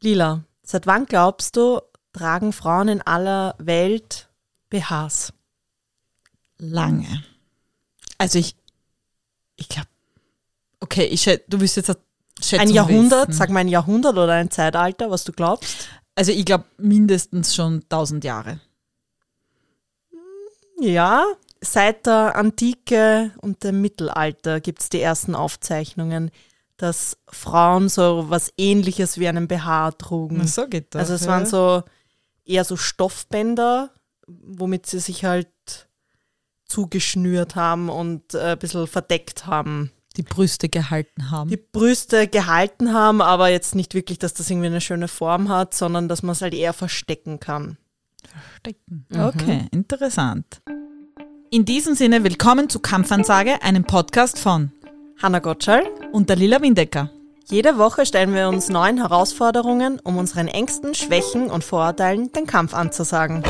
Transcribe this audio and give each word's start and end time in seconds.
Lila, 0.00 0.44
seit 0.62 0.86
wann 0.86 1.06
glaubst 1.06 1.56
du, 1.56 1.80
tragen 2.12 2.52
Frauen 2.52 2.88
in 2.88 3.02
aller 3.02 3.54
Welt 3.58 4.28
BHs? 4.70 5.32
Lange. 6.58 7.24
Also 8.18 8.38
ich, 8.38 8.56
ich 9.56 9.68
glaube, 9.68 9.88
okay, 10.80 11.04
ich 11.04 11.22
schätze, 11.22 11.44
du 11.48 11.60
wirst 11.60 11.76
jetzt 11.76 11.90
eine 11.90 11.98
Schätzung 12.42 12.68
Ein 12.68 12.74
Jahrhundert, 12.74 13.28
wissen. 13.28 13.38
sag 13.38 13.50
mal 13.50 13.60
ein 13.60 13.68
Jahrhundert 13.68 14.14
oder 14.14 14.34
ein 14.34 14.50
Zeitalter, 14.50 15.10
was 15.10 15.24
du 15.24 15.32
glaubst? 15.32 15.88
Also 16.14 16.32
ich 16.32 16.44
glaube 16.44 16.64
mindestens 16.78 17.54
schon 17.54 17.82
1000 17.82 18.24
Jahre. 18.24 18.60
Ja, 20.80 21.24
seit 21.60 22.06
der 22.06 22.36
Antike 22.36 23.32
und 23.40 23.64
dem 23.64 23.80
Mittelalter 23.80 24.60
gibt 24.60 24.80
es 24.80 24.88
die 24.88 25.00
ersten 25.00 25.34
Aufzeichnungen, 25.34 26.30
dass 26.78 27.18
Frauen 27.28 27.88
so 27.88 28.26
was 28.28 28.52
ähnliches 28.56 29.18
wie 29.18 29.28
einen 29.28 29.48
BH 29.48 29.92
trugen. 29.92 30.46
so 30.46 30.66
geht 30.66 30.94
das. 30.94 31.00
also 31.00 31.14
es 31.14 31.22
ja. 31.22 31.28
waren 31.28 31.44
so 31.46 31.82
eher 32.46 32.64
so 32.64 32.76
Stoffbänder, 32.76 33.90
womit 34.26 34.86
sie 34.86 35.00
sich 35.00 35.24
halt 35.24 35.48
zugeschnürt 36.64 37.56
haben 37.56 37.88
und 37.88 38.34
äh, 38.34 38.52
ein 38.52 38.58
bisschen 38.58 38.86
verdeckt 38.86 39.46
haben. 39.46 39.90
die 40.16 40.22
Brüste 40.22 40.68
gehalten 40.68 41.30
haben. 41.30 41.50
Die 41.50 41.56
Brüste 41.56 42.28
gehalten 42.28 42.92
haben, 42.92 43.20
aber 43.22 43.48
jetzt 43.48 43.74
nicht 43.74 43.94
wirklich, 43.94 44.18
dass 44.18 44.34
das 44.34 44.48
irgendwie 44.48 44.66
eine 44.68 44.80
schöne 44.80 45.08
Form 45.08 45.48
hat, 45.48 45.74
sondern 45.74 46.08
dass 46.08 46.22
man 46.22 46.32
es 46.32 46.42
halt 46.42 46.54
eher 46.54 46.72
verstecken 46.72 47.40
kann. 47.40 47.76
Stecken. 48.58 49.06
Okay, 49.12 49.66
interessant. 49.72 50.60
In 51.50 51.64
diesem 51.64 51.94
Sinne, 51.94 52.24
willkommen 52.24 52.68
zu 52.68 52.78
Kampfansage, 52.78 53.62
einem 53.62 53.84
Podcast 53.84 54.38
von 54.38 54.70
Hanna 55.20 55.40
Gottschall, 55.40 55.82
und 56.12 56.28
der 56.28 56.36
Lila 56.36 56.62
Windecker. 56.62 57.10
Jede 57.50 57.76
Woche 57.76 58.06
stellen 58.06 58.34
wir 58.34 58.48
uns 58.48 58.68
neuen 58.68 58.98
Herausforderungen, 58.98 59.98
um 60.04 60.16
unseren 60.16 60.46
Ängsten, 60.46 60.94
Schwächen 60.94 61.50
und 61.50 61.64
Vorurteilen 61.64 62.30
den 62.32 62.46
Kampf 62.46 62.72
anzusagen. 62.72 63.42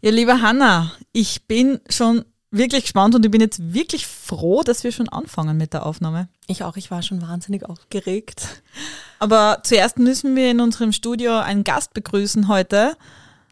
Ja, 0.00 0.10
liebe 0.10 0.42
Hanna, 0.42 0.90
ich 1.12 1.46
bin 1.46 1.78
schon 1.88 2.24
wirklich 2.50 2.82
gespannt 2.82 3.14
und 3.14 3.24
ich 3.24 3.30
bin 3.30 3.40
jetzt 3.40 3.72
wirklich 3.72 4.08
froh, 4.08 4.62
dass 4.64 4.82
wir 4.82 4.90
schon 4.90 5.08
anfangen 5.08 5.56
mit 5.56 5.72
der 5.72 5.86
Aufnahme. 5.86 6.28
Ich 6.48 6.64
auch, 6.64 6.76
ich 6.76 6.90
war 6.90 7.02
schon 7.02 7.22
wahnsinnig 7.22 7.64
aufgeregt. 7.64 8.62
Aber 9.20 9.60
zuerst 9.62 10.00
müssen 10.00 10.34
wir 10.34 10.50
in 10.50 10.60
unserem 10.60 10.90
Studio 10.90 11.38
einen 11.38 11.62
Gast 11.62 11.94
begrüßen 11.94 12.48
heute. 12.48 12.96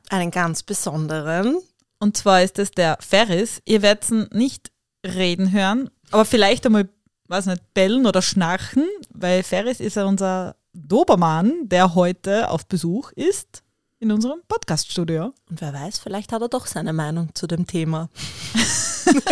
Einen 0.09 0.33
ganz 0.33 0.65
besonderen. 0.65 1.59
Und 2.01 2.17
zwar 2.17 2.43
ist 2.43 2.59
es 2.59 2.73
der 2.73 2.99
Ferris. 3.01 3.63
Ihr 3.67 3.83
werdet 3.83 4.11
ihn 4.11 4.27
nicht 4.33 4.73
reden 5.05 5.53
hören, 5.53 5.91
aber 6.11 6.25
vielleicht 6.25 6.67
einmal, 6.67 6.89
weiß 7.29 7.47
nicht, 7.47 7.75
bellen 7.75 8.07
oder 8.07 8.23
schnarchen, 8.23 8.85
weil 9.11 9.43
Ferris 9.43 9.81
ist 9.81 9.97
ja 9.97 10.05
unser 10.05 10.57
Dobermann, 10.73 11.69
der 11.69 11.95
heute 11.95 12.51
auf 12.51 12.67
Besuch 12.67 13.13
ist 13.13 13.63
in 14.01 14.13
unserem 14.13 14.41
Podcaststudio. 14.47 15.35
Und 15.51 15.61
wer 15.61 15.73
weiß, 15.73 15.99
vielleicht 15.99 16.33
hat 16.33 16.43
er 16.43 16.49
doch 16.49 16.67
seine 16.67 16.93
Meinung 16.93 17.35
zu 17.35 17.47
dem 17.47 17.67
Thema. 17.67 18.09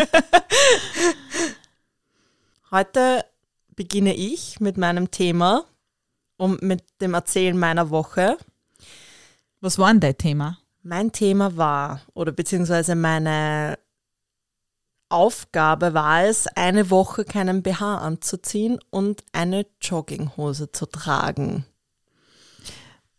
Heute 2.70 3.24
beginne 3.76 4.14
ich 4.14 4.58
mit 4.58 4.76
meinem 4.76 5.10
Thema 5.12 5.64
und 6.36 6.62
mit 6.62 6.82
dem 7.00 7.14
Erzählen 7.14 7.56
meiner 7.56 7.90
Woche. 7.90 8.36
Was 9.60 9.78
war 9.78 9.88
denn 9.88 10.00
dein 10.00 10.18
Thema? 10.18 10.58
Mein 10.82 11.12
Thema 11.12 11.56
war, 11.56 12.00
oder 12.14 12.32
beziehungsweise 12.32 12.96
meine 12.96 13.78
Aufgabe 15.08 15.94
war 15.94 16.24
es, 16.24 16.46
eine 16.48 16.90
Woche 16.90 17.24
keinen 17.24 17.62
BH 17.62 17.98
anzuziehen 17.98 18.78
und 18.90 19.22
eine 19.32 19.66
Jogginghose 19.80 20.72
zu 20.72 20.86
tragen. 20.86 21.64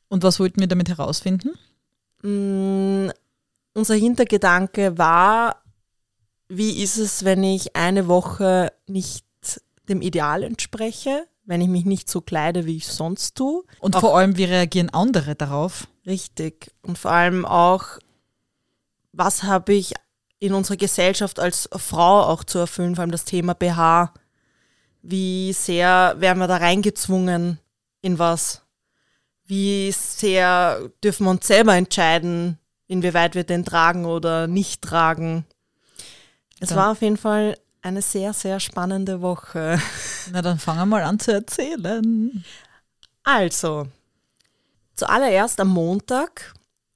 Und 0.10 0.24
was 0.24 0.40
wollten 0.40 0.60
wir 0.60 0.68
damit 0.68 0.90
herausfinden? 0.90 1.52
Mm, 2.22 3.10
unser 3.74 3.96
Hintergedanke 3.96 4.98
war, 4.98 5.62
wie 6.50 6.82
ist 6.82 6.98
es, 6.98 7.24
wenn 7.26 7.44
ich 7.44 7.76
eine 7.76 8.08
Woche 8.08 8.72
nicht 8.88 9.26
dem 9.90 10.02
Ideal 10.02 10.44
entspreche, 10.44 11.28
wenn 11.46 11.62
ich 11.62 11.70
mich 11.70 11.86
nicht 11.86 12.10
so 12.10 12.20
kleide, 12.22 12.66
wie 12.66 12.78
ich 12.78 12.88
sonst 12.88 13.36
tue. 13.36 13.64
Und 13.80 13.96
Auch- 13.96 14.02
vor 14.02 14.18
allem, 14.18 14.38
wie 14.38 14.44
reagieren 14.46 14.90
andere 14.90 15.36
darauf? 15.36 15.88
Richtig. 16.06 16.72
Und 16.82 16.98
vor 16.98 17.12
allem 17.12 17.46
auch, 17.46 17.84
was 19.14 19.44
habe 19.44 19.74
ich 19.74 19.94
in 20.40 20.54
unserer 20.54 20.78
Gesellschaft 20.78 21.40
als 21.40 21.68
Frau 21.76 22.24
auch 22.24 22.44
zu 22.44 22.60
erfüllen, 22.60 22.96
vor 22.96 23.02
allem 23.04 23.12
das 23.12 23.26
Thema 23.26 23.54
BH. 23.54 24.14
Wie 25.02 25.54
sehr 25.54 26.16
werden 26.18 26.40
wir 26.40 26.48
da 26.48 26.58
reingezwungen 26.58 27.60
in 28.02 28.20
was? 28.20 28.62
Wie 29.46 29.92
sehr 29.92 30.90
dürfen 31.04 31.26
wir 31.26 31.32
uns 31.32 31.48
selber 31.48 31.76
entscheiden, 31.76 32.60
inwieweit 32.88 33.34
wir 33.36 33.44
den 33.46 33.64
tragen 33.66 34.06
oder 34.06 34.48
nicht 34.48 34.82
tragen? 34.82 35.46
Es 36.60 36.72
Ja. 36.72 36.76
war 36.76 36.92
auf 36.92 37.02
jeden 37.02 37.18
Fall 37.18 37.58
eine 37.82 38.02
sehr, 38.02 38.34
sehr 38.34 38.60
spannende 38.60 39.22
Woche. 39.22 39.80
Na, 40.32 40.42
dann 40.42 40.60
fangen 40.60 40.80
wir 40.80 40.86
mal 40.86 41.04
an 41.04 41.20
zu 41.20 41.32
erzählen. 41.32 42.44
Also, 43.24 43.88
zuallererst 44.96 45.60
am 45.62 45.70
Montag 45.70 46.54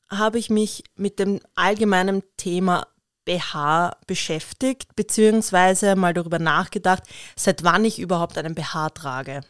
habe 0.10 0.38
ich 0.40 0.50
mich 0.50 0.84
mit 0.96 1.20
dem 1.20 1.40
allgemeinen 1.56 2.24
Thema 2.36 2.88
BH 3.26 3.98
beschäftigt, 4.08 4.96
beziehungsweise 4.96 5.96
mal 5.96 6.14
darüber 6.14 6.40
nachgedacht, 6.40 7.04
seit 7.36 7.64
wann 7.64 7.86
ich 7.86 8.00
überhaupt 8.00 8.38
einen 8.38 8.56
BH 8.56 8.90
trage. 8.90 9.42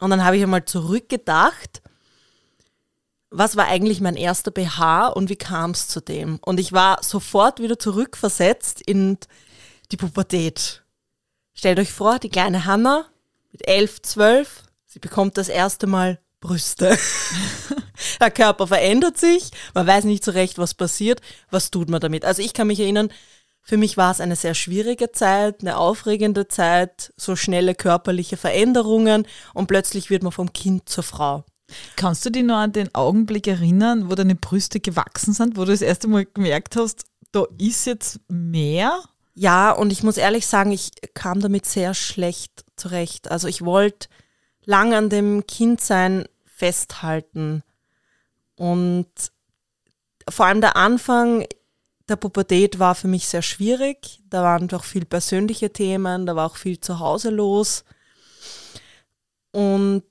Und 0.00 0.10
dann 0.10 0.24
habe 0.24 0.36
ich 0.36 0.42
einmal 0.42 0.64
zurückgedacht, 0.64 1.82
was 3.30 3.56
war 3.56 3.66
eigentlich 3.66 4.00
mein 4.00 4.16
erster 4.16 4.50
BH 4.50 5.08
und 5.08 5.28
wie 5.28 5.36
kam 5.36 5.72
es 5.72 5.88
zu 5.88 6.00
dem? 6.00 6.38
Und 6.44 6.60
ich 6.60 6.72
war 6.72 7.02
sofort 7.02 7.60
wieder 7.60 7.78
zurückversetzt 7.78 8.80
in 8.80 9.18
die 9.90 9.96
Pubertät. 9.96 10.84
Stellt 11.52 11.78
euch 11.78 11.92
vor, 11.92 12.18
die 12.18 12.28
kleine 12.28 12.64
Hanna 12.64 13.06
mit 13.50 13.66
elf, 13.66 14.02
zwölf, 14.02 14.62
sie 14.86 14.98
bekommt 14.98 15.36
das 15.36 15.48
erste 15.48 15.86
Mal 15.86 16.20
Brüste. 16.44 16.98
Der 18.20 18.30
Körper 18.30 18.66
verändert 18.66 19.16
sich, 19.16 19.50
man 19.72 19.86
weiß 19.86 20.04
nicht 20.04 20.22
so 20.22 20.30
recht, 20.30 20.58
was 20.58 20.74
passiert, 20.74 21.22
was 21.50 21.70
tut 21.70 21.88
man 21.88 22.00
damit. 22.00 22.26
Also 22.26 22.42
ich 22.42 22.52
kann 22.52 22.66
mich 22.66 22.80
erinnern, 22.80 23.08
für 23.62 23.78
mich 23.78 23.96
war 23.96 24.12
es 24.12 24.20
eine 24.20 24.36
sehr 24.36 24.54
schwierige 24.54 25.10
Zeit, 25.10 25.62
eine 25.62 25.78
aufregende 25.78 26.46
Zeit, 26.46 27.14
so 27.16 27.34
schnelle 27.34 27.74
körperliche 27.74 28.36
Veränderungen 28.36 29.26
und 29.54 29.68
plötzlich 29.68 30.10
wird 30.10 30.22
man 30.22 30.32
vom 30.32 30.52
Kind 30.52 30.86
zur 30.86 31.02
Frau. 31.02 31.44
Kannst 31.96 32.26
du 32.26 32.30
dich 32.30 32.44
noch 32.44 32.58
an 32.58 32.72
den 32.72 32.94
Augenblick 32.94 33.46
erinnern, 33.46 34.10
wo 34.10 34.14
deine 34.14 34.34
Brüste 34.34 34.80
gewachsen 34.80 35.32
sind, 35.32 35.56
wo 35.56 35.64
du 35.64 35.72
das 35.72 35.80
erste 35.80 36.08
Mal 36.08 36.26
gemerkt 36.26 36.76
hast, 36.76 37.04
da 37.32 37.44
ist 37.56 37.86
jetzt 37.86 38.20
mehr? 38.28 39.02
Ja, 39.32 39.70
und 39.70 39.92
ich 39.92 40.02
muss 40.02 40.18
ehrlich 40.18 40.46
sagen, 40.46 40.72
ich 40.72 40.90
kam 41.14 41.40
damit 41.40 41.64
sehr 41.64 41.94
schlecht 41.94 42.66
zurecht. 42.76 43.30
Also 43.30 43.48
ich 43.48 43.64
wollte 43.64 44.08
lang 44.66 44.92
an 44.92 45.08
dem 45.08 45.46
Kindsein 45.46 46.26
festhalten. 46.64 47.62
Und 48.56 49.06
vor 50.30 50.46
allem 50.46 50.62
der 50.62 50.76
Anfang 50.76 51.44
der 52.08 52.16
Pubertät 52.16 52.78
war 52.78 52.94
für 52.94 53.06
mich 53.06 53.28
sehr 53.28 53.42
schwierig. 53.42 54.22
Da 54.30 54.42
waren 54.42 54.68
doch 54.68 54.84
viel 54.84 55.04
persönliche 55.04 55.74
Themen, 55.74 56.24
da 56.24 56.36
war 56.36 56.46
auch 56.46 56.56
viel 56.56 56.80
zu 56.80 57.00
Hause 57.00 57.28
los. 57.28 57.84
Und 59.52 60.04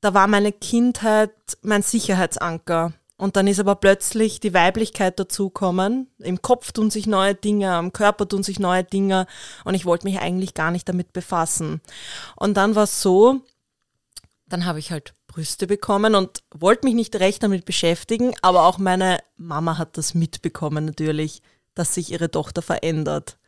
da 0.00 0.14
war 0.14 0.26
meine 0.26 0.52
Kindheit 0.52 1.32
mein 1.60 1.82
Sicherheitsanker. 1.82 2.94
Und 3.18 3.36
dann 3.36 3.46
ist 3.46 3.60
aber 3.60 3.74
plötzlich 3.74 4.40
die 4.40 4.54
Weiblichkeit 4.54 5.18
dazukommen. 5.18 6.08
Im 6.18 6.40
Kopf 6.40 6.72
tun 6.72 6.90
sich 6.90 7.06
neue 7.06 7.34
Dinge, 7.34 7.72
am 7.74 7.92
Körper 7.92 8.26
tun 8.26 8.42
sich 8.42 8.58
neue 8.58 8.84
Dinge 8.84 9.26
und 9.64 9.74
ich 9.74 9.84
wollte 9.84 10.06
mich 10.06 10.18
eigentlich 10.20 10.54
gar 10.54 10.70
nicht 10.70 10.88
damit 10.88 11.12
befassen. 11.12 11.82
Und 12.36 12.56
dann 12.56 12.74
war 12.74 12.84
es 12.84 13.02
so, 13.02 13.42
dann 14.46 14.64
habe 14.64 14.78
ich 14.78 14.92
halt 14.92 15.14
Brüste 15.38 15.68
bekommen 15.68 16.16
und 16.16 16.42
wollte 16.52 16.84
mich 16.84 16.96
nicht 16.96 17.14
recht 17.14 17.44
damit 17.44 17.64
beschäftigen, 17.64 18.34
aber 18.42 18.66
auch 18.66 18.78
meine 18.78 19.20
Mama 19.36 19.78
hat 19.78 19.96
das 19.96 20.12
mitbekommen 20.12 20.84
natürlich, 20.84 21.42
dass 21.76 21.94
sich 21.94 22.10
ihre 22.10 22.28
Tochter 22.28 22.60
verändert. 22.60 23.38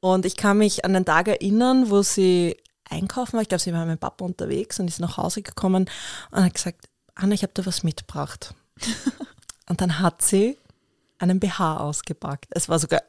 Und 0.00 0.26
ich 0.26 0.36
kann 0.36 0.58
mich 0.58 0.84
an 0.84 0.94
den 0.94 1.04
Tag 1.04 1.28
erinnern, 1.28 1.90
wo 1.90 2.02
sie 2.02 2.56
einkaufen 2.88 3.34
war. 3.34 3.42
Ich 3.42 3.48
glaube, 3.48 3.62
sie 3.62 3.72
war 3.72 3.78
mit 3.78 3.86
meinem 3.86 3.98
Papa 3.98 4.24
unterwegs 4.24 4.80
und 4.80 4.88
ist 4.88 4.98
nach 4.98 5.16
Hause 5.16 5.42
gekommen 5.42 5.88
und 6.32 6.44
hat 6.44 6.54
gesagt, 6.54 6.88
Anna, 7.14 7.34
ich 7.34 7.44
habe 7.44 7.52
da 7.54 7.64
was 7.64 7.84
mitgebracht. 7.84 8.52
und 9.68 9.80
dann 9.80 10.00
hat 10.00 10.22
sie 10.22 10.58
einen 11.20 11.38
BH 11.38 11.76
ausgepackt. 11.76 12.48
Es 12.50 12.68
war 12.68 12.80
sogar 12.80 13.02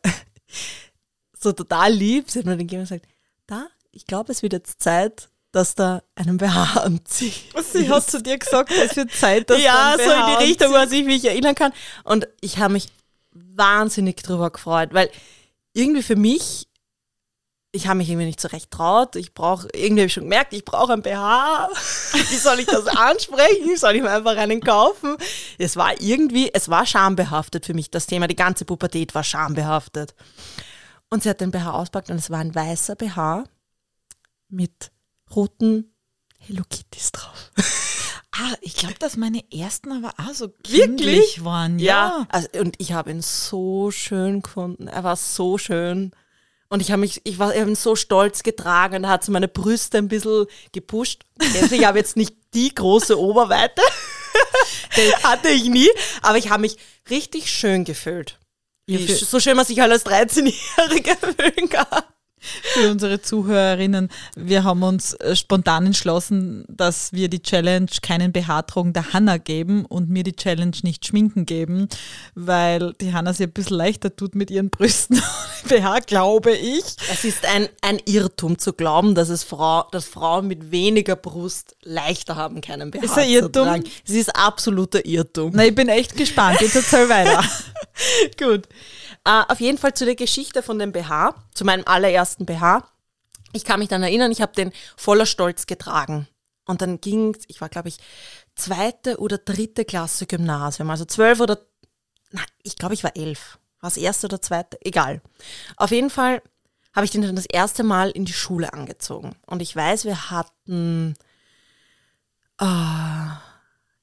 so 1.34 1.52
total 1.52 1.92
lieb. 1.92 2.30
Sie 2.30 2.38
hat 2.38 2.46
mir 2.46 2.58
den 2.58 2.68
gegeben 2.68 2.82
und 2.82 2.90
gesagt, 2.90 3.08
da, 3.48 3.66
ich 3.92 4.06
glaube, 4.06 4.32
es 4.32 4.44
wird 4.44 4.54
jetzt 4.54 4.84
Zeit, 4.84 5.32
dass 5.52 5.76
da 5.76 6.02
einen 6.16 6.38
BH 6.38 6.82
anzieht. 6.82 7.54
Sie 7.72 7.90
hat 7.90 8.10
zu 8.10 8.22
dir 8.22 8.38
gesagt, 8.38 8.72
es 8.72 8.96
wird 8.96 9.12
Zeit, 9.12 9.50
dass 9.50 9.62
ja, 9.62 9.96
so 9.98 10.10
einen 10.10 10.22
in 10.22 10.40
die 10.40 10.46
Richtung, 10.46 10.74
was 10.74 10.92
ich 10.92 11.04
mich 11.04 11.26
erinnern 11.26 11.56
kann. 11.56 11.74
Und 12.04 12.28
ich 12.42 12.58
habe 12.58 12.74
mich 12.74 12.88
wahnsinnig 13.32 14.18
drüber 14.24 14.50
gefreut, 14.50 14.90
weil 14.94 15.10
irgendwie 15.74 16.04
für 16.04 16.16
mich 16.16 16.68
ich 17.74 17.88
habe 17.88 17.98
mich 17.98 18.10
irgendwie 18.10 18.26
nicht 18.26 18.42
so 18.42 18.50
recht 18.50 18.70
traut. 18.70 19.16
Ich 19.16 19.34
brauche, 19.34 19.68
irgendwie 19.74 20.02
habe 20.02 20.08
ich 20.08 20.14
schon 20.14 20.24
gemerkt, 20.24 20.52
ich 20.52 20.66
brauche 20.66 20.92
ein 20.92 21.02
BH. 21.02 21.70
Wie 22.30 22.36
soll 22.36 22.60
ich 22.60 22.66
das 22.66 22.86
ansprechen? 22.88 23.78
Soll 23.78 23.96
ich 23.96 24.02
mir 24.02 24.12
einfach 24.12 24.36
einen 24.36 24.60
kaufen? 24.60 25.16
Es 25.58 25.78
war 25.78 26.00
irgendwie, 26.02 26.54
es 26.54 26.68
war 26.68 26.86
schambehaftet 26.86 27.66
für 27.66 27.74
mich, 27.74 27.90
das 27.90 28.08
Thema. 28.08 28.28
Die 28.28 28.36
ganze 28.36 28.66
Pubertät 28.66 29.16
war 29.16 29.24
schambehaftet. 29.24 30.14
Und 31.10 31.24
sie 31.24 31.30
hat 31.30 31.40
den 31.40 31.52
BH 31.52 31.72
auspackt 31.72 32.10
und 32.10 32.18
es 32.18 32.30
war 32.30 32.40
ein 32.40 32.54
weißer 32.54 32.96
BH 32.96 33.46
mit 34.50 34.92
roten 35.36 35.94
Hello 36.38 36.64
Kitties 36.70 37.12
drauf. 37.12 37.52
Ah, 38.34 38.56
ich 38.62 38.76
glaube, 38.76 38.96
dass 38.98 39.18
meine 39.18 39.44
ersten 39.52 39.92
aber 39.92 40.14
auch 40.18 40.34
so 40.34 40.48
Wirklich? 40.48 40.82
kindlich 40.84 41.44
waren. 41.44 41.80
Ja. 41.80 42.26
Also, 42.30 42.48
und 42.60 42.76
ich 42.78 42.94
habe 42.94 43.12
ihn 43.12 43.22
so 43.22 43.92
schön 43.92 44.42
gefunden. 44.42 44.88
Er 44.88 45.04
war 45.04 45.18
so 45.18 45.58
schön. 45.58 46.12
Und 46.70 46.80
ich 46.80 46.92
habe 46.92 47.02
mich, 47.02 47.20
ich 47.26 47.40
war 47.40 47.54
ich 47.54 47.62
ihn 47.62 47.76
so 47.76 47.98
stolz 47.98 48.42
getragen 48.42 49.04
und 49.04 49.10
hat 49.10 49.26
so 49.26 49.34
meine 49.34 49.50
Brüste 49.50 49.98
ein 49.98 50.08
bisschen 50.08 50.46
gepusht. 50.72 51.26
Also 51.62 51.76
ich 51.76 51.86
habe 51.86 51.98
jetzt 51.98 52.16
nicht 52.16 52.38
die 52.54 52.74
große 52.74 53.20
Oberweite. 53.20 53.82
Hatte 55.24 55.50
ich 55.50 55.66
nie. 55.66 55.90
Aber 56.22 56.38
ich 56.38 56.50
habe 56.50 56.62
mich 56.62 56.78
richtig 57.10 57.52
schön 57.52 57.84
gefühlt. 57.84 58.40
Ja, 58.88 58.98
so 59.00 59.42
schön 59.42 59.58
man 59.58 59.66
sich 59.66 59.80
halt 59.82 59.92
als 59.92 60.06
13-Jährige 60.06 61.16
fühlen 61.36 61.70
kann. 61.70 62.04
Für 62.74 62.90
unsere 62.92 63.22
Zuhörerinnen, 63.22 64.10
wir 64.36 64.64
haben 64.64 64.84
uns 64.84 65.14
äh, 65.14 65.36
spontan 65.36 65.86
entschlossen, 65.86 66.66
dass 66.68 67.14
wir 67.14 67.30
die 67.30 67.42
Challenge 67.42 67.90
keinen 68.02 68.32
tragen 68.32 68.94
der 68.94 69.14
Hanna 69.14 69.38
geben 69.38 69.86
und 69.86 70.10
mir 70.10 70.24
die 70.24 70.36
Challenge 70.36 70.76
nicht 70.82 71.06
schminken 71.06 71.46
geben, 71.46 71.88
weil 72.34 72.94
die 73.02 73.14
Hanna 73.14 73.34
sich 73.34 73.48
ein 73.48 73.52
bisschen 73.52 73.78
leichter 73.78 74.16
tut 74.16 74.36
mit 74.36 74.50
ihren 74.50 74.70
Brüsten 74.70 75.22
BH, 75.70 76.00
glaube 76.02 76.52
ich. 76.52 76.84
Es 77.12 77.24
ist 77.24 77.46
ein, 77.46 77.70
ein 77.82 78.00
Irrtum 78.06 78.58
zu 78.58 78.74
glauben, 78.74 79.14
dass 79.14 79.30
es 79.30 79.44
Frau, 79.44 79.84
dass 79.92 80.06
Frauen 80.06 80.48
mit 80.48 80.72
weniger 80.72 81.16
Brust 81.16 81.76
leichter 81.84 82.36
haben, 82.36 82.62
keinen 82.62 82.92
BH 82.92 83.04
Ist 83.04 83.18
ein 83.18 83.26
zu 83.26 83.32
Irrtum? 83.32 83.68
tragen. 83.68 83.84
Es 84.08 84.14
ist 84.14 84.36
absoluter 84.36 85.06
Irrtum. 85.06 85.52
Na, 85.54 85.66
ich 85.66 85.76
bin 85.76 85.90
echt 85.90 86.16
gespannt. 86.16 86.60
Jetzt 86.62 86.76
erzähl 86.76 87.08
weiter. 87.08 87.44
Gut. 88.40 88.68
Äh, 89.26 89.44
auf 89.48 89.60
jeden 89.60 89.78
Fall 89.78 89.94
zu 89.94 90.06
der 90.06 90.16
Geschichte 90.16 90.64
von 90.64 90.80
dem 90.80 90.92
BH, 90.92 91.36
zu 91.54 91.66
meinem 91.66 91.84
allerersten 91.86 92.46
BH. 92.46 92.88
Ich 93.54 93.66
kann 93.66 93.80
mich 93.80 93.90
dann 93.90 94.04
erinnern, 94.04 94.32
ich 94.32 94.42
habe 94.42 94.54
den 94.54 94.72
voller 94.96 95.26
Stolz 95.26 95.68
getragen. 95.68 96.28
Und 96.66 96.82
dann 96.82 97.02
ging 97.02 97.36
ich 97.48 97.60
war, 97.60 97.70
glaube 97.70 97.90
ich, 97.90 97.98
zweite 98.56 99.20
oder 99.20 99.38
dritte 99.38 99.86
Klasse 99.86 100.26
Gymnasium, 100.26 100.90
also 100.90 101.06
zwölf 101.06 101.40
oder, 101.40 101.60
na, 102.32 102.42
ich 102.64 102.78
glaube, 102.78 102.94
ich 102.94 103.04
war 103.04 103.16
elf. 103.16 103.60
War 103.80 103.90
es 103.90 103.98
erste 103.98 104.28
oder 104.28 104.42
zweite? 104.42 104.78
Egal. 104.82 105.22
Auf 105.76 105.92
jeden 105.92 106.10
Fall 106.10 106.42
habe 106.94 107.06
ich 107.06 107.12
den 107.12 107.22
dann 107.22 107.36
das 107.36 107.46
erste 107.46 107.84
Mal 107.84 108.12
in 108.12 108.26
die 108.26 108.34
Schule 108.34 108.74
angezogen. 108.74 109.36
Und 109.46 109.62
ich 109.62 109.76
weiß, 109.76 110.06
wir 110.06 110.30
hatten 110.30 111.16
äh, 112.60 112.66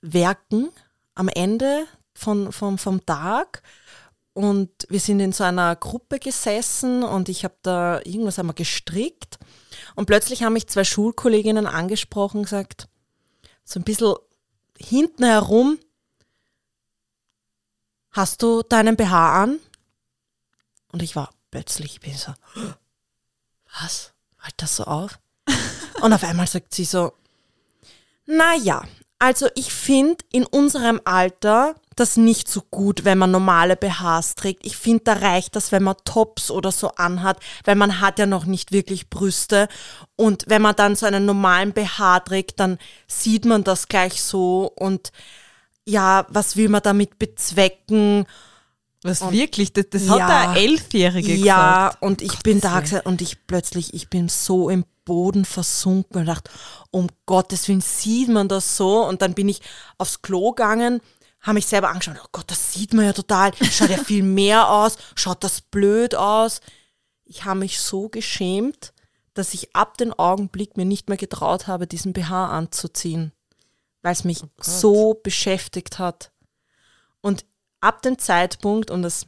Werken 0.01 0.71
am 1.15 1.29
Ende 1.29 1.87
von, 2.15 2.53
vom, 2.53 2.79
vom 2.79 3.05
Tag 3.07 3.63
und 4.39 4.71
wir 4.89 5.01
sind 5.01 5.19
in 5.19 5.33
so 5.33 5.43
einer 5.43 5.75
Gruppe 5.75 6.21
gesessen 6.21 7.03
und 7.03 7.29
ich 7.29 7.43
habe 7.43 7.57
da 7.63 7.99
irgendwas 8.05 8.39
einmal 8.39 8.55
gestrickt 8.55 9.37
und 9.97 10.07
plötzlich 10.07 10.45
haben 10.45 10.53
mich 10.53 10.69
zwei 10.69 10.85
Schulkolleginnen 10.85 11.67
angesprochen, 11.67 12.45
gesagt, 12.45 12.87
so 13.65 13.81
ein 13.81 13.83
bisschen 13.83 14.15
hinten 14.79 15.25
herum, 15.25 15.81
hast 18.13 18.43
du 18.43 18.63
deinen 18.63 18.95
BH 18.95 19.43
an? 19.43 19.59
Und 20.93 21.03
ich 21.03 21.17
war 21.17 21.31
plötzlich, 21.51 21.95
ich 21.95 22.01
bin 22.01 22.15
so, 22.15 22.33
was? 23.81 24.13
Halt 24.39 24.55
das 24.59 24.77
so 24.77 24.85
auf? 24.85 25.19
Und 26.01 26.13
auf 26.13 26.23
einmal 26.23 26.47
sagt 26.47 26.77
sie 26.77 26.85
so, 26.85 27.13
naja, 28.25 28.85
also 29.19 29.49
ich 29.57 29.73
finde 29.73 30.25
in 30.31 30.47
unserem 30.47 31.01
Alter 31.05 31.75
das 32.01 32.17
nicht 32.17 32.49
so 32.49 32.63
gut, 32.71 33.05
wenn 33.05 33.19
man 33.19 33.31
normale 33.31 33.77
BHs 33.77 34.35
trägt. 34.35 34.65
Ich 34.67 34.77
finde, 34.77 35.05
da 35.05 35.13
reicht 35.15 35.57
das, 35.57 35.73
wenn 35.73 35.83
man 35.83 35.97
Tops 36.05 36.51
oder 36.51 36.73
so 36.73 36.89
anhat, 36.97 37.39
weil 37.65 37.75
man 37.77 38.01
hat 38.01 38.19
ja 38.19 38.27
noch 38.27 38.45
nicht 38.45 38.73
wirklich 38.73 39.11
Brüste. 39.11 39.69
Und 40.17 40.45
wenn 40.49 40.63
man 40.63 40.77
dann 40.77 40.97
so 40.97 41.07
einen 41.07 41.25
normalen 41.27 41.73
BH 41.73 42.21
trägt, 42.21 42.61
dann 42.61 42.79
sieht 43.07 43.45
man 43.45 43.65
das 43.65 43.89
gleich 43.89 44.23
so. 44.23 44.73
Und 44.77 45.13
ja, 45.85 46.27
was 46.29 46.57
will 46.57 46.69
man 46.69 46.83
damit 46.83 47.19
bezwecken? 47.19 48.27
Was 49.03 49.31
wirklich? 49.31 49.73
Das, 49.73 49.87
das 49.91 50.09
hat 50.09 50.19
Ja. 50.19 50.53
der 50.53 50.63
Elfjährige 50.63 51.35
Ja, 51.35 51.89
gesagt. 51.89 52.03
und 52.03 52.21
ich 52.23 52.39
bin 52.41 52.61
da 52.61 52.81
gesagt, 52.81 53.07
und 53.07 53.23
ich 53.23 53.47
plötzlich, 53.47 53.95
ich 53.95 54.11
bin 54.11 54.29
so 54.29 54.69
im 54.71 54.85
Boden 55.05 55.45
versunken 55.47 56.21
und 56.21 56.27
dachte, 56.27 56.51
um 56.91 57.07
Gottes 57.25 57.67
Willen 57.69 57.81
sieht 57.81 58.29
man 58.29 58.49
das 58.49 58.77
so. 58.77 59.07
Und 59.07 59.23
dann 59.23 59.35
bin 59.35 59.49
ich 59.49 59.63
aufs 59.97 60.21
Klo 60.21 60.51
gegangen, 60.53 61.01
habe 61.41 61.55
mich 61.55 61.67
selber 61.67 61.91
angeschaut, 61.91 62.17
oh 62.23 62.29
Gott, 62.33 62.51
das 62.51 62.73
sieht 62.73 62.93
man 62.93 63.05
ja 63.05 63.13
total, 63.13 63.53
schaut 63.71 63.91
ja 63.91 63.99
viel 63.99 64.23
mehr 64.23 64.71
aus, 64.71 64.97
schaut 65.15 65.45
das 65.45 65.61
blöd 65.61 66.15
aus. 66.15 66.61
Ich 67.25 67.45
habe 67.45 67.61
mich 67.61 67.81
so 67.81 68.09
geschämt, 68.09 68.93
dass 69.35 69.55
ich 69.55 69.75
ab 69.75 69.97
dem 69.99 70.13
Augenblick 70.13 70.77
mir 70.77 70.85
nicht 70.85 71.09
mehr 71.09 71.17
getraut 71.17 71.67
habe, 71.67 71.87
diesen 71.87 72.13
BH 72.13 72.49
anzuziehen, 72.49 73.33
weil 74.03 74.13
es 74.13 74.25
mich 74.25 74.43
so 74.61 75.15
beschäftigt 75.15 75.99
hat. 75.99 76.33
Und 77.21 77.45
ab 77.81 78.03
dem 78.03 78.19
Zeitpunkt, 78.19 78.91
und 78.91 79.03
das, 79.03 79.27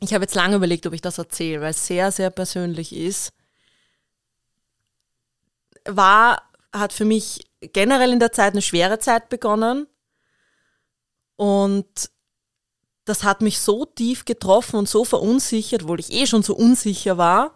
ich 0.00 0.14
habe 0.14 0.24
jetzt 0.24 0.34
lange 0.34 0.56
überlegt, 0.56 0.86
ob 0.86 0.92
ich 0.92 1.02
das 1.02 1.18
erzähle, 1.18 1.60
weil 1.60 1.70
es 1.70 1.86
sehr, 1.86 2.10
sehr 2.10 2.30
persönlich 2.30 2.94
ist, 2.94 3.32
war, 5.84 6.42
hat 6.72 6.92
für 6.92 7.04
mich 7.04 7.48
generell 7.60 8.12
in 8.12 8.20
der 8.20 8.32
Zeit 8.32 8.52
eine 8.52 8.62
schwere 8.62 8.98
Zeit 8.98 9.28
begonnen. 9.28 9.86
Und 11.38 12.10
das 13.04 13.22
hat 13.22 13.42
mich 13.42 13.60
so 13.60 13.84
tief 13.84 14.24
getroffen 14.24 14.74
und 14.76 14.88
so 14.88 15.04
verunsichert, 15.04 15.84
obwohl 15.84 16.00
ich 16.00 16.12
eh 16.12 16.26
schon 16.26 16.42
so 16.42 16.54
unsicher 16.54 17.16
war, 17.16 17.54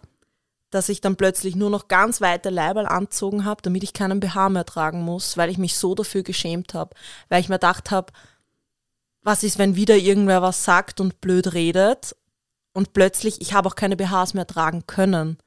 dass 0.69 0.87
ich 0.87 1.01
dann 1.01 1.17
plötzlich 1.17 1.55
nur 1.55 1.69
noch 1.69 1.89
ganz 1.89 2.21
weite 2.21 2.49
Leiberl 2.49 2.85
anzogen 2.85 3.43
habe, 3.43 3.61
damit 3.61 3.83
ich 3.83 3.91
keinen 3.91 4.21
BH 4.21 4.49
mehr 4.49 4.65
tragen 4.65 5.01
muss, 5.01 5.35
weil 5.35 5.49
ich 5.49 5.57
mich 5.57 5.75
so 5.75 5.95
dafür 5.95 6.23
geschämt 6.23 6.73
habe, 6.73 6.95
weil 7.27 7.41
ich 7.41 7.49
mir 7.49 7.55
gedacht 7.55 7.91
habe, 7.91 8.13
was 9.21 9.43
ist, 9.43 9.59
wenn 9.59 9.75
wieder 9.75 9.97
irgendwer 9.97 10.41
was 10.41 10.63
sagt 10.63 11.01
und 11.01 11.19
blöd 11.19 11.53
redet? 11.53 12.15
Und 12.71 12.93
plötzlich, 12.93 13.41
ich 13.41 13.53
habe 13.53 13.67
auch 13.67 13.75
keine 13.75 13.97
BHs 13.97 14.33
mehr 14.33 14.47
tragen 14.47 14.87
können. 14.87 15.37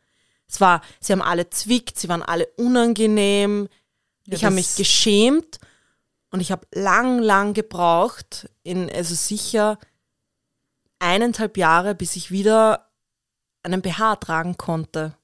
Es 0.47 0.61
war, 0.61 0.82
sie 1.00 1.12
haben 1.15 1.23
alle 1.23 1.49
zwickt, 1.49 1.99
sie 1.99 2.11
waren 2.11 2.23
alle 2.23 2.47
unangenehm, 2.59 3.69
ich 4.27 4.44
habe 4.44 4.55
mich 4.55 4.77
geschämt 4.77 5.59
und 6.31 6.40
ich 6.40 6.52
habe 6.52 6.67
lang, 6.73 7.20
lang 7.20 7.55
gebraucht, 7.55 8.48
in, 8.62 8.91
also 8.91 9.15
sicher 9.15 9.79
eineinhalb 10.98 11.56
Jahre, 11.56 11.94
bis 11.94 12.17
ich 12.17 12.31
wieder 12.31 12.89
einen 13.62 13.82
BH 13.82 14.17
tragen 14.17 14.56
konnte. 14.56 15.17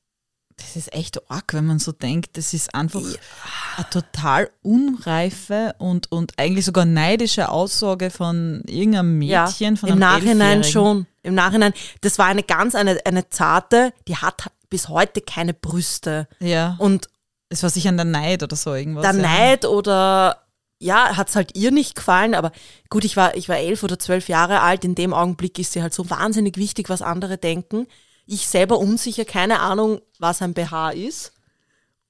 Das 0.56 0.76
ist 0.76 0.92
echt 0.92 1.30
arg, 1.30 1.54
wenn 1.54 1.66
man 1.66 1.78
so 1.78 1.92
denkt. 1.92 2.36
Das 2.36 2.52
ist 2.54 2.74
einfach 2.74 3.00
eine 3.00 3.90
total 3.90 4.50
unreife 4.62 5.74
und, 5.78 6.12
und 6.12 6.38
eigentlich 6.38 6.66
sogar 6.66 6.84
neidische 6.84 7.48
Aussage 7.48 8.10
von 8.10 8.62
irgendeinem 8.66 9.18
Mädchen, 9.18 9.76
von 9.76 9.88
im 9.88 9.98
Nachhinein 9.98 10.62
schon. 10.62 11.06
Im 11.22 11.34
Nachhinein, 11.34 11.72
das 12.02 12.18
war 12.18 12.26
eine 12.26 12.42
ganz, 12.42 12.74
eine, 12.74 12.98
eine 13.06 13.28
zarte, 13.30 13.92
die 14.08 14.16
hat 14.16 14.50
bis 14.68 14.88
heute 14.88 15.20
keine 15.20 15.54
Brüste. 15.54 16.28
Ja. 16.38 16.76
Und 16.78 17.08
Es 17.48 17.62
war 17.62 17.70
sicher 17.70 17.92
der 17.92 18.04
Neid 18.04 18.42
oder 18.42 18.56
so 18.56 18.74
irgendwas. 18.74 19.02
der 19.02 19.14
ja. 19.14 19.22
Neid 19.22 19.64
oder 19.64 20.41
ja, 20.82 21.16
hat 21.16 21.28
es 21.28 21.36
halt 21.36 21.56
ihr 21.56 21.70
nicht 21.70 21.94
gefallen, 21.94 22.34
aber 22.34 22.52
gut, 22.90 23.04
ich 23.04 23.16
war, 23.16 23.36
ich 23.36 23.48
war 23.48 23.56
elf 23.56 23.82
oder 23.82 23.98
zwölf 23.98 24.28
Jahre 24.28 24.60
alt, 24.60 24.84
in 24.84 24.94
dem 24.94 25.14
Augenblick 25.14 25.58
ist 25.58 25.72
sie 25.72 25.82
halt 25.82 25.94
so 25.94 26.10
wahnsinnig 26.10 26.56
wichtig, 26.56 26.88
was 26.88 27.02
andere 27.02 27.38
denken. 27.38 27.86
Ich 28.26 28.48
selber 28.48 28.78
unsicher, 28.78 29.24
keine 29.24 29.60
Ahnung, 29.60 30.00
was 30.18 30.42
ein 30.42 30.54
BH 30.54 30.90
ist 30.90 31.32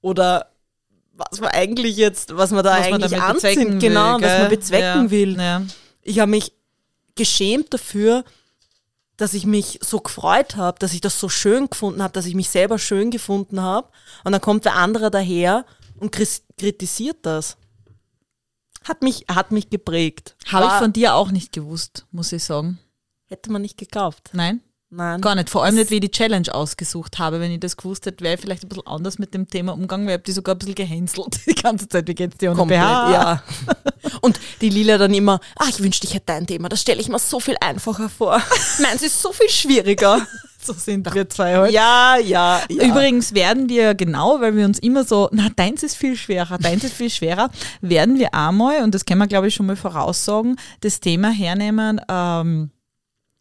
oder 0.01 0.51
was 1.13 1.41
man 1.41 1.51
eigentlich 1.51 1.97
jetzt, 1.97 2.37
was 2.37 2.51
man 2.51 2.65
da 2.65 2.79
Was 2.79 2.91
man 2.91 3.03
eigentlich 3.03 3.21
bezwecken 3.21 3.67
anzieht, 3.67 3.81
genau, 3.81 4.17
will, 4.17 4.23
was 4.23 4.39
man 4.39 4.49
bezwecken 4.49 5.05
ja. 5.05 5.11
will. 5.11 5.37
Ja. 5.39 5.63
Ich 6.03 6.19
habe 6.19 6.31
mich 6.31 6.53
geschämt 7.15 7.75
dafür, 7.75 8.25
dass 9.19 9.35
ich 9.35 9.45
mich 9.45 9.79
so 9.83 10.01
gefreut 10.01 10.57
habe, 10.57 10.79
dass 10.79 10.95
ich 10.95 11.03
das 11.03 11.21
so 11.21 11.29
schön 11.29 11.69
gefunden 11.69 12.03
habe, 12.03 12.15
dass 12.15 12.25
ich 12.25 12.35
mich 12.35 12.49
selber 12.49 12.79
schön 12.79 13.11
gefunden 13.11 13.61
habe. 13.61 13.89
Und 14.25 14.33
dann 14.33 14.41
kommt 14.41 14.65
der 14.65 14.77
andere 14.77 15.11
daher 15.11 15.67
und 16.01 16.11
kritisiert 16.11 17.19
das. 17.23 17.59
Hat 18.85 19.03
mich, 19.03 19.27
hat 19.29 19.53
mich 19.53 19.71
geprägt. 19.71 20.37
Habe 20.51 20.67
ich 20.67 20.73
von 20.73 20.93
dir 20.93 21.15
auch 21.15 21.31
nicht 21.31 21.53
gewusst, 21.53 22.07
muss 22.11 22.33
ich 22.33 22.45
sagen. 22.45 22.79
Hätte 23.27 23.51
man 23.51 23.63
nicht 23.63 23.79
gekauft. 23.79 24.31
Nein? 24.33 24.61
Nein. 24.95 25.23
Gar 25.23 25.37
nicht. 25.37 25.49
Vor 25.49 25.65
allem 25.65 25.77
nicht, 25.77 25.91
wie 25.91 25.95
ich 25.95 26.01
die 26.03 26.11
Challenge 26.11 26.55
ausgesucht 26.55 27.19
habe. 27.19 27.41
Wenn 27.41 27.51
ich 27.51 27.61
das 27.61 27.79
gewusst 27.79 28.05
hätte, 28.05 28.23
wäre 28.23 28.35
ich 28.35 28.41
vielleicht 28.43 28.65
ein 28.65 28.69
bisschen 28.69 28.87
anders 28.87 29.19
mit 29.19 29.33
dem 29.33 29.49
Thema 29.49 29.73
umgegangen, 29.73 30.07
weil 30.07 30.13
ich 30.13 30.19
habe 30.19 30.25
die 30.25 30.33
sogar 30.33 30.55
ein 30.55 30.59
bisschen 30.59 30.75
gehänselt 30.75 31.41
die 31.47 31.55
ganze 31.55 31.89
Zeit. 31.89 32.07
Wie 32.09 32.15
geht's 32.15 32.37
dir 32.37 32.51
ohne 32.51 32.59
Komplett, 32.59 32.81
BH? 32.81 33.13
ja. 33.13 33.43
Und 34.21 34.39
die 34.61 34.69
Lila 34.69 34.99
dann 34.99 35.15
immer, 35.15 35.41
ah, 35.57 35.65
ich 35.71 35.83
wünschte, 35.83 36.07
ich 36.07 36.13
hätte 36.13 36.27
dein 36.27 36.47
Thema, 36.47 36.69
das 36.69 36.83
stelle 36.83 37.01
ich 37.01 37.09
mir 37.09 37.19
so 37.19 37.41
viel 37.41 37.57
einfacher 37.61 38.11
vor. 38.11 38.43
Meins 38.81 39.03
ist 39.03 39.23
so 39.23 39.33
viel 39.33 39.49
schwieriger. 39.49 40.27
So 40.63 40.75
sind 40.75 41.13
wir 41.13 41.29
zwei 41.29 41.57
heute. 41.57 41.73
Ja, 41.73 42.19
ja, 42.19 42.61
ja. 42.69 42.85
Übrigens 42.85 43.33
werden 43.33 43.71
wir 43.71 43.95
genau, 43.95 44.41
weil 44.41 44.55
wir 44.57 44.67
uns 44.67 44.79
immer 44.79 45.05
so, 45.05 45.31
na, 45.33 45.49
deins 45.57 45.83
ist 45.83 45.97
viel 45.97 46.17
schwerer, 46.17 46.59
deins 46.59 46.85
ist 46.85 46.95
viel 46.95 47.11
schwerer, 47.11 47.51
werden 47.81 48.19
wir 48.19 48.35
einmal, 48.35 48.83
und 48.83 48.95
das 48.95 49.05
können 49.07 49.21
wir 49.21 49.27
glaube 49.27 49.49
ich 49.49 49.55
schon 49.55 49.67
mal 49.67 49.75
voraussagen, 49.75 50.57
das 50.81 51.01
Thema 51.01 51.31
hernehmen 51.31 52.01
ähm, 52.09 52.71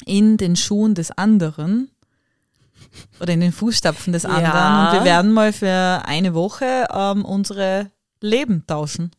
in 0.06 0.38
den 0.38 0.56
Schuhen 0.56 0.96
des 0.96 1.12
anderen 1.12 1.92
oder 3.20 3.34
in 3.34 3.40
den 3.40 3.52
Fußstapfen 3.52 4.14
des 4.14 4.26
anderen. 4.26 4.54
Ja. 4.54 4.92
Und 4.92 5.00
wir 5.00 5.06
werden 5.06 5.32
mal 5.32 5.54
für 5.54 6.04
eine 6.06 6.34
Woche 6.34 6.88
ähm, 6.92 7.26
unsere 7.26 7.92
Leben 8.20 8.66
tauschen. 8.68 9.12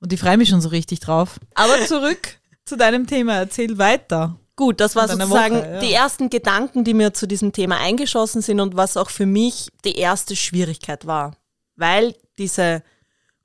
Und 0.00 0.12
ich 0.12 0.20
freue 0.20 0.36
mich 0.36 0.48
schon 0.48 0.60
so 0.60 0.68
richtig 0.68 1.00
drauf. 1.00 1.40
Aber 1.54 1.84
zurück 1.86 2.38
zu 2.64 2.76
deinem 2.76 3.06
Thema, 3.06 3.34
erzähl 3.34 3.78
weiter. 3.78 4.38
Gut, 4.54 4.80
das 4.80 4.96
war 4.96 5.06
sozusagen 5.06 5.56
Woche, 5.56 5.70
ja. 5.74 5.80
die 5.80 5.92
ersten 5.92 6.30
Gedanken, 6.30 6.82
die 6.82 6.94
mir 6.94 7.14
zu 7.14 7.28
diesem 7.28 7.52
Thema 7.52 7.78
eingeschossen 7.78 8.42
sind 8.42 8.60
und 8.60 8.76
was 8.76 8.96
auch 8.96 9.10
für 9.10 9.26
mich 9.26 9.68
die 9.84 9.96
erste 9.96 10.34
Schwierigkeit 10.34 11.06
war, 11.06 11.36
weil 11.76 12.16
diese 12.38 12.82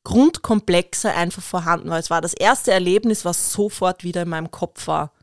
Grundkomplexe 0.03 1.11
einfach 1.13 1.43
vorhanden 1.43 1.89
war. 1.89 1.99
Es 1.99 2.09
war 2.09 2.21
das 2.21 2.33
erste 2.33 2.71
Erlebnis, 2.71 3.25
was 3.25 3.53
sofort 3.53 4.03
wieder 4.03 4.23
in 4.23 4.29
meinem 4.29 4.51
Kopf 4.51 4.87
war. 4.87 5.13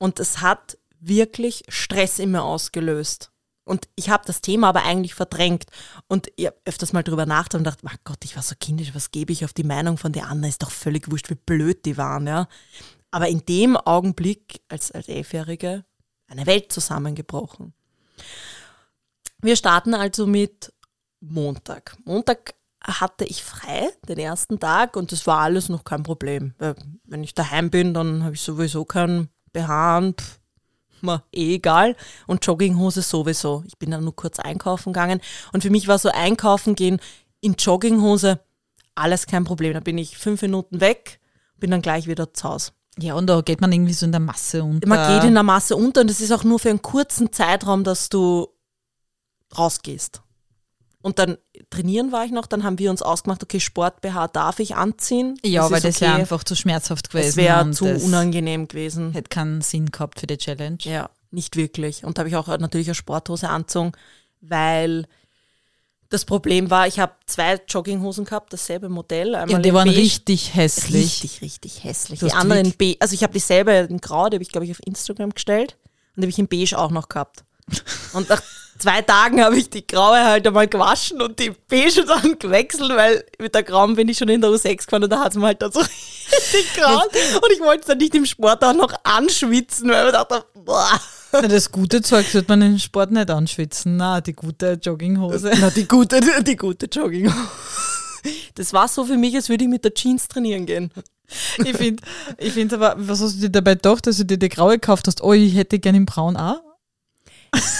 Und 0.00 0.18
es 0.18 0.40
hat 0.40 0.78
wirklich 0.98 1.62
Stress 1.68 2.18
in 2.18 2.30
mir 2.30 2.42
ausgelöst. 2.42 3.30
Und 3.64 3.86
ich 3.94 4.08
habe 4.08 4.24
das 4.26 4.40
Thema 4.40 4.70
aber 4.70 4.82
eigentlich 4.82 5.14
verdrängt. 5.14 5.66
Und 6.08 6.32
ich 6.36 6.46
habe 6.46 6.56
öfters 6.64 6.94
mal 6.94 7.02
drüber 7.02 7.26
nachgedacht 7.26 7.54
und 7.54 7.64
dachte, 7.64 7.84
mein 7.84 7.98
Gott, 8.04 8.24
ich 8.24 8.34
war 8.34 8.42
so 8.42 8.54
kindisch, 8.58 8.94
was 8.94 9.10
gebe 9.10 9.32
ich 9.32 9.44
auf 9.44 9.52
die 9.52 9.62
Meinung 9.62 9.98
von 9.98 10.12
den 10.12 10.24
anderen? 10.24 10.48
Ist 10.48 10.62
doch 10.62 10.70
völlig 10.70 11.10
wurscht, 11.10 11.28
wie 11.28 11.34
blöd 11.34 11.84
die 11.84 11.98
waren, 11.98 12.26
ja. 12.26 12.48
Aber 13.10 13.28
in 13.28 13.44
dem 13.44 13.76
Augenblick, 13.76 14.62
als, 14.68 14.90
als 14.90 15.08
Elfjährige, 15.08 15.84
eine 16.28 16.46
Welt 16.46 16.72
zusammengebrochen. 16.72 17.74
Wir 19.42 19.56
starten 19.56 19.94
also 19.94 20.26
mit 20.26 20.72
Montag. 21.20 21.96
Montag 22.04 22.54
hatte 22.82 23.24
ich 23.26 23.44
frei, 23.44 23.90
den 24.08 24.18
ersten 24.18 24.58
Tag, 24.58 24.96
und 24.96 25.12
das 25.12 25.26
war 25.26 25.40
alles 25.40 25.68
noch 25.68 25.84
kein 25.84 26.02
Problem. 26.02 26.54
Wenn 27.04 27.22
ich 27.22 27.34
daheim 27.34 27.70
bin, 27.70 27.92
dann 27.92 28.24
habe 28.24 28.34
ich 28.34 28.40
sowieso 28.40 28.84
kein 28.86 29.28
BH 29.52 30.12
pff, 30.12 30.40
eh 31.32 31.54
egal. 31.54 31.96
Und 32.26 32.44
Jogginghose 32.44 33.02
sowieso. 33.02 33.62
Ich 33.66 33.78
bin 33.78 33.90
dann 33.90 34.04
nur 34.04 34.14
kurz 34.14 34.38
einkaufen 34.38 34.92
gegangen. 34.92 35.20
Und 35.52 35.62
für 35.62 35.70
mich 35.70 35.88
war 35.88 35.98
so 35.98 36.10
einkaufen 36.10 36.74
gehen 36.74 37.00
in 37.40 37.54
Jogginghose 37.54 38.40
alles 38.94 39.26
kein 39.26 39.44
Problem. 39.44 39.74
Da 39.74 39.80
bin 39.80 39.98
ich 39.98 40.18
fünf 40.18 40.42
Minuten 40.42 40.80
weg, 40.80 41.20
bin 41.58 41.70
dann 41.70 41.82
gleich 41.82 42.06
wieder 42.06 42.32
zu 42.34 42.48
Hause. 42.48 42.72
Ja, 42.98 43.14
und 43.14 43.28
da 43.28 43.40
geht 43.40 43.60
man 43.60 43.72
irgendwie 43.72 43.92
so 43.92 44.04
in 44.04 44.12
der 44.12 44.20
Masse 44.20 44.62
unter. 44.62 44.88
Man 44.88 45.08
geht 45.08 45.26
in 45.26 45.34
der 45.34 45.42
Masse 45.42 45.76
unter 45.76 46.02
und 46.02 46.10
es 46.10 46.20
ist 46.20 46.32
auch 46.32 46.44
nur 46.44 46.58
für 46.58 46.70
einen 46.70 46.82
kurzen 46.82 47.32
Zeitraum, 47.32 47.84
dass 47.84 48.08
du 48.08 48.48
rausgehst. 49.56 50.22
Und 51.02 51.18
dann 51.18 51.38
trainieren 51.70 52.12
war 52.12 52.24
ich 52.26 52.30
noch, 52.30 52.46
dann 52.46 52.62
haben 52.62 52.78
wir 52.78 52.90
uns 52.90 53.00
ausgemacht, 53.00 53.42
okay, 53.42 53.58
Sport-BH 53.58 54.28
darf 54.28 54.58
ich 54.58 54.76
anziehen. 54.76 55.38
ja, 55.42 55.70
weil 55.70 55.78
ist 55.78 55.84
das 55.84 56.00
wäre 56.02 56.14
einfach 56.14 56.44
zu 56.44 56.54
schmerzhaft 56.54 57.10
gewesen. 57.10 57.28
Es 57.28 57.36
wäre 57.36 57.70
zu 57.70 57.86
das 57.86 58.02
unangenehm 58.02 58.68
gewesen. 58.68 59.12
Hätte 59.12 59.30
keinen 59.30 59.62
Sinn 59.62 59.90
gehabt 59.90 60.20
für 60.20 60.26
die 60.26 60.36
Challenge. 60.36 60.78
Ja, 60.82 61.08
nicht 61.30 61.56
wirklich. 61.56 62.04
Und 62.04 62.18
da 62.18 62.20
habe 62.20 62.28
ich 62.28 62.36
auch 62.36 62.48
natürlich 62.58 62.88
eine 62.88 62.94
Sporthose 62.94 63.48
angezogen, 63.48 63.92
weil 64.42 65.06
das 66.10 66.24
Problem 66.24 66.70
war, 66.70 66.86
ich 66.86 66.98
habe 66.98 67.12
zwei 67.26 67.58
Jogginghosen 67.66 68.24
gehabt, 68.24 68.52
dasselbe 68.52 68.88
Modell. 68.88 69.34
Einmal 69.34 69.52
Ja, 69.52 69.58
die 69.60 69.72
waren 69.72 69.88
beige, 69.88 70.00
richtig 70.00 70.54
hässlich. 70.54 71.22
Richtig, 71.22 71.40
richtig 71.40 71.84
hässlich. 71.84 72.20
Du 72.20 72.26
Die 72.26 72.32
anderen 72.32 72.74
beige, 72.76 72.96
also 73.00 73.14
ich 73.14 73.22
habe 73.22 73.32
dieselbe 73.32 73.86
in 73.88 73.98
grau, 73.98 74.28
die 74.28 74.34
habe 74.36 74.42
ich 74.42 74.50
glaube 74.50 74.66
ich 74.66 74.72
auf 74.72 74.84
Instagram 74.84 75.30
gestellt 75.30 75.76
und 76.16 76.22
die 76.22 76.22
habe 76.24 76.30
ich 76.30 76.38
in 76.38 76.48
beige 76.48 76.76
auch 76.76 76.90
noch 76.90 77.08
gehabt. 77.08 77.44
Und 78.12 78.28
nach 78.28 78.42
zwei 78.80 79.02
Tagen 79.02 79.42
habe 79.42 79.56
ich 79.56 79.70
die 79.70 79.86
graue 79.86 80.24
halt 80.24 80.46
einmal 80.46 80.66
gewaschen 80.66 81.22
und 81.22 81.38
die 81.38 81.52
beige 81.68 82.04
dann 82.04 82.38
gewechselt, 82.38 82.90
weil 82.94 83.24
mit 83.38 83.54
der 83.54 83.62
grauen 83.62 83.94
bin 83.94 84.08
ich 84.08 84.18
schon 84.18 84.28
in 84.28 84.40
der 84.40 84.50
U6 84.50 84.84
gefahren 84.84 85.04
und 85.04 85.10
da 85.10 85.20
hat 85.20 85.32
es 85.32 85.38
mir 85.38 85.46
halt 85.46 85.62
dann 85.62 85.72
so 85.72 85.80
richtig 85.80 86.74
grau 86.74 87.02
und 87.02 87.52
ich 87.52 87.60
wollte 87.60 87.80
es 87.80 87.86
dann 87.86 87.98
nicht 87.98 88.14
im 88.14 88.26
Sport 88.26 88.64
auch 88.64 88.74
noch 88.74 88.92
anschwitzen, 89.04 89.90
weil 89.90 90.06
ich 90.06 90.12
dachte, 90.12 90.44
boah. 90.54 91.00
Na, 91.32 91.42
das 91.42 91.70
gute 91.70 92.02
Zeug 92.02 92.26
sollte 92.26 92.48
man 92.48 92.62
im 92.62 92.78
Sport 92.78 93.12
nicht 93.12 93.30
anschwitzen. 93.30 93.96
Na, 93.96 94.20
die 94.20 94.32
gute 94.32 94.72
Jogginghose. 94.82 95.52
Na, 95.60 95.70
die 95.70 95.86
gute, 95.86 96.20
die 96.42 96.56
gute 96.56 96.86
Jogging. 96.86 97.32
Das 98.54 98.72
war 98.72 98.88
so 98.88 99.04
für 99.04 99.16
mich, 99.16 99.34
als 99.36 99.48
würde 99.48 99.64
ich 99.64 99.70
mit 99.70 99.84
der 99.84 99.94
Jeans 99.94 100.28
trainieren 100.28 100.66
gehen. 100.66 100.90
Ich 101.64 101.76
finde 101.76 102.02
ich 102.38 102.52
find 102.52 102.72
aber, 102.74 102.94
was 102.98 103.20
hast 103.20 103.36
du 103.36 103.42
dir 103.42 103.50
dabei 103.50 103.74
gedacht, 103.76 104.06
dass 104.06 104.16
du 104.16 104.24
dir 104.24 104.38
die 104.38 104.48
graue 104.48 104.72
gekauft 104.72 105.06
hast? 105.06 105.22
Oh, 105.22 105.32
ich 105.32 105.54
hätte 105.54 105.78
gerne 105.78 105.98
im 105.98 106.06
Braun 106.06 106.36
auch. 106.36 106.60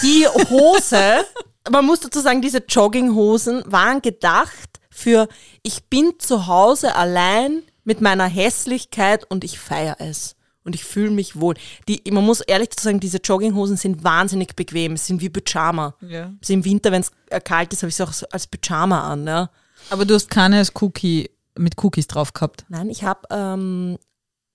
Die 0.03 0.27
Hose, 0.27 1.25
man 1.71 1.85
muss 1.85 2.01
dazu 2.01 2.21
sagen, 2.21 2.43
diese 2.43 2.65
Jogginghosen 2.69 3.63
waren 3.67 4.03
gedacht 4.03 4.81
für, 4.91 5.29
ich 5.63 5.85
bin 5.85 6.15
zu 6.19 6.47
Hause 6.47 6.95
allein 6.95 7.63
mit 7.85 8.01
meiner 8.01 8.27
Hässlichkeit 8.27 9.25
und 9.31 9.45
ich 9.45 9.59
feiere 9.59 9.97
es. 9.99 10.37
Und 10.63 10.75
ich 10.75 10.85
fühle 10.85 11.11
mich 11.11 11.41
wohl. 11.41 11.55
Die, 11.89 12.03
man 12.11 12.25
muss 12.25 12.43
ehrlich 12.43 12.69
dazu 12.69 12.85
sagen, 12.85 13.01
diese 13.01 13.19
Jogginghosen 13.19 13.77
sind 13.77 14.05
wahnsinnig 14.05 14.55
bequem. 14.55 14.93
Es 14.93 15.07
sind 15.07 15.23
wie 15.23 15.31
Pyjama. 15.31 15.95
Ja. 16.03 16.33
Also 16.39 16.53
Im 16.53 16.65
Winter, 16.67 16.93
wenn 16.93 17.01
es 17.01 17.11
kalt 17.45 17.73
ist, 17.73 17.83
habe 17.83 17.89
ich 17.89 17.99
es 17.99 18.01
auch 18.01 18.29
als 18.31 18.47
Pyjama 18.47 19.11
an. 19.11 19.27
Ja. 19.27 19.51
Aber 19.89 20.05
du 20.05 20.15
hast 20.15 20.31
keine 20.31 20.59
als 20.59 20.73
Cookie 20.81 21.31
mit 21.57 21.83
Cookies 21.83 22.07
drauf 22.07 22.35
gehabt. 22.35 22.67
Nein, 22.69 22.91
ich 22.91 23.05
habe 23.05 23.21
ähm, 23.31 23.99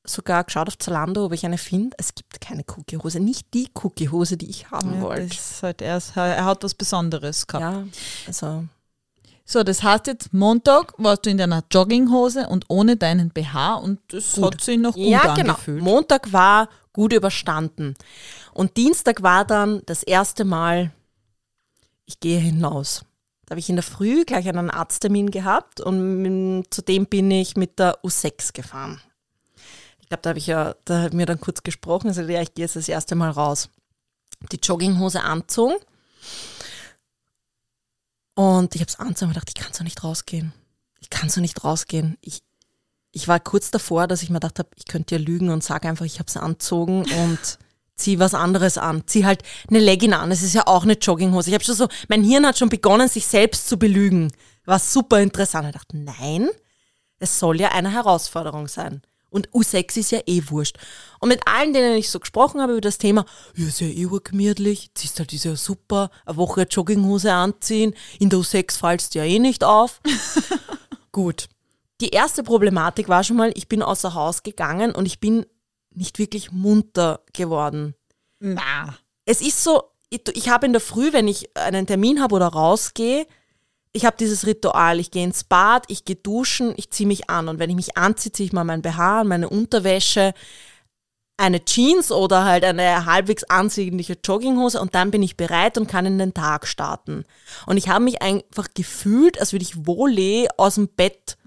sogar 0.07 0.43
geschaut 0.43 0.67
auf 0.67 0.77
Zalando, 0.77 1.25
ob 1.25 1.33
ich 1.33 1.45
eine 1.45 1.57
finde. 1.57 1.95
Es 1.99 2.15
gibt 2.15 2.39
keine 2.41 2.63
Cookie-Hose. 2.63 3.19
Nicht 3.19 3.53
die 3.53 3.69
Cookie-Hose, 3.73 4.37
die 4.37 4.49
ich 4.49 4.71
haben 4.71 4.95
Ja, 4.95 5.01
wollte. 5.01 5.35
halt 5.61 5.81
erst, 5.81 6.15
er 6.17 6.45
hat 6.45 6.63
was 6.63 6.73
Besonderes 6.73 7.47
gehabt. 7.47 7.63
Ja, 7.63 7.83
also 8.27 8.65
So, 9.45 9.63
das 9.63 9.83
heißt 9.83 10.07
jetzt, 10.07 10.33
Montag 10.33 10.93
warst 10.97 11.25
du 11.25 11.29
in 11.29 11.37
deiner 11.37 11.63
Jogginghose 11.71 12.47
und 12.47 12.65
ohne 12.67 12.97
deinen 12.97 13.29
BH 13.29 13.75
und 13.75 13.99
das 14.07 14.37
hat 14.41 14.61
sich 14.61 14.79
noch 14.79 14.93
gut 14.95 15.05
ja, 15.05 15.33
genau. 15.35 15.53
angefühlt. 15.53 15.83
Montag 15.83 16.33
war 16.33 16.69
gut 16.93 17.13
überstanden. 17.13 17.93
Und 18.53 18.77
Dienstag 18.77 19.21
war 19.21 19.45
dann 19.45 19.81
das 19.85 20.01
erste 20.01 20.45
Mal, 20.45 20.91
ich 22.05 22.19
gehe 22.19 22.39
hinaus. 22.39 23.01
Da 23.45 23.51
habe 23.51 23.59
ich 23.59 23.69
in 23.69 23.75
der 23.75 23.83
Früh 23.83 24.25
gleich 24.25 24.47
einen 24.47 24.71
Arzttermin 24.71 25.29
gehabt 25.29 25.79
und 25.79 26.63
zudem 26.71 27.05
bin 27.05 27.29
ich 27.29 27.55
mit 27.55 27.77
der 27.77 28.03
U6 28.03 28.53
gefahren. 28.53 28.99
Ich 30.05 30.09
glaube, 30.09 30.21
da 30.21 30.29
habe 30.29 30.39
ich 30.39 30.45
ja, 30.45 30.75
da 30.85 31.01
haben 31.01 31.17
wir 31.17 31.25
dann 31.25 31.41
kurz 31.41 31.63
gesprochen, 31.63 32.09
also 32.09 32.21
ja, 32.21 32.39
ich 32.39 32.53
gehe 32.53 32.63
jetzt 32.63 32.75
das 32.75 32.87
erste 32.87 33.15
Mal 33.15 33.31
raus. 33.31 33.69
Die 34.51 34.59
Jogginghose 34.61 35.21
anzogen 35.21 35.73
und 38.35 38.75
ich 38.75 38.81
habe 38.81 38.89
es 38.89 38.99
angezogen 38.99 39.29
und 39.29 39.33
gedacht, 39.33 39.49
ich 39.49 39.59
kann 39.63 39.73
so 39.73 39.83
nicht 39.83 40.03
rausgehen. 40.03 40.53
Ich 40.99 41.09
kann 41.09 41.29
so 41.29 41.41
nicht 41.41 41.63
rausgehen. 41.63 42.17
Ich, 42.21 42.43
ich 43.11 43.27
war 43.27 43.39
kurz 43.39 43.71
davor, 43.71 44.05
dass 44.05 44.21
ich 44.21 44.29
mir 44.29 44.35
gedacht 44.35 44.59
habe, 44.59 44.69
ich 44.75 44.85
könnte 44.85 45.15
ja 45.15 45.21
lügen 45.21 45.49
und 45.49 45.63
sage 45.63 45.87
einfach, 45.87 46.05
ich 46.05 46.19
habe 46.19 46.27
es 46.27 46.37
anzogen 46.37 47.05
und 47.23 47.39
zieh 47.95 48.19
was 48.19 48.35
anderes 48.35 48.77
an. 48.77 49.07
Zieh 49.07 49.25
halt 49.25 49.41
eine 49.69 49.79
Legging 49.79 50.13
an. 50.13 50.29
Es 50.29 50.43
ist 50.43 50.53
ja 50.53 50.67
auch 50.67 50.83
eine 50.83 50.93
Jogginghose. 50.93 51.49
Ich 51.49 51.53
habe 51.55 51.63
schon 51.63 51.75
so, 51.75 51.87
mein 52.09 52.23
Hirn 52.23 52.45
hat 52.45 52.59
schon 52.59 52.69
begonnen, 52.69 53.07
sich 53.07 53.25
selbst 53.25 53.67
zu 53.67 53.79
belügen. 53.79 54.31
War 54.65 54.77
super 54.77 55.19
interessant. 55.19 55.67
Ich 55.67 55.73
dachte, 55.73 55.97
nein, 55.97 56.49
es 57.17 57.39
soll 57.39 57.59
ja 57.59 57.69
eine 57.69 57.91
Herausforderung 57.91 58.67
sein. 58.67 59.01
Und 59.35 59.49
U6 59.49 59.97
ist 59.97 60.11
ja 60.11 60.21
eh 60.27 60.43
wurscht. 60.47 60.77
Und 61.19 61.27
mit 61.27 61.45
allen, 61.45 61.73
denen 61.73 61.97
ich 61.97 62.09
so 62.09 62.21
gesprochen 62.21 62.61
habe 62.61 62.71
über 62.71 62.79
das 62.79 62.97
Thema, 62.97 63.25
ja, 63.53 63.67
ist 63.67 63.81
ja 63.81 63.87
eh 63.87 64.05
urgemütlich, 64.05 64.91
ziehst 64.93 65.19
halt, 65.19 65.33
ist 65.33 65.43
ja 65.43 65.57
super, 65.57 66.09
eine 66.25 66.37
Woche 66.37 66.61
Jogginghose 66.61 67.33
anziehen, 67.33 67.93
in 68.17 68.29
der 68.29 68.39
U6 68.39 68.77
fallst 68.77 69.13
du 69.13 69.19
ja 69.19 69.25
eh 69.25 69.39
nicht 69.39 69.65
auf. 69.65 69.99
Gut. 71.11 71.49
Die 71.99 72.11
erste 72.11 72.43
Problematik 72.43 73.09
war 73.09 73.25
schon 73.25 73.35
mal, 73.35 73.51
ich 73.55 73.67
bin 73.67 73.81
außer 73.81 74.13
Haus 74.13 74.41
gegangen 74.41 74.95
und 74.95 75.05
ich 75.05 75.19
bin 75.19 75.45
nicht 75.93 76.17
wirklich 76.17 76.53
munter 76.53 77.19
geworden. 77.33 77.93
Na. 78.39 78.97
Es 79.25 79.41
ist 79.41 79.61
so, 79.61 79.83
ich, 80.09 80.21
ich 80.33 80.47
habe 80.47 80.65
in 80.65 80.71
der 80.71 80.79
Früh, 80.79 81.11
wenn 81.11 81.27
ich 81.27 81.49
einen 81.57 81.87
Termin 81.87 82.21
habe 82.21 82.35
oder 82.35 82.47
rausgehe, 82.47 83.27
ich 83.95 84.05
habe 84.05 84.17
dieses 84.19 84.45
Ritual, 84.45 84.99
ich 84.99 85.09
gehe 85.09 85.23
ins 85.23 85.45
Bad, 85.45 85.85
ich 85.87 86.03
gehe 86.03 86.17
duschen, 86.17 86.73
ich 86.75 86.91
ziehe 86.91 87.07
mich 87.07 87.29
an 87.29 87.47
und 87.47 87.59
wenn 87.59 87.69
ich 87.69 87.75
mich 87.77 87.97
anziehe, 87.97 88.31
ziehe 88.31 88.47
ich 88.47 88.53
mal 88.53 88.65
mein 88.65 88.81
BH 88.81 89.21
an, 89.21 89.27
meine 89.27 89.49
Unterwäsche, 89.49 90.33
eine 91.37 91.63
Jeans 91.63 92.11
oder 92.11 92.43
halt 92.43 92.65
eine 92.65 93.05
halbwegs 93.05 93.45
ansehnliche 93.45 94.17
Jogginghose 94.21 94.81
und 94.81 94.95
dann 94.95 95.11
bin 95.11 95.23
ich 95.23 95.37
bereit 95.37 95.77
und 95.77 95.87
kann 95.87 96.05
in 96.05 96.17
den 96.17 96.33
Tag 96.33 96.67
starten. 96.67 97.23
Und 97.65 97.77
ich 97.77 97.87
habe 97.87 98.03
mich 98.03 98.21
einfach 98.21 98.67
gefühlt, 98.73 99.39
als 99.39 99.53
würde 99.53 99.63
ich 99.63 99.85
wohle 99.85 100.47
aus 100.57 100.75
dem 100.75 100.89
Bett 100.89 101.37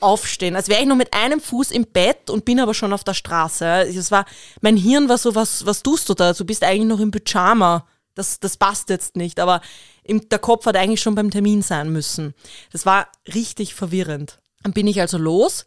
aufstehen, 0.00 0.56
als 0.56 0.68
wäre 0.68 0.80
ich 0.80 0.86
nur 0.86 0.96
mit 0.96 1.12
einem 1.12 1.40
Fuß 1.40 1.70
im 1.70 1.86
Bett 1.86 2.30
und 2.30 2.46
bin 2.46 2.60
aber 2.60 2.74
schon 2.74 2.92
auf 2.94 3.04
der 3.04 3.14
Straße. 3.14 3.64
Es 3.82 4.10
war, 4.10 4.24
mein 4.62 4.76
Hirn 4.76 5.08
war 5.08 5.18
so, 5.18 5.34
was, 5.34 5.66
was 5.66 5.82
tust 5.82 6.08
du 6.08 6.14
da? 6.14 6.32
Du 6.32 6.44
bist 6.44 6.64
eigentlich 6.64 6.88
noch 6.88 7.00
im 7.00 7.10
Pyjama. 7.10 7.86
Das, 8.18 8.40
das 8.40 8.56
passt 8.56 8.90
jetzt 8.90 9.16
nicht, 9.16 9.40
aber 9.40 9.60
im, 10.02 10.28
der 10.28 10.38
Kopf 10.38 10.66
hat 10.66 10.76
eigentlich 10.76 11.00
schon 11.00 11.14
beim 11.14 11.30
Termin 11.30 11.62
sein 11.62 11.90
müssen. 11.90 12.34
Das 12.72 12.84
war 12.84 13.08
richtig 13.32 13.74
verwirrend. 13.74 14.40
Dann 14.62 14.72
bin 14.72 14.86
ich 14.86 15.00
also 15.00 15.18
los. 15.18 15.64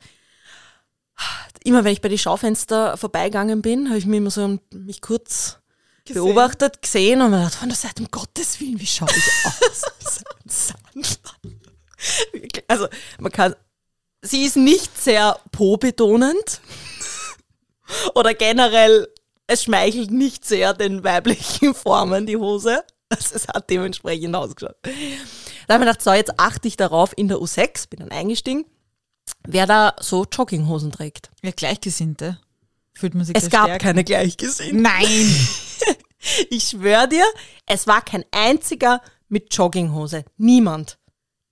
Immer 1.64 1.84
wenn 1.84 1.94
ich 1.94 2.02
bei 2.02 2.10
die 2.10 2.18
Schaufenster 2.18 2.98
vorbeigegangen 2.98 3.62
bin, 3.62 3.88
habe 3.88 3.98
ich 3.98 4.06
mir 4.06 4.18
immer 4.18 4.32
so 4.32 4.60
mich 4.74 5.02
kurz 5.02 5.60
Gesehen. 6.06 6.24
beobachtet, 6.24 6.82
gesehen 6.82 7.22
und 7.22 7.32
mir 7.32 7.38
gedacht, 7.38 7.56
von 7.56 7.70
der 7.70 7.78
Seite, 7.78 8.02
um 8.02 8.10
Gottes 8.10 8.60
Willen, 8.60 8.80
wie 8.80 8.88
schaue 8.88 9.10
ich 9.10 9.46
aus? 9.46 10.24
Also, 12.68 12.88
man 13.20 13.32
kann, 13.32 13.56
sie 14.24 14.44
ist 14.44 14.58
nicht 14.58 15.00
sehr 15.00 15.40
po-betonend 15.52 16.62
oder 18.16 18.34
generell, 18.34 19.08
es 19.52 19.64
schmeichelt 19.64 20.12
nicht 20.12 20.46
sehr 20.46 20.74
den 20.74 21.04
weiblichen 21.04 21.74
Formen, 21.76 22.26
die 22.26 22.38
Hose. 22.38 22.84
Also, 23.10 23.36
es 23.36 23.48
hat 23.50 23.70
dementsprechend 23.70 24.34
ausgeschaut. 24.36 24.78
Da 24.84 24.90
habe 24.90 24.94
ich 24.94 25.68
mir 25.68 25.80
gedacht, 25.80 26.02
so, 26.02 26.14
jetzt 26.14 26.40
achte 26.40 26.68
ich 26.70 26.78
darauf 26.78 27.12
in 27.18 27.28
der 27.28 27.38
U6, 27.38 27.90
bin 27.90 28.00
dann 28.00 28.12
eingestiegen, 28.12 28.66
wer 29.46 29.66
da 29.66 29.94
so 30.00 30.26
Jogginghosen 30.32 30.92
trägt. 30.92 31.30
Ja, 31.42 31.52
Gleichgesinnte. 31.52 32.40
Fühlt 32.94 33.14
man 33.14 33.26
sich 33.26 33.36
Es 33.36 33.50
gab 33.50 33.64
gestärkt? 33.64 33.84
keine 33.84 34.04
Gleichgesinnten. 34.04 34.82
Nein! 34.82 35.38
Ich 36.52 36.66
schwöre 36.66 37.10
dir, 37.10 37.26
es 37.66 37.88
war 37.88 38.04
kein 38.04 38.24
einziger 38.30 39.02
mit 39.28 39.52
Jogginghose. 39.56 40.24
Niemand. 40.38 41.00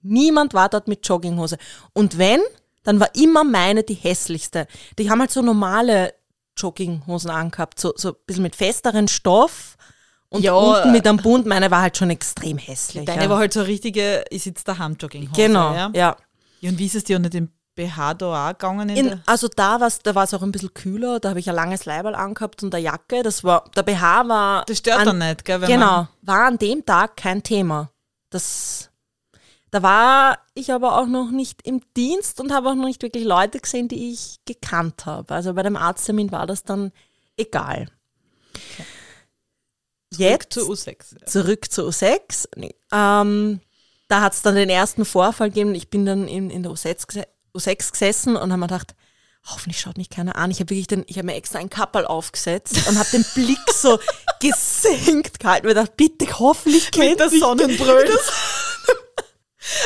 Niemand 0.03 0.53
war 0.53 0.69
dort 0.69 0.87
mit 0.87 1.07
Jogginghose. 1.07 1.57
Und 1.93 2.19
wenn, 2.19 2.39
dann 2.83 2.99
war 2.99 3.09
immer 3.15 3.43
meine 3.43 3.81
die 3.81 3.95
hässlichste. 3.95 4.67
Die 4.99 5.09
haben 5.09 5.21
halt 5.21 5.31
so 5.31 5.41
normale 5.41 6.13
Jogginghosen 6.61 7.29
angehabt, 7.29 7.79
so, 7.79 7.93
so 7.95 8.09
ein 8.09 8.15
bisschen 8.25 8.43
mit 8.43 8.55
festeren 8.55 9.07
Stoff 9.07 9.77
und 10.29 10.43
Ja. 10.43 10.53
unten 10.53 10.91
mit 10.91 11.07
einem 11.07 11.17
Bund. 11.17 11.45
Meine 11.45 11.71
war 11.71 11.81
halt 11.81 11.97
schon 11.97 12.09
extrem 12.09 12.57
hässlich. 12.57 13.05
Deine 13.05 13.23
ja. 13.23 13.29
war 13.29 13.39
halt 13.39 13.53
so 13.53 13.61
richtige, 13.61 14.23
ich 14.29 14.43
sitze 14.43 14.63
daheim 14.65 14.95
Jogginghose. 14.99 15.41
Genau, 15.41 15.73
Ja? 15.73 15.91
ja. 15.93 16.17
ja. 16.61 16.69
Und 16.69 16.77
wie 16.77 16.85
ist 16.85 16.95
es 16.95 17.03
dir 17.05 17.15
unter 17.17 17.29
dem 17.29 17.49
BH 17.75 18.13
da 18.15 18.49
auch 18.49 18.49
gegangen? 18.49 18.89
In 18.89 19.07
In, 19.07 19.21
also 19.25 19.47
da 19.47 19.79
war's, 19.79 19.99
da 19.99 20.13
war 20.13 20.25
es 20.25 20.33
auch 20.33 20.41
ein 20.41 20.51
bisschen 20.51 20.73
kühler, 20.73 21.19
da 21.19 21.29
habe 21.29 21.39
ich 21.39 21.49
ein 21.49 21.55
langes 21.55 21.85
Leiberl 21.85 22.15
angehabt 22.15 22.61
und 22.63 22.75
eine 22.75 22.83
Jacke. 22.83 23.23
Das 23.23 23.43
war, 23.43 23.63
der 23.75 23.83
BH 23.83 24.27
war. 24.27 24.65
das 24.65 24.77
stört 24.79 24.99
an, 24.99 25.05
dann 25.05 25.17
nicht, 25.29 25.45
gell? 25.45 25.59
Genau, 25.61 26.07
war 26.21 26.45
an 26.45 26.57
dem 26.57 26.85
Tag 26.85 27.15
kein 27.17 27.41
Thema. 27.41 27.89
Das, 28.29 28.88
da 29.71 29.83
war 29.83 30.39
ich 30.55 30.71
aber 30.73 30.97
auch 30.97 31.05
noch 31.07 31.31
nicht 31.31 31.65
im 31.67 31.81
Dienst 31.95 32.39
und 32.39 32.51
habe 32.51 32.69
auch 32.69 32.75
noch 32.75 32.85
nicht 32.85 33.01
wirklich 33.03 33.23
Leute 33.23 33.59
gesehen, 33.59 33.87
die 33.87 34.11
ich 34.11 34.39
gekannt 34.45 35.05
habe. 35.05 35.33
Also 35.33 35.53
bei 35.53 35.63
dem 35.63 35.75
Arzttermin 35.75 36.31
war 36.31 36.47
das 36.47 36.63
dann 36.63 36.91
egal. 37.37 37.87
Jetzt 40.11 40.53
zu 40.53 40.61
U6. 40.71 41.19
Ja. 41.19 41.25
zurück 41.27 41.71
zu 41.71 41.87
U6. 41.87 42.47
Nee. 42.55 42.73
Ähm, 42.91 43.61
da 44.07 44.21
hat 44.21 44.33
es 44.33 44.41
dann 44.41 44.55
den 44.55 44.69
ersten 44.69 45.05
Vorfall 45.05 45.49
gegeben. 45.49 45.75
Ich 45.75 45.89
bin 45.89 46.05
dann 46.05 46.27
in, 46.27 46.49
in 46.49 46.63
der 46.63 46.71
U6, 46.71 47.07
gese- 47.07 47.27
U6 47.55 47.91
gesessen 47.91 48.35
und 48.35 48.51
habe 48.51 48.57
mir 48.57 48.67
gedacht, 48.67 48.95
hoffentlich 49.45 49.79
schaut 49.79 49.97
mich 49.97 50.09
keiner 50.09 50.35
an. 50.35 50.49
Ich 50.51 50.59
habe 50.59 50.71
wirklich 50.71 50.87
den, 50.87 51.03
ich 51.07 51.17
habe 51.17 51.27
mir 51.27 51.35
extra 51.35 51.59
ein 51.59 51.69
Kapperl 51.69 52.05
aufgesetzt 52.07 52.87
und 52.87 52.97
habe 52.97 53.09
den 53.11 53.23
Blick 53.35 53.59
so 53.71 53.99
gesenkt 54.41 55.39
gehalten. 55.39 55.67
Und 55.67 55.73
mir 55.75 55.79
gedacht, 55.81 55.95
bitte, 55.95 56.39
hoffentlich 56.39 56.89
kennt 56.91 57.19
der 57.19 57.29
mich 57.29 57.39
Sonnenbrille. 57.39 58.17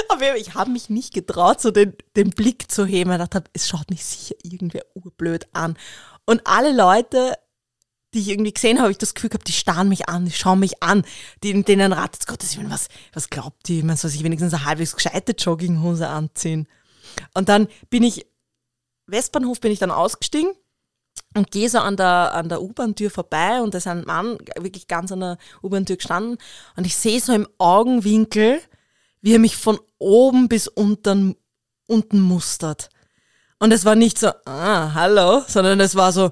Aber 0.10 0.38
ich 0.38 0.54
habe 0.54 0.72
mich 0.72 0.90
nicht 0.90 1.14
getraut, 1.14 1.62
so 1.62 1.72
den, 1.72 1.94
den 2.16 2.30
Blick 2.30 2.72
zu 2.72 2.86
heben. 2.86 3.12
Ich 3.12 3.18
dachte, 3.18 3.44
es 3.54 3.68
schaut 3.68 3.90
mich 3.90 4.04
sicher 4.06 4.36
irgendwer 4.44 4.84
urblöd 4.96 5.48
an. 5.54 5.78
Und 6.26 6.42
alle 6.46 6.74
Leute, 6.74 7.36
die 8.14 8.20
ich 8.20 8.30
irgendwie 8.30 8.54
gesehen 8.54 8.80
habe, 8.80 8.92
ich 8.92 8.98
das 8.98 9.14
Gefühl 9.14 9.30
gehabt, 9.30 9.48
die 9.48 9.54
starren 9.54 9.90
mich 9.90 10.08
an, 10.08 10.26
die 10.26 10.32
schauen 10.32 10.60
mich 10.60 10.84
an. 10.84 11.04
Die, 11.44 11.64
denen 11.64 11.94
ratet 11.94 12.28
Gottes 12.28 12.58
Willen, 12.58 12.70
was, 12.70 12.88
was 13.14 13.30
glaubt 13.30 13.68
die? 13.68 13.84
Man 13.84 13.98
soll 13.98 14.12
sich 14.12 14.24
wenigstens 14.24 14.54
eine 14.54 14.66
halbwegs 14.66 14.96
gescheite 14.96 15.34
Jogginghose 15.34 16.08
anziehen. 16.08 16.68
Und 17.34 17.50
dann 17.50 17.68
bin 17.90 18.04
ich, 18.04 18.26
Westbahnhof 19.08 19.60
bin 19.60 19.72
ich 19.72 19.80
dann 19.80 19.92
ausgestiegen 19.92 20.52
und 21.36 21.52
gehe 21.52 21.70
so 21.70 21.80
an 21.80 21.98
der, 21.98 22.34
an 22.34 22.50
der 22.50 22.62
U-Bahn-Tür 22.62 23.10
vorbei 23.10 23.62
und 23.62 23.74
da 23.74 23.80
ist 23.80 23.88
ein 23.88 24.04
Mann 24.06 24.38
wirklich 24.58 24.88
ganz 24.88 25.12
an 25.12 25.20
der 25.20 25.38
U-Bahn-Tür 25.62 25.98
gestanden 25.98 26.38
und 26.76 26.86
ich 26.86 26.96
sehe 26.96 27.20
so 27.20 27.34
im 27.34 27.48
Augenwinkel, 27.58 28.62
wie 29.24 29.34
er 29.34 29.40
mich 29.40 29.58
von 29.58 29.80
oben 29.98 30.50
bis 30.50 30.68
unten, 30.68 31.36
unten 31.88 32.20
mustert. 32.20 32.90
Und 33.58 33.72
es 33.72 33.86
war 33.86 33.96
nicht 33.96 34.20
so, 34.20 34.28
ah, 34.46 34.94
hallo, 34.94 35.44
sondern 35.48 35.80
es 35.80 35.96
war 35.96 36.12
so, 36.12 36.32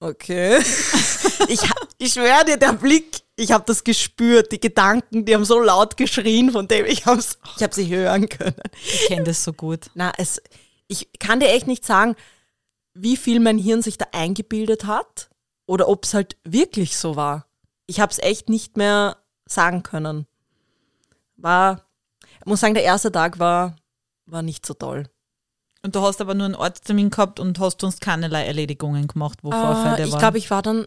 okay. 0.00 0.58
ich, 1.48 1.60
ich 1.96 2.12
schwöre 2.12 2.44
dir, 2.44 2.58
der 2.58 2.74
Blick, 2.74 3.22
ich 3.36 3.52
habe 3.52 3.64
das 3.66 3.84
gespürt, 3.84 4.52
die 4.52 4.60
Gedanken, 4.60 5.24
die 5.24 5.34
haben 5.34 5.46
so 5.46 5.60
laut 5.60 5.96
geschrien, 5.96 6.52
von 6.52 6.68
dem 6.68 6.84
ich 6.84 7.06
habe 7.06 7.22
ich 7.56 7.62
hab 7.62 7.72
sie 7.72 7.88
hören 7.88 8.28
können. 8.28 8.60
Ich 8.74 9.06
kenne 9.06 9.24
das 9.24 9.42
so 9.42 9.54
gut. 9.54 9.90
Na, 9.94 10.12
es, 10.18 10.42
ich 10.88 11.08
kann 11.18 11.40
dir 11.40 11.48
echt 11.48 11.66
nicht 11.66 11.86
sagen, 11.86 12.16
wie 12.92 13.16
viel 13.16 13.40
mein 13.40 13.56
Hirn 13.56 13.80
sich 13.80 13.96
da 13.96 14.06
eingebildet 14.12 14.84
hat 14.84 15.30
oder 15.64 15.88
ob 15.88 16.04
es 16.04 16.12
halt 16.12 16.36
wirklich 16.44 16.98
so 16.98 17.16
war. 17.16 17.46
Ich 17.86 17.98
habe 17.98 18.12
es 18.12 18.18
echt 18.18 18.50
nicht 18.50 18.76
mehr 18.76 19.16
sagen 19.46 19.82
können. 19.82 20.26
War, 21.36 21.89
ich 22.40 22.46
muss 22.46 22.60
sagen, 22.60 22.74
der 22.74 22.82
erste 22.82 23.12
Tag 23.12 23.38
war, 23.38 23.76
war 24.26 24.42
nicht 24.42 24.64
so 24.66 24.74
toll. 24.74 25.04
Und 25.82 25.94
du 25.94 26.02
hast 26.02 26.20
aber 26.20 26.34
nur 26.34 26.46
einen 26.46 26.54
Ortstermin 26.54 27.10
gehabt 27.10 27.40
und 27.40 27.58
hast 27.58 27.80
sonst 27.80 28.00
keinerlei 28.00 28.44
Erledigungen 28.44 29.06
gemacht, 29.06 29.38
wo 29.42 29.50
Vorfälle 29.50 30.04
Äh, 30.04 30.08
ich 30.08 30.18
glaube, 30.18 30.38
ich 30.38 30.50
war 30.50 30.62
dann, 30.62 30.86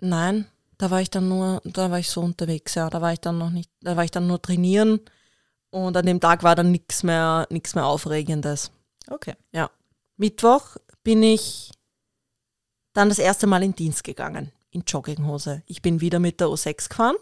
nein, 0.00 0.46
da 0.78 0.90
war 0.90 1.00
ich 1.00 1.10
dann 1.10 1.28
nur, 1.28 1.60
da 1.64 1.90
war 1.90 1.98
ich 1.98 2.08
so 2.08 2.20
unterwegs, 2.20 2.74
ja, 2.74 2.88
da 2.88 3.02
war 3.02 3.12
ich 3.12 3.20
dann 3.20 3.36
noch 3.36 3.50
nicht, 3.50 3.70
da 3.80 3.96
war 3.96 4.04
ich 4.04 4.10
dann 4.10 4.26
nur 4.26 4.40
trainieren 4.40 5.00
und 5.70 5.96
an 5.96 6.06
dem 6.06 6.20
Tag 6.20 6.42
war 6.42 6.54
dann 6.54 6.70
nichts 6.70 7.02
mehr, 7.02 7.46
nichts 7.50 7.74
mehr 7.74 7.86
Aufregendes. 7.86 8.70
okay. 9.10 9.34
Ja. 9.52 9.70
Mittwoch 10.16 10.76
bin 11.04 11.22
ich 11.22 11.70
dann 12.92 13.08
das 13.08 13.18
erste 13.18 13.46
Mal 13.46 13.62
in 13.62 13.74
Dienst 13.74 14.02
gegangen, 14.02 14.50
in 14.70 14.82
Jogginghose. 14.86 15.62
Ich 15.66 15.82
bin 15.82 16.00
wieder 16.00 16.18
mit 16.18 16.40
der 16.40 16.48
O6 16.48 16.88
gefahren 16.88 17.16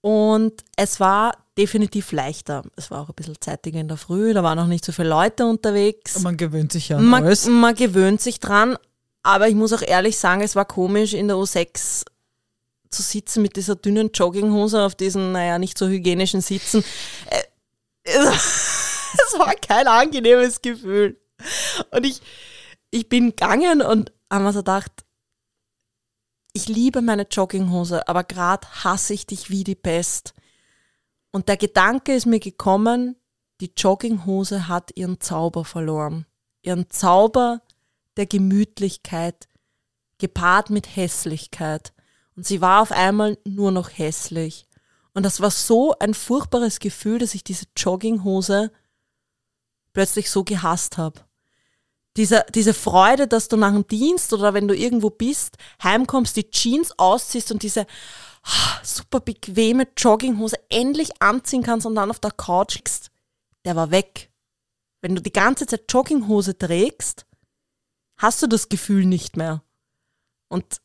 und 0.00 0.64
es 0.76 1.00
war 1.00 1.32
definitiv 1.58 2.12
leichter. 2.12 2.62
Es 2.76 2.90
war 2.90 3.02
auch 3.02 3.08
ein 3.08 3.14
bisschen 3.14 3.36
zeitiger 3.40 3.80
in 3.80 3.88
der 3.88 3.96
Früh, 3.96 4.32
da 4.32 4.42
waren 4.42 4.56
noch 4.56 4.66
nicht 4.66 4.84
so 4.84 4.92
viele 4.92 5.08
Leute 5.10 5.46
unterwegs. 5.46 6.18
Man 6.20 6.36
gewöhnt 6.36 6.72
sich 6.72 6.88
ja 6.88 6.96
an 6.98 7.04
Man, 7.06 7.24
alles. 7.24 7.46
man 7.46 7.74
gewöhnt 7.74 8.20
sich 8.20 8.40
dran, 8.40 8.76
aber 9.22 9.48
ich 9.48 9.54
muss 9.54 9.72
auch 9.72 9.82
ehrlich 9.82 10.18
sagen, 10.18 10.40
es 10.40 10.56
war 10.56 10.64
komisch 10.64 11.12
in 11.14 11.28
der 11.28 11.36
U6 11.36 12.04
zu 12.90 13.02
sitzen 13.02 13.42
mit 13.42 13.56
dieser 13.56 13.76
dünnen 13.76 14.10
Jogginghose 14.12 14.82
auf 14.82 14.94
diesen, 14.94 15.32
naja, 15.32 15.58
nicht 15.58 15.78
so 15.78 15.86
hygienischen 15.86 16.40
Sitzen. 16.40 16.82
Äh, 17.26 17.42
Es 19.12 19.38
war 19.38 19.54
kein 19.54 19.86
angenehmes 19.88 20.62
Gefühl. 20.62 21.20
Und 21.90 22.06
ich, 22.06 22.20
ich 22.90 23.08
bin 23.08 23.30
gegangen 23.30 23.82
und 23.82 24.12
habe 24.30 24.44
mir 24.44 24.52
so 24.52 24.60
gedacht, 24.60 24.92
ich 26.52 26.68
liebe 26.68 27.02
meine 27.02 27.26
Jogginghose, 27.30 28.08
aber 28.08 28.24
gerade 28.24 28.66
hasse 28.84 29.14
ich 29.14 29.26
dich 29.26 29.50
wie 29.50 29.64
die 29.64 29.74
Pest. 29.74 30.34
Und 31.30 31.48
der 31.48 31.56
Gedanke 31.56 32.14
ist 32.14 32.26
mir 32.26 32.40
gekommen, 32.40 33.16
die 33.60 33.72
Jogginghose 33.76 34.68
hat 34.68 34.96
ihren 34.96 35.20
Zauber 35.20 35.64
verloren. 35.64 36.26
Ihren 36.62 36.90
Zauber 36.90 37.62
der 38.16 38.26
Gemütlichkeit, 38.26 39.48
gepaart 40.18 40.70
mit 40.70 40.96
Hässlichkeit. 40.96 41.92
Und 42.36 42.46
sie 42.46 42.60
war 42.60 42.82
auf 42.82 42.92
einmal 42.92 43.38
nur 43.44 43.70
noch 43.70 43.90
hässlich. 43.90 44.66
Und 45.14 45.24
das 45.24 45.40
war 45.40 45.50
so 45.50 45.94
ein 45.98 46.14
furchtbares 46.14 46.78
Gefühl, 46.78 47.18
dass 47.18 47.34
ich 47.34 47.44
diese 47.44 47.66
Jogginghose 47.76 48.72
plötzlich 49.92 50.30
so 50.30 50.44
gehasst 50.44 50.98
habe. 50.98 51.20
Diese, 52.16 52.44
diese 52.54 52.74
Freude, 52.74 53.28
dass 53.28 53.48
du 53.48 53.56
nach 53.56 53.72
dem 53.72 53.86
Dienst 53.86 54.32
oder 54.32 54.52
wenn 54.52 54.66
du 54.66 54.74
irgendwo 54.74 55.10
bist, 55.10 55.56
heimkommst, 55.82 56.36
die 56.36 56.50
Jeans 56.50 56.98
ausziehst 56.98 57.52
und 57.52 57.62
diese 57.62 57.86
ah, 58.42 58.80
super 58.82 59.20
bequeme 59.20 59.86
Jogginghose 59.96 60.56
endlich 60.68 61.22
anziehen 61.22 61.62
kannst 61.62 61.86
und 61.86 61.94
dann 61.94 62.10
auf 62.10 62.18
der 62.18 62.32
Couch 62.32 62.74
liegst, 62.74 63.10
der 63.64 63.76
war 63.76 63.90
weg. 63.90 64.30
Wenn 65.00 65.14
du 65.14 65.22
die 65.22 65.32
ganze 65.32 65.66
Zeit 65.66 65.84
Jogginghose 65.88 66.58
trägst, 66.58 67.26
hast 68.16 68.42
du 68.42 68.46
das 68.46 68.68
Gefühl 68.68 69.06
nicht 69.06 69.36
mehr. 69.36 69.62
Und 70.48 70.80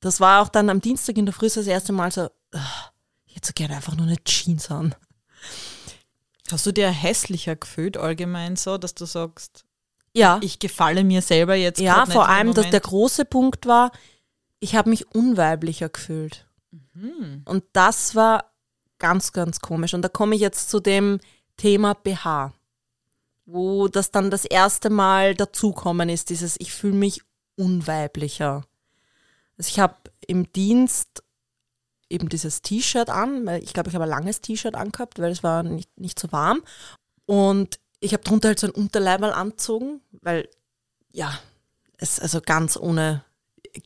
das 0.00 0.20
war 0.20 0.42
auch 0.42 0.48
dann 0.48 0.70
am 0.70 0.80
Dienstag 0.80 1.18
in 1.18 1.26
der 1.26 1.34
Früh 1.34 1.48
das 1.48 1.66
erste 1.66 1.92
Mal 1.92 2.10
so, 2.10 2.30
ah, 2.52 2.90
ich 3.26 3.36
hätte 3.36 3.48
so 3.48 3.52
gerne 3.54 3.76
einfach 3.76 3.96
nur 3.96 4.06
eine 4.06 4.22
Jeans 4.24 4.70
an. 4.70 4.94
Hast 6.50 6.66
du 6.66 6.72
dir 6.72 6.90
hässlicher 6.90 7.54
gefühlt 7.54 7.96
allgemein 7.96 8.56
so, 8.56 8.78
dass 8.78 8.94
du 8.94 9.04
sagst, 9.04 9.64
Ja, 10.12 10.40
ich 10.42 10.58
gefalle 10.58 11.04
mir 11.04 11.22
selber 11.22 11.54
jetzt 11.54 11.80
ja 11.80 12.04
vor 12.06 12.28
allem, 12.28 12.52
dass 12.54 12.70
der 12.70 12.80
große 12.80 13.24
Punkt 13.24 13.66
war, 13.66 13.92
ich 14.58 14.74
habe 14.74 14.90
mich 14.90 15.14
unweiblicher 15.14 15.88
gefühlt. 15.88 16.46
Und 17.44 17.64
das 17.72 18.14
war 18.14 18.52
ganz, 18.98 19.32
ganz 19.32 19.60
komisch. 19.60 19.94
Und 19.94 20.02
da 20.02 20.08
komme 20.08 20.34
ich 20.34 20.40
jetzt 20.40 20.68
zu 20.68 20.80
dem 20.80 21.20
Thema 21.56 21.94
BH, 21.94 22.52
wo 23.46 23.88
das 23.88 24.10
dann 24.10 24.30
das 24.30 24.44
erste 24.44 24.90
Mal 24.90 25.34
dazukommen 25.34 26.08
ist, 26.08 26.30
dieses 26.30 26.56
ich 26.58 26.72
fühle 26.72 26.94
mich 26.94 27.22
unweiblicher. 27.56 28.64
Also 29.56 29.68
ich 29.68 29.80
habe 29.80 29.96
im 30.26 30.52
Dienst 30.52 31.22
eben 32.08 32.28
dieses 32.28 32.62
T-Shirt 32.62 33.08
an, 33.08 33.46
weil 33.46 33.62
ich 33.62 33.72
glaube, 33.72 33.88
ich 33.88 33.94
habe 33.94 34.04
ein 34.04 34.10
langes 34.10 34.40
T-Shirt 34.40 34.74
angehabt, 34.74 35.18
weil 35.18 35.30
es 35.30 35.42
war 35.42 35.62
nicht, 35.62 35.98
nicht 35.98 36.18
so 36.18 36.32
warm. 36.32 36.62
Und 37.26 37.78
ich 38.00 38.12
habe 38.12 38.22
drunter 38.24 38.48
halt 38.48 38.58
so 38.58 38.66
ein 38.66 38.72
Unterleiberl 38.72 39.32
angezogen, 39.32 40.00
weil 40.22 40.48
ja, 41.12 41.38
es 41.98 42.18
also 42.18 42.40
ganz 42.40 42.76
ohne 42.76 43.24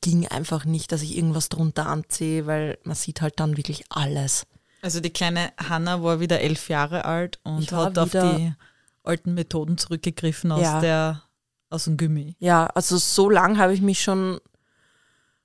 ging 0.00 0.26
einfach 0.28 0.64
nicht, 0.64 0.92
dass 0.92 1.02
ich 1.02 1.16
irgendwas 1.16 1.48
drunter 1.48 1.86
anziehe, 1.86 2.46
weil 2.46 2.78
man 2.84 2.94
sieht 2.94 3.20
halt 3.20 3.38
dann 3.40 3.56
wirklich 3.56 3.84
alles. 3.90 4.46
Also 4.82 5.00
die 5.00 5.10
kleine 5.10 5.52
Hanna 5.58 6.02
war 6.02 6.20
wieder 6.20 6.40
elf 6.40 6.68
Jahre 6.68 7.04
alt 7.04 7.38
und 7.42 7.70
hat 7.72 7.98
auf 7.98 8.10
die 8.10 8.54
alten 9.02 9.34
Methoden 9.34 9.78
zurückgegriffen 9.78 10.52
aus 10.52 10.62
Ja. 10.62 10.80
der 10.80 11.22
aus 11.70 11.84
dem 11.84 11.96
Gummi. 11.96 12.36
Ja, 12.38 12.66
also 12.66 12.96
so 12.98 13.28
lang 13.28 13.58
habe 13.58 13.74
ich 13.74 13.80
mich 13.82 14.02
schon 14.02 14.40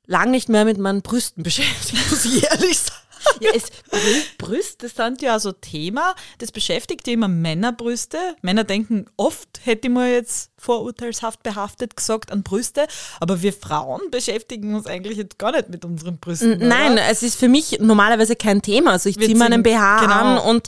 lang 0.05 0.31
nicht 0.31 0.47
mehr 0.47 0.63
mit 0.65 0.77
meinen 0.77 1.01
Brüsten 1.01 1.43
beschäftigt, 1.43 2.09
muss 2.09 2.25
ich 2.25 2.43
ehrlich 2.43 2.79
sagen. 2.79 2.98
Ja, 3.39 3.51
es, 3.55 3.71
Brü- 3.91 4.23
Brüste 4.37 4.89
sind 4.89 5.21
ja 5.21 5.39
so 5.39 5.51
Thema, 5.51 6.15
das 6.39 6.51
beschäftigt 6.51 7.07
ja 7.07 7.13
immer 7.13 7.27
Männerbrüste. 7.27 8.17
Männer 8.41 8.63
denken 8.63 9.05
oft, 9.17 9.61
hätte 9.63 9.87
ich 9.87 9.93
mal 9.93 10.09
jetzt 10.09 10.51
vorurteilshaft 10.57 11.43
behaftet 11.43 11.95
gesagt, 11.95 12.31
an 12.31 12.43
Brüste, 12.43 12.87
aber 13.19 13.41
wir 13.41 13.53
Frauen 13.53 14.01
beschäftigen 14.11 14.75
uns 14.75 14.85
eigentlich 14.87 15.17
jetzt 15.17 15.37
gar 15.39 15.51
nicht 15.51 15.69
mit 15.69 15.85
unseren 15.85 16.17
Brüsten. 16.17 16.57
oder? 16.57 16.65
Nein, 16.65 16.97
es 16.97 17.23
ist 17.23 17.39
für 17.39 17.47
mich 17.49 17.79
normalerweise 17.79 18.35
kein 18.35 18.61
Thema. 18.61 18.91
Also 18.91 19.09
ich 19.09 19.17
ziehe 19.17 19.35
meinen 19.35 19.63
BH 19.63 20.01
genau. 20.01 20.13
an 20.13 20.37
und 20.37 20.67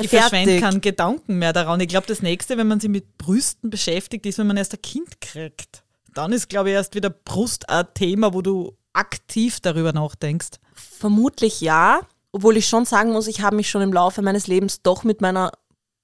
Ich 0.00 0.08
verschwende 0.08 0.60
keinen 0.60 0.80
Gedanken 0.80 1.38
mehr 1.38 1.52
daran. 1.52 1.80
Ich 1.80 1.88
glaube, 1.88 2.06
das 2.06 2.22
nächste, 2.22 2.56
wenn 2.56 2.66
man 2.68 2.80
sich 2.80 2.90
mit 2.90 3.18
Brüsten 3.18 3.70
beschäftigt, 3.70 4.24
ist, 4.26 4.38
wenn 4.38 4.46
man 4.46 4.56
erst 4.56 4.72
ein 4.74 4.82
Kind 4.82 5.20
kriegt. 5.20 5.82
Dann 6.14 6.32
ist, 6.32 6.48
glaube 6.48 6.70
ich, 6.70 6.74
erst 6.74 6.94
wieder 6.94 7.10
Brust 7.10 7.68
ein 7.68 7.86
Thema, 7.94 8.34
wo 8.34 8.42
du 8.42 8.76
aktiv 8.92 9.60
darüber 9.60 9.92
nachdenkst. 9.92 10.48
Vermutlich 11.00 11.62
ja, 11.62 12.00
obwohl 12.30 12.58
ich 12.58 12.68
schon 12.68 12.84
sagen 12.84 13.12
muss, 13.12 13.26
ich 13.26 13.40
habe 13.40 13.56
mich 13.56 13.70
schon 13.70 13.80
im 13.80 13.90
Laufe 13.90 14.20
meines 14.20 14.48
Lebens 14.48 14.82
doch 14.82 15.02
mit 15.02 15.22
meiner 15.22 15.50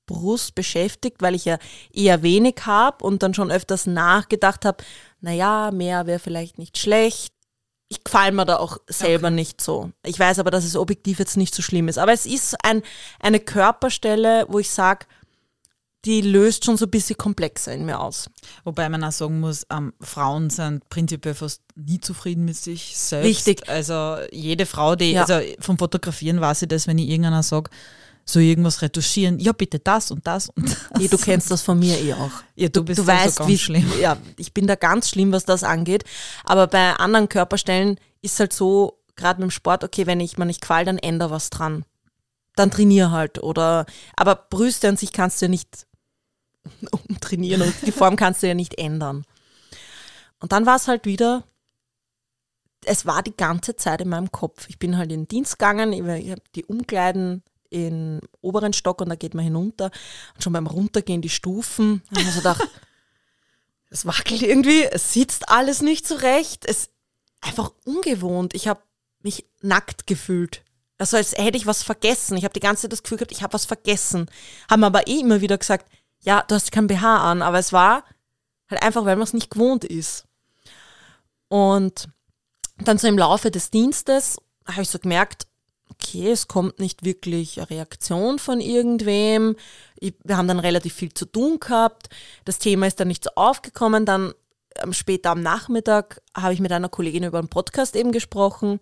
Brust 0.07 0.55
beschäftigt, 0.55 1.21
weil 1.21 1.35
ich 1.35 1.45
ja 1.45 1.59
eher 1.93 2.23
wenig 2.23 2.55
habe 2.65 3.05
und 3.05 3.23
dann 3.23 3.35
schon 3.35 3.51
öfters 3.51 3.87
nachgedacht 3.87 4.65
habe, 4.65 4.83
naja, 5.21 5.71
mehr 5.71 6.07
wäre 6.07 6.19
vielleicht 6.19 6.57
nicht 6.57 6.79
schlecht. 6.79 7.35
Ich 7.89 8.05
gefall 8.05 8.33
mir 8.33 8.47
da 8.47 8.57
auch 8.57 8.79
selber 8.89 9.29
nicht 9.29 9.61
so. 9.61 9.91
Ich 10.03 10.19
weiß 10.19 10.39
aber, 10.39 10.51
dass 10.51 10.65
es 10.65 10.77
objektiv 10.77 11.19
jetzt 11.19 11.37
nicht 11.37 11.55
so 11.55 11.61
schlimm 11.61 11.89
ist. 11.89 11.99
Aber 11.99 12.15
es 12.15 12.25
ist 12.25 12.57
ein, 12.65 12.83
eine 13.21 13.39
Körperstelle, 13.39 14.47
wo 14.49 14.59
ich 14.59 14.71
sage, 14.71 15.05
die 16.05 16.21
löst 16.21 16.65
schon 16.65 16.77
so 16.77 16.87
ein 16.87 16.91
bisschen 16.91 17.17
komplexer 17.17 17.73
in 17.75 17.85
mir 17.85 17.99
aus. 17.99 18.29
Wobei 18.65 18.89
man 18.89 19.03
auch 19.03 19.11
sagen 19.13 19.41
muss, 19.41 19.67
ähm, 19.71 19.93
Frauen 20.01 20.51
sind 20.51 20.89
prinzipiell 20.89 21.35
fast 21.35 21.63
nie 21.75 21.99
zufrieden 22.01 22.45
mit 22.45 22.57
sich 22.57 22.97
selbst. 22.97 23.27
Richtig. 23.27 23.69
Also 23.69 24.19
jede 24.31 24.67
Frau, 24.67 24.95
die, 24.95 25.13
Ja. 25.13 25.23
also 25.25 25.41
vom 25.59 25.79
Fotografieren 25.79 26.41
weiß 26.41 26.63
ich 26.63 26.69
das, 26.69 26.87
wenn 26.87 26.99
ich 26.99 27.09
irgendeiner 27.09 27.43
sage, 27.43 27.71
so 28.29 28.41
irgendwas 28.41 28.83
retuschieren, 28.83 29.39
ja 29.39 29.53
bitte 29.53 29.79
das 29.79 30.11
und 30.11 30.27
das 30.27 30.49
und 30.51 30.69
das. 30.69 31.01
Eh, 31.03 31.09
du 31.09 31.17
kennst 31.17 31.51
das 31.51 31.63
von 31.63 31.79
mir 31.79 31.97
eh 32.01 32.13
auch. 32.15 32.31
Ja, 32.57 32.69
du 32.69 32.85
bist 32.85 32.99
du 32.99 33.07
weißt, 33.07 33.39
ganz 33.39 33.49
wie 33.49 33.59
schlimm. 33.59 33.91
Ja, 34.01 34.17
ich 34.37 34.53
bin 34.53 34.67
da 34.67 34.75
ganz 34.75 35.09
schlimm, 35.11 35.31
was 35.33 35.45
das 35.45 35.63
angeht. 35.65 36.05
Aber 36.45 36.67
bei 36.67 36.95
anderen 36.95 37.29
Körperstellen 37.29 37.99
ist 38.23 38.39
halt 38.41 38.53
so, 38.53 38.99
gerade 39.15 39.41
mit 39.41 39.49
dem 39.51 39.53
Sport, 39.53 39.85
okay, 39.85 40.07
wenn 40.07 40.21
ich 40.21 40.39
mir 40.39 40.47
nicht 40.47 40.61
qual, 40.61 40.85
dann 40.85 40.99
ändere 40.99 41.31
was 41.31 41.51
dran. 41.51 41.85
Dann 42.57 42.71
trainier 42.71 43.13
halt. 43.13 43.43
Oder 43.43 43.87
aber 44.17 44.35
Brüste 44.35 44.89
an 44.89 44.97
sich 44.97 45.13
kannst 45.13 45.41
du 45.41 45.47
ja 45.47 45.51
nicht 45.51 45.87
umtrainieren 47.09 47.63
und 47.63 47.75
die 47.87 47.93
Form 47.93 48.17
kannst 48.17 48.43
du 48.43 48.49
ja 48.49 48.55
nicht 48.55 48.79
ändern. 48.79 49.25
Und 50.41 50.53
dann 50.53 50.67
war 50.67 50.77
es 50.77 50.89
halt 50.89 51.07
wieder, 51.07 51.45
es 52.85 53.07
war 53.07 53.23
die 53.23 53.37
ganze 53.37 53.77
Zeit 53.77 54.01
in 54.01 54.09
meinem 54.09 54.33
Kopf. 54.33 54.69
Ich 54.69 54.79
bin 54.79 54.97
halt 54.97 55.13
in 55.13 55.23
den 55.23 55.29
Dienst 55.29 55.59
gegangen, 55.59 55.93
ich 55.93 56.31
habe 56.31 56.43
die 56.55 56.65
Umkleiden 56.65 57.43
im 57.71 58.21
oberen 58.41 58.73
Stock 58.73 59.01
und 59.01 59.09
da 59.09 59.17
geht 59.17 59.35
man 59.35 59.45
hinunter. 59.45 59.91
Und 60.35 60.43
schon 60.43 60.53
beim 60.53 60.67
Runtergehen 60.67 61.23
die 61.23 61.29
Stufen, 61.29 62.03
habe 62.11 62.21
ich 62.21 62.27
mir 62.27 62.33
so 62.33 62.39
gedacht, 62.39 62.69
es 63.91 64.07
wackelt 64.07 64.43
irgendwie, 64.43 64.85
es 64.85 65.13
sitzt 65.13 65.49
alles 65.49 65.83
nicht 65.83 66.07
so 66.07 66.17
recht. 66.17 66.65
Es 66.67 66.79
ist 66.79 66.91
einfach 67.41 67.73
ungewohnt. 67.85 68.55
Ich 68.55 68.69
habe 68.69 68.83
mich 69.21 69.47
nackt 69.61 70.07
gefühlt. 70.07 70.63
Also 70.99 71.17
als 71.17 71.33
hätte 71.33 71.59
ich 71.59 71.67
was 71.67 71.83
vergessen. 71.83 72.37
Ich 72.37 72.45
habe 72.45 72.55
die 72.55 72.61
ganze 72.61 72.83
Zeit 72.83 72.93
das 72.93 73.03
Gefühl 73.03 73.19
gehabt, 73.19 73.33
ich 73.33 73.43
habe 73.43 73.53
was 73.53 73.67
vergessen. 73.67 74.31
Haben 74.71 74.85
aber 74.85 75.07
eh 75.07 75.21
immer 75.21 75.41
wieder 75.41 75.59
gesagt, 75.59 75.91
ja, 76.21 76.43
du 76.43 76.55
hast 76.55 76.73
kein 76.73 76.87
BH 76.87 77.31
an, 77.31 77.43
aber 77.43 77.59
es 77.59 77.73
war 77.73 78.05
halt 78.71 78.83
einfach, 78.83 79.05
weil 79.05 79.17
man 79.17 79.25
es 79.25 79.35
nicht 79.35 79.51
gewohnt 79.51 79.85
ist. 79.85 80.25
Und 81.49 82.09
dann 82.79 82.99
so 82.99 83.07
im 83.07 83.19
Laufe 83.19 83.51
des 83.51 83.71
Dienstes 83.71 84.39
habe 84.67 84.83
ich 84.83 84.91
so 84.91 84.99
gemerkt, 84.99 85.47
okay, 85.91 86.31
es 86.31 86.49
kommt 86.49 86.79
nicht 86.79 87.05
wirklich 87.05 87.59
eine 87.59 87.71
Reaktion 87.71 88.39
von 88.39 88.61
irgendwem. 88.61 89.57
Wir 90.01 90.37
haben 90.37 90.49
dann 90.49 90.59
relativ 90.59 90.95
viel 90.95 91.15
zu 91.15 91.27
tun 91.27 91.61
gehabt. 91.61 92.09
Das 92.45 92.59
Thema 92.59 92.87
ist 92.87 93.01
dann 93.01 93.09
nicht 93.09 93.25
so 93.25 93.31
aufgekommen. 93.35 94.05
Dann 94.05 94.33
ähm, 94.77 94.93
später 94.93 95.31
am 95.31 95.43
Nachmittag 95.43 96.23
habe 96.37 96.55
ich 96.55 96.61
mit 96.61 96.73
einer 96.73 96.89
Kollegin 96.89 97.25
über 97.25 97.39
einen 97.39 97.49
Podcast 97.49 97.97
eben 97.97 98.13
gesprochen. 98.13 98.81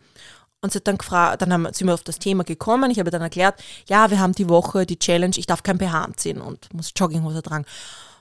Und 0.64 0.72
sie 0.72 0.78
hat 0.78 0.88
dann 0.88 0.96
gefragt, 0.96 1.42
dann 1.42 1.52
haben, 1.52 1.70
sind 1.74 1.88
wir 1.88 1.92
auf 1.92 2.04
das 2.04 2.18
Thema 2.18 2.42
gekommen. 2.42 2.90
Ich 2.90 2.98
habe 2.98 3.10
dann 3.10 3.20
erklärt, 3.20 3.62
ja, 3.86 4.10
wir 4.10 4.18
haben 4.18 4.32
die 4.32 4.48
Woche 4.48 4.86
die 4.86 4.98
Challenge, 4.98 5.34
ich 5.36 5.44
darf 5.44 5.62
kein 5.62 5.76
BH 5.76 6.04
anziehen 6.04 6.40
und 6.40 6.72
muss 6.72 6.94
Jogginghose 6.96 7.42
tragen. 7.42 7.66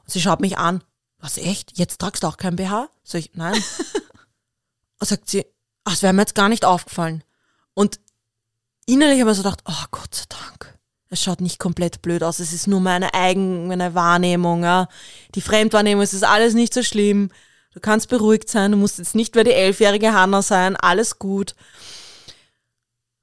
Und 0.03 0.11
sie 0.11 0.19
schaut 0.19 0.41
mich 0.41 0.57
an, 0.57 0.83
was 1.19 1.37
echt? 1.37 1.77
Jetzt 1.77 2.01
tragst 2.01 2.21
du 2.21 2.27
auch 2.27 2.35
kein 2.35 2.57
BH? 2.57 2.89
Sag 3.05 3.19
ich, 3.19 3.31
nein. 3.35 3.55
Und 4.99 5.07
sagt 5.07 5.29
sie, 5.29 5.45
ach, 5.85 5.93
das 5.93 6.03
wäre 6.03 6.11
mir 6.11 6.23
jetzt 6.23 6.35
gar 6.35 6.49
nicht 6.49 6.65
aufgefallen. 6.65 7.23
Und 7.75 8.01
innerlich 8.87 9.21
habe 9.21 9.31
ich 9.31 9.37
so 9.37 9.43
gedacht, 9.43 9.63
oh 9.65 9.85
Gott 9.91 10.13
sei 10.13 10.25
Dank. 10.27 10.77
Es 11.09 11.23
schaut 11.23 11.39
nicht 11.39 11.59
komplett 11.59 12.01
blöd 12.01 12.23
aus. 12.23 12.39
Es 12.39 12.51
ist 12.51 12.67
nur 12.67 12.81
meine 12.81 13.13
eigene 13.13 13.95
Wahrnehmung. 13.95 14.63
Ja. 14.63 14.89
Die 15.35 15.41
Fremdwahrnehmung, 15.41 16.03
es 16.03 16.13
ist 16.13 16.25
alles 16.25 16.55
nicht 16.55 16.73
so 16.73 16.83
schlimm. 16.83 17.31
Du 17.73 17.79
kannst 17.79 18.09
beruhigt 18.09 18.49
sein. 18.49 18.71
Du 18.71 18.77
musst 18.77 18.97
jetzt 18.97 19.15
nicht 19.15 19.33
mehr 19.33 19.45
die 19.45 19.53
elfjährige 19.53 20.13
Hanna 20.13 20.41
sein. 20.41 20.75
Alles 20.75 21.19
gut. 21.19 21.55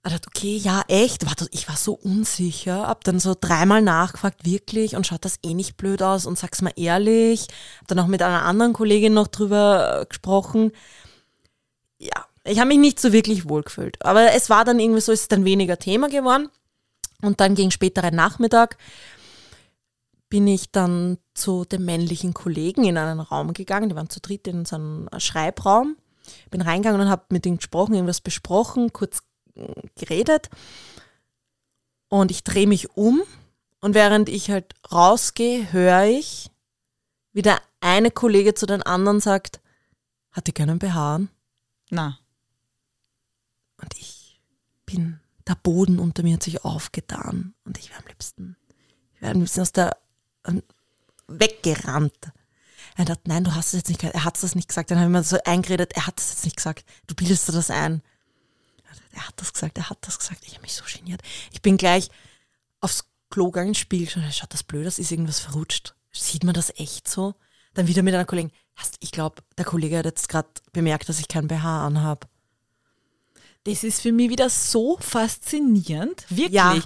Ich 0.03 0.13
dachte, 0.13 0.29
okay, 0.35 0.57
ja, 0.57 0.83
echt. 0.89 1.27
Ich 1.51 1.69
war 1.69 1.77
so 1.77 1.93
unsicher. 1.93 2.89
Hab 2.89 3.05
dann 3.05 3.21
so 3.21 3.37
dreimal 3.39 3.83
nachgefragt, 3.83 4.47
wirklich. 4.47 4.97
Und 4.97 5.07
schaut 5.07 5.27
das 5.27 5.39
eh 5.43 5.53
nicht 5.53 5.77
blöd 5.77 6.03
aus? 6.03 6.25
Und 6.25 6.39
sag's 6.39 6.63
mal 6.63 6.73
ehrlich. 6.77 7.49
Hab 7.81 7.89
dann 7.89 7.99
auch 7.99 8.07
mit 8.07 8.23
einer 8.23 8.45
anderen 8.45 8.73
Kollegin 8.73 9.13
noch 9.13 9.27
drüber 9.27 10.01
äh, 10.01 10.07
gesprochen. 10.07 10.73
Ja, 11.99 12.25
ich 12.45 12.59
habe 12.59 12.69
mich 12.69 12.79
nicht 12.79 12.99
so 12.99 13.13
wirklich 13.13 13.47
wohlgefühlt. 13.49 14.03
Aber 14.03 14.33
es 14.33 14.49
war 14.49 14.65
dann 14.65 14.81
irgendwie 14.81 15.03
so, 15.03 15.13
es 15.13 15.23
ist 15.23 15.33
dann 15.33 15.45
weniger 15.45 15.79
Thema 15.79 16.09
geworden. 16.09 16.49
Und 17.21 17.41
dann 17.41 17.55
gegen 17.55 17.71
späteren 17.71 18.15
Nachmittag 18.15 18.79
bin 20.31 20.47
ich 20.47 20.71
dann 20.71 21.19
zu 21.35 21.67
dem 21.67 21.85
männlichen 21.85 22.33
Kollegen 22.33 22.85
in 22.85 22.97
einen 22.97 23.21
Raum 23.21 23.53
gegangen. 23.53 23.91
Die 23.91 23.97
waren 23.97 24.09
zu 24.09 24.21
dritt 24.21 24.47
in 24.49 24.65
so 24.65 24.77
einem 24.77 25.11
Schreibraum. 25.19 25.97
Bin 26.51 26.63
reingegangen 26.63 27.03
und 27.03 27.11
habe 27.11 27.25
mit 27.31 27.45
ihm 27.45 27.57
gesprochen, 27.57 27.95
irgendwas 27.95 28.21
besprochen, 28.23 28.93
kurz 28.93 29.19
geredet. 29.97 30.51
Und 32.09 32.31
ich 32.31 32.45
drehe 32.45 32.67
mich 32.67 32.97
um 32.97 33.23
und 33.81 33.95
während 33.95 34.29
ich 34.29 34.51
halt 34.51 34.75
rausgehe, 34.91 35.73
höre 35.73 36.05
ich, 36.05 36.51
wie 37.33 37.43
der 37.43 37.61
eine 37.81 38.11
Kollege 38.11 38.55
zu 38.55 38.67
den 38.67 38.83
anderen 38.83 39.21
sagt, 39.21 39.61
hat 40.33 40.47
die 40.47 40.53
keinen 40.53 40.79
BH 40.79 41.15
an? 41.15 41.29
Na, 41.91 42.19
Und 43.81 43.95
ich 43.99 44.41
bin, 44.87 45.21
der 45.47 45.55
Boden 45.55 45.99
unter 45.99 46.23
mir 46.23 46.35
hat 46.35 46.43
sich 46.43 46.65
aufgetan. 46.65 47.55
Und 47.65 47.79
ich 47.79 47.91
wäre 47.91 48.01
am 48.01 48.07
liebsten, 48.09 48.57
ich 49.15 49.23
wäre 49.23 49.33
am 49.33 49.41
liebsten 49.41 49.61
aus 49.61 49.73
der, 49.73 49.97
ähm, 50.47 50.63
weggerannt. 51.27 52.33
Er 52.97 53.07
hat 53.07 53.27
nein, 53.27 53.45
du 53.45 53.55
hast 53.55 53.69
es 53.69 53.81
jetzt 53.81 53.89
nicht 53.89 54.01
gesagt. 54.01 54.15
Er 54.15 54.25
hat 54.25 54.43
es 54.43 54.55
nicht 54.55 54.69
gesagt. 54.69 54.91
Dann 54.91 54.99
habe 54.99 55.09
ich 55.09 55.13
mir 55.13 55.23
so 55.23 55.39
eingeredet, 55.45 55.93
er 55.95 56.07
hat 56.07 56.21
es 56.21 56.31
jetzt 56.31 56.45
nicht 56.45 56.57
gesagt. 56.57 56.85
Du 57.07 57.15
bildest 57.15 57.49
dir 57.49 57.53
das 57.53 57.71
ein. 57.71 58.03
Er 59.13 59.29
hat 59.29 59.35
das 59.37 59.53
gesagt, 59.53 59.79
er 59.79 59.91
hat 59.91 59.99
das 60.03 60.19
gesagt. 60.19 60.45
Ich 60.47 60.53
habe 60.53 60.63
mich 60.63 60.75
so 60.75 60.85
geniert. 60.85 61.23
Ich 61.53 61.63
bin 61.63 61.77
gleich 61.77 62.11
aufs 62.81 63.05
Klo 63.31 63.51
gegangen, 63.51 63.75
Spiegel 63.75 64.09
schon. 64.09 64.31
Schaut 64.33 64.53
das 64.53 64.63
blöd 64.63 64.87
aus? 64.87 64.99
Ist 64.99 65.11
irgendwas 65.11 65.41
verrutscht? 65.41 65.95
Sieht 66.13 66.45
man 66.45 66.55
das 66.55 66.71
echt 66.77 67.09
so? 67.09 67.35
Dann 67.75 67.87
wieder 67.87 68.03
mit 68.03 68.15
einer 68.15 68.25
Kollegin. 68.25 68.51
Ich 69.01 69.13
glaube, 69.13 69.43
der 69.59 69.65
Kollege 69.65 69.99
hat 69.99 70.07
jetzt 70.07 70.29
gerade 70.29 70.49
bemerkt, 70.73 71.09
dass 71.09 71.21
ich 71.21 71.29
kein 71.29 71.49
BH 71.49 71.87
anhab. 71.87 72.29
Das 73.71 73.85
ist 73.85 74.01
für 74.03 74.13
mich 74.13 74.31
wieder 74.31 74.49
so 74.51 74.97
faszinierend. 75.01 76.25
Wirklich. 76.29 76.53
Ja. 76.53 76.77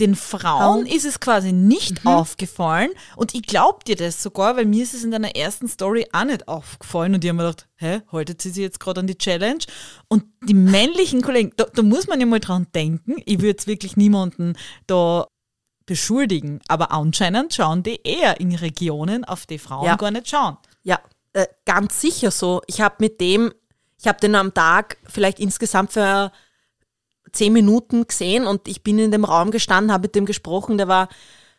Den 0.00 0.16
Frauen 0.16 0.86
ist 0.86 1.04
es 1.04 1.20
quasi 1.20 1.52
nicht 1.52 2.04
aufgefallen. 2.06 2.90
Und 3.16 3.34
ich 3.34 3.42
glaub 3.42 3.84
dir 3.84 3.96
das 3.96 4.22
sogar, 4.22 4.56
weil 4.56 4.66
mir 4.66 4.82
ist 4.82 4.94
es 4.94 5.04
in 5.04 5.10
deiner 5.10 5.36
ersten 5.36 5.68
Story 5.68 6.06
auch 6.12 6.24
nicht 6.24 6.48
aufgefallen. 6.48 7.14
Und 7.14 7.24
ich 7.24 7.28
habe 7.30 7.36
mir 7.36 7.44
gedacht, 7.44 7.68
hä, 7.76 8.00
haltet 8.10 8.42
sie 8.42 8.50
sich 8.50 8.62
jetzt 8.62 8.80
gerade 8.80 9.00
an 9.00 9.06
die 9.06 9.18
Challenge? 9.18 9.60
Und 10.08 10.24
die 10.42 10.54
männlichen 10.54 11.22
Kollegen, 11.22 11.52
da, 11.56 11.64
da 11.72 11.82
muss 11.82 12.06
man 12.06 12.20
ja 12.20 12.26
mal 12.26 12.40
dran 12.40 12.66
denken. 12.74 13.16
Ich 13.24 13.38
würde 13.38 13.48
jetzt 13.48 13.66
wirklich 13.66 13.96
niemanden 13.96 14.56
da 14.86 15.26
beschuldigen. 15.86 16.60
Aber 16.68 16.92
anscheinend 16.92 17.54
schauen 17.54 17.82
die 17.82 18.00
eher 18.02 18.40
in 18.40 18.54
Regionen, 18.54 19.24
auf 19.24 19.46
die 19.46 19.58
Frauen 19.58 19.86
Ja. 19.86 19.96
gar 19.96 20.10
nicht 20.10 20.28
schauen. 20.28 20.56
Ja, 20.82 20.98
äh, 21.34 21.46
ganz 21.64 22.00
sicher 22.00 22.30
so. 22.30 22.62
Ich 22.66 22.80
habe 22.80 22.96
mit 22.98 23.20
dem, 23.20 23.52
ich 24.04 24.08
habe 24.08 24.20
den 24.20 24.34
am 24.34 24.52
Tag 24.52 24.98
vielleicht 25.08 25.40
insgesamt 25.40 25.94
für 25.94 26.30
zehn 27.32 27.54
Minuten 27.54 28.06
gesehen 28.06 28.46
und 28.46 28.68
ich 28.68 28.82
bin 28.82 28.98
in 28.98 29.10
dem 29.10 29.24
Raum 29.24 29.50
gestanden, 29.50 29.90
habe 29.90 30.02
mit 30.02 30.14
dem 30.14 30.26
gesprochen, 30.26 30.76
der 30.76 30.88
war 30.88 31.08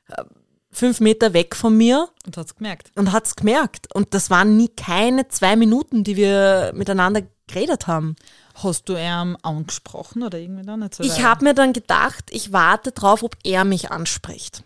äh, 0.10 0.24
fünf 0.70 1.00
Meter 1.00 1.34
weg 1.34 1.56
von 1.56 1.76
mir 1.76 2.08
Und 2.24 2.38
hat's 2.38 2.56
gemerkt. 2.56 2.92
und 2.96 3.12
hat's 3.12 3.36
gemerkt. 3.36 3.94
Und 3.96 4.14
das 4.14 4.30
waren 4.30 4.58
nie 4.58 4.68
keine 4.68 5.28
zwei 5.28 5.56
Minuten, 5.56 6.04
die 6.04 6.18
wir 6.18 6.72
miteinander 6.76 7.24
geredet 7.48 7.88
haben. 7.88 8.16
Hast 8.54 8.90
du 8.90 8.96
ihn 8.96 9.38
angesprochen 9.42 10.22
oder 10.22 10.38
irgendwie 10.38 10.66
dann 10.68 10.82
nicht 10.82 10.94
so? 10.94 11.04
Ich 11.04 11.24
habe 11.24 11.46
mir 11.46 11.56
dann 11.56 11.74
gedacht, 11.74 12.26
ich 12.30 12.54
warte 12.54 12.92
drauf, 12.92 13.24
ob 13.24 13.36
er 13.44 13.66
mich 13.66 13.90
anspricht. 13.90 14.64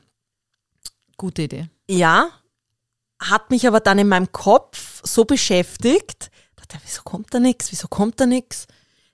Gute 1.16 1.44
Idee. 1.44 1.70
Ja, 1.90 2.28
hat 3.22 3.50
mich 3.52 3.66
aber 3.66 3.80
dann 3.80 4.00
in 4.00 4.10
meinem 4.10 4.34
Kopf 4.34 5.02
so 5.06 5.24
beschäftigt, 5.24 6.30
dachte, 6.70 6.84
wieso 6.86 7.02
kommt 7.04 7.34
da 7.34 7.40
nichts, 7.40 7.72
wieso 7.72 7.88
kommt 7.88 8.20
da 8.20 8.26
nichts? 8.26 8.68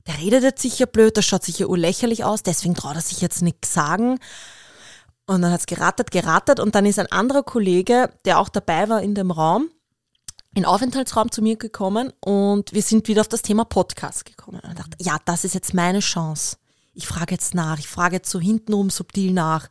Der 0.07 0.17
redet 0.19 0.43
jetzt 0.43 0.61
sicher 0.61 0.85
blöd, 0.85 1.17
das 1.17 1.25
schaut 1.25 1.43
sicher 1.43 1.67
urlächerlich 1.67 2.23
aus, 2.23 2.43
deswegen 2.43 2.75
traut 2.75 2.95
er 2.95 3.01
sich 3.01 3.21
jetzt 3.21 3.41
nichts 3.41 3.73
sagen. 3.73 4.19
Und 5.25 5.41
dann 5.41 5.51
hat's 5.51 5.65
gerattert, 5.65 6.11
gerattert 6.11 6.59
und 6.59 6.75
dann 6.75 6.85
ist 6.85 6.99
ein 6.99 7.11
anderer 7.11 7.41
Kollege, 7.41 8.11
der 8.25 8.39
auch 8.39 8.49
dabei 8.49 8.87
war 8.89 9.01
in 9.01 9.15
dem 9.15 9.31
Raum, 9.31 9.69
in 10.53 10.65
Aufenthaltsraum 10.65 11.31
zu 11.31 11.41
mir 11.41 11.57
gekommen 11.57 12.13
und 12.19 12.71
wir 12.73 12.83
sind 12.83 13.07
wieder 13.07 13.21
auf 13.21 13.27
das 13.27 13.41
Thema 13.41 13.65
Podcast 13.65 14.25
gekommen. 14.25 14.59
Und 14.59 14.69
ich 14.69 14.77
dachte, 14.77 14.97
ja, 14.99 15.17
das 15.25 15.43
ist 15.43 15.55
jetzt 15.55 15.73
meine 15.73 15.99
Chance. 15.99 16.57
Ich 16.93 17.07
frage 17.07 17.33
jetzt 17.33 17.55
nach, 17.55 17.79
ich 17.79 17.87
frage 17.87 18.17
jetzt 18.17 18.29
so 18.29 18.39
hintenrum 18.39 18.91
subtil 18.91 19.33
nach. 19.33 19.69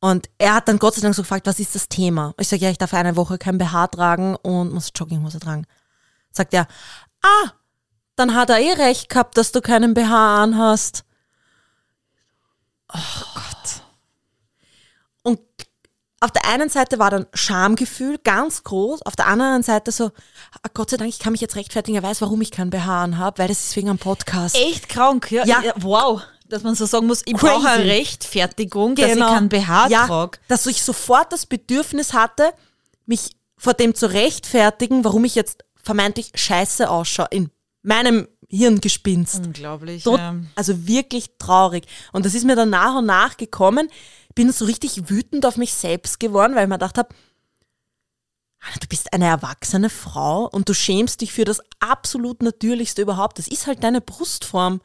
Und 0.00 0.28
er 0.38 0.54
hat 0.54 0.66
dann 0.66 0.78
Gott 0.78 0.94
sei 0.94 1.02
Dank 1.02 1.14
so 1.14 1.22
gefragt, 1.22 1.46
was 1.46 1.60
ist 1.60 1.74
das 1.74 1.88
Thema? 1.88 2.34
Ich 2.38 2.48
sage, 2.48 2.64
ja, 2.64 2.70
ich 2.70 2.78
darf 2.78 2.92
eine 2.94 3.16
Woche 3.16 3.38
kein 3.38 3.58
BH 3.58 3.88
tragen 3.88 4.34
und 4.34 4.72
muss 4.72 4.90
Jogginghose 4.94 5.38
tragen. 5.38 5.66
Sagt 6.32 6.54
er, 6.54 6.66
ah, 7.22 7.50
dann 8.16 8.34
hat 8.34 8.50
er 8.50 8.60
eh 8.60 8.72
recht 8.72 9.08
gehabt, 9.08 9.36
dass 9.36 9.52
du 9.52 9.60
keinen 9.60 9.94
BH 9.94 10.42
anhast. 10.42 11.04
Oh 12.92 12.98
Gott. 13.34 13.82
Und 15.22 15.40
auf 16.20 16.30
der 16.30 16.46
einen 16.46 16.68
Seite 16.68 16.98
war 16.98 17.10
dann 17.10 17.26
Schamgefühl 17.32 18.18
ganz 18.18 18.62
groß, 18.62 19.02
auf 19.02 19.16
der 19.16 19.26
anderen 19.26 19.62
Seite 19.62 19.90
so, 19.92 20.06
ah, 20.62 20.68
Gott 20.74 20.90
sei 20.90 20.96
Dank, 20.98 21.08
ich 21.08 21.18
kann 21.18 21.32
mich 21.32 21.40
jetzt 21.40 21.56
rechtfertigen, 21.56 21.96
er 21.96 22.02
weiß, 22.02 22.20
warum 22.20 22.40
ich 22.42 22.50
keinen 22.50 22.70
BH 22.70 23.04
anhab, 23.04 23.38
weil 23.38 23.48
das 23.48 23.60
ist 23.64 23.76
wegen 23.76 23.88
einem 23.88 23.98
Podcast. 23.98 24.54
Echt 24.56 24.88
krank, 24.88 25.30
ja. 25.30 25.44
Ja. 25.46 25.62
Wow. 25.76 26.22
Dass 26.46 26.62
man 26.64 26.74
so 26.74 26.84
sagen 26.84 27.06
muss, 27.06 27.22
ich 27.24 27.34
brauche 27.34 27.68
eine 27.68 27.84
Rechtfertigung, 27.84 28.96
dass 28.96 29.12
ich 29.12 29.18
keinen 29.18 29.48
BH 29.48 29.86
Genau. 29.86 30.00
ja, 30.00 30.06
trage. 30.06 30.38
Dass 30.48 30.66
ich 30.66 30.82
sofort 30.82 31.32
das 31.32 31.46
Bedürfnis 31.46 32.12
hatte, 32.12 32.52
mich 33.06 33.36
vor 33.56 33.72
dem 33.74 33.94
zu 33.94 34.10
rechtfertigen, 34.10 35.04
warum 35.04 35.24
ich 35.24 35.36
jetzt 35.36 35.64
vermeintlich 35.82 36.32
scheiße 36.34 36.88
ausschaue 36.90 37.28
in 37.30 37.50
meinem 37.82 38.28
Hirngespinst. 38.48 39.46
Unglaublich. 39.46 40.02
So, 40.02 40.16
ja. 40.16 40.36
Also 40.54 40.86
wirklich 40.86 41.30
traurig. 41.38 41.86
Und 42.12 42.26
das 42.26 42.34
ist 42.34 42.44
mir 42.44 42.56
dann 42.56 42.70
nach 42.70 42.96
und 42.96 43.06
nach 43.06 43.36
gekommen. 43.36 43.88
Ich 44.28 44.34
bin 44.34 44.50
so 44.52 44.64
richtig 44.64 45.08
wütend 45.08 45.46
auf 45.46 45.56
mich 45.56 45.72
selbst 45.74 46.20
geworden, 46.20 46.54
weil 46.54 46.64
ich 46.64 46.68
mir 46.68 46.76
gedacht 46.76 46.98
habe, 46.98 47.14
du 48.80 48.86
bist 48.88 49.12
eine 49.12 49.26
erwachsene 49.26 49.90
Frau 49.90 50.48
und 50.48 50.68
du 50.68 50.74
schämst 50.74 51.20
dich 51.20 51.32
für 51.32 51.44
das 51.44 51.60
absolut 51.78 52.42
Natürlichste 52.42 53.02
überhaupt. 53.02 53.38
Das 53.38 53.48
ist 53.48 53.66
halt 53.66 53.82
deine 53.82 54.00
Brustform. 54.00 54.80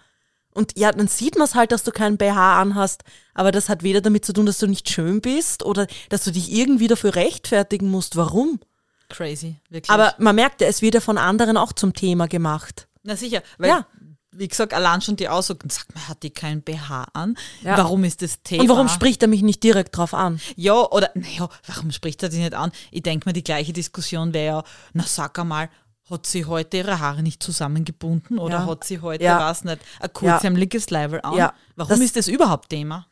Und 0.53 0.77
ja, 0.77 0.91
dann 0.91 1.09
sieht 1.09 1.37
man 1.37 1.45
es 1.45 1.55
halt, 1.55 1.73
dass 1.73 1.83
du 1.83 1.91
keinen 1.91 2.17
BH 2.17 2.61
anhast, 2.61 3.03
aber 3.33 3.51
das 3.51 3.67
hat 3.67 3.83
weder 3.83 3.99
damit 3.99 4.23
zu 4.23 4.31
tun, 4.31 4.45
dass 4.45 4.59
du 4.59 4.67
nicht 4.67 4.89
schön 4.89 5.19
bist 5.19 5.63
oder 5.63 5.85
dass 6.07 6.23
du 6.23 6.31
dich 6.31 6.49
irgendwie 6.49 6.87
dafür 6.87 7.15
rechtfertigen 7.15 7.91
musst. 7.91 8.15
Warum? 8.15 8.61
Crazy, 9.09 9.55
wirklich. 9.69 9.89
Aber 9.89 10.13
man 10.17 10.35
merkt 10.35 10.61
ja, 10.61 10.67
es 10.67 10.81
wird 10.81 10.95
ja 10.95 11.01
von 11.01 11.17
anderen 11.17 11.57
auch 11.57 11.73
zum 11.73 11.93
Thema 11.93 12.27
gemacht. 12.27 12.87
Na 13.03 13.15
sicher, 13.15 13.41
weil, 13.57 13.69
Ja. 13.69 13.85
wie 14.31 14.47
gesagt, 14.47 14.73
allein 14.73 14.99
schon 15.01 15.15
die 15.15 15.29
Aussage, 15.29 15.59
sag 15.69 15.93
mal, 15.93 16.07
hat 16.07 16.23
die 16.23 16.31
kein 16.31 16.61
BH 16.61 17.05
an? 17.13 17.37
Ja. 17.61 17.77
Warum 17.77 18.03
ist 18.03 18.21
das 18.21 18.41
Thema? 18.41 18.63
Und 18.63 18.69
warum 18.69 18.89
spricht 18.89 19.21
er 19.21 19.27
mich 19.27 19.41
nicht 19.43 19.63
direkt 19.63 19.95
drauf 19.95 20.13
an? 20.13 20.39
Ja, 20.55 20.73
oder, 20.91 21.11
naja, 21.13 21.47
warum 21.67 21.91
spricht 21.91 22.23
er 22.23 22.29
die 22.29 22.39
nicht 22.39 22.53
an? 22.55 22.71
Ich 22.91 23.03
denke 23.03 23.29
mir, 23.29 23.33
die 23.33 23.43
gleiche 23.43 23.73
Diskussion 23.73 24.33
wäre 24.33 24.57
ja, 24.57 24.63
na 24.93 25.03
sag 25.03 25.37
einmal, 25.39 25.69
hat 26.09 26.25
sie 26.27 26.45
heute 26.45 26.77
ihre 26.77 26.99
Haare 26.99 27.23
nicht 27.23 27.41
zusammengebunden 27.41 28.37
oder 28.37 28.59
Ja. 28.59 28.65
hat 28.65 28.83
sie 28.83 28.99
heute, 29.01 29.23
Ja. 29.23 29.39
weiß 29.39 29.63
nicht, 29.63 29.79
ein 29.99 30.13
kurzärmeliges 30.13 30.89
Level 30.89 31.19
an? 31.21 31.33
Ja. 31.35 31.53
Warum 31.75 31.89
Das- 31.89 31.99
ist 31.99 32.15
das 32.15 32.27
überhaupt 32.27 32.69
Thema? 32.69 33.07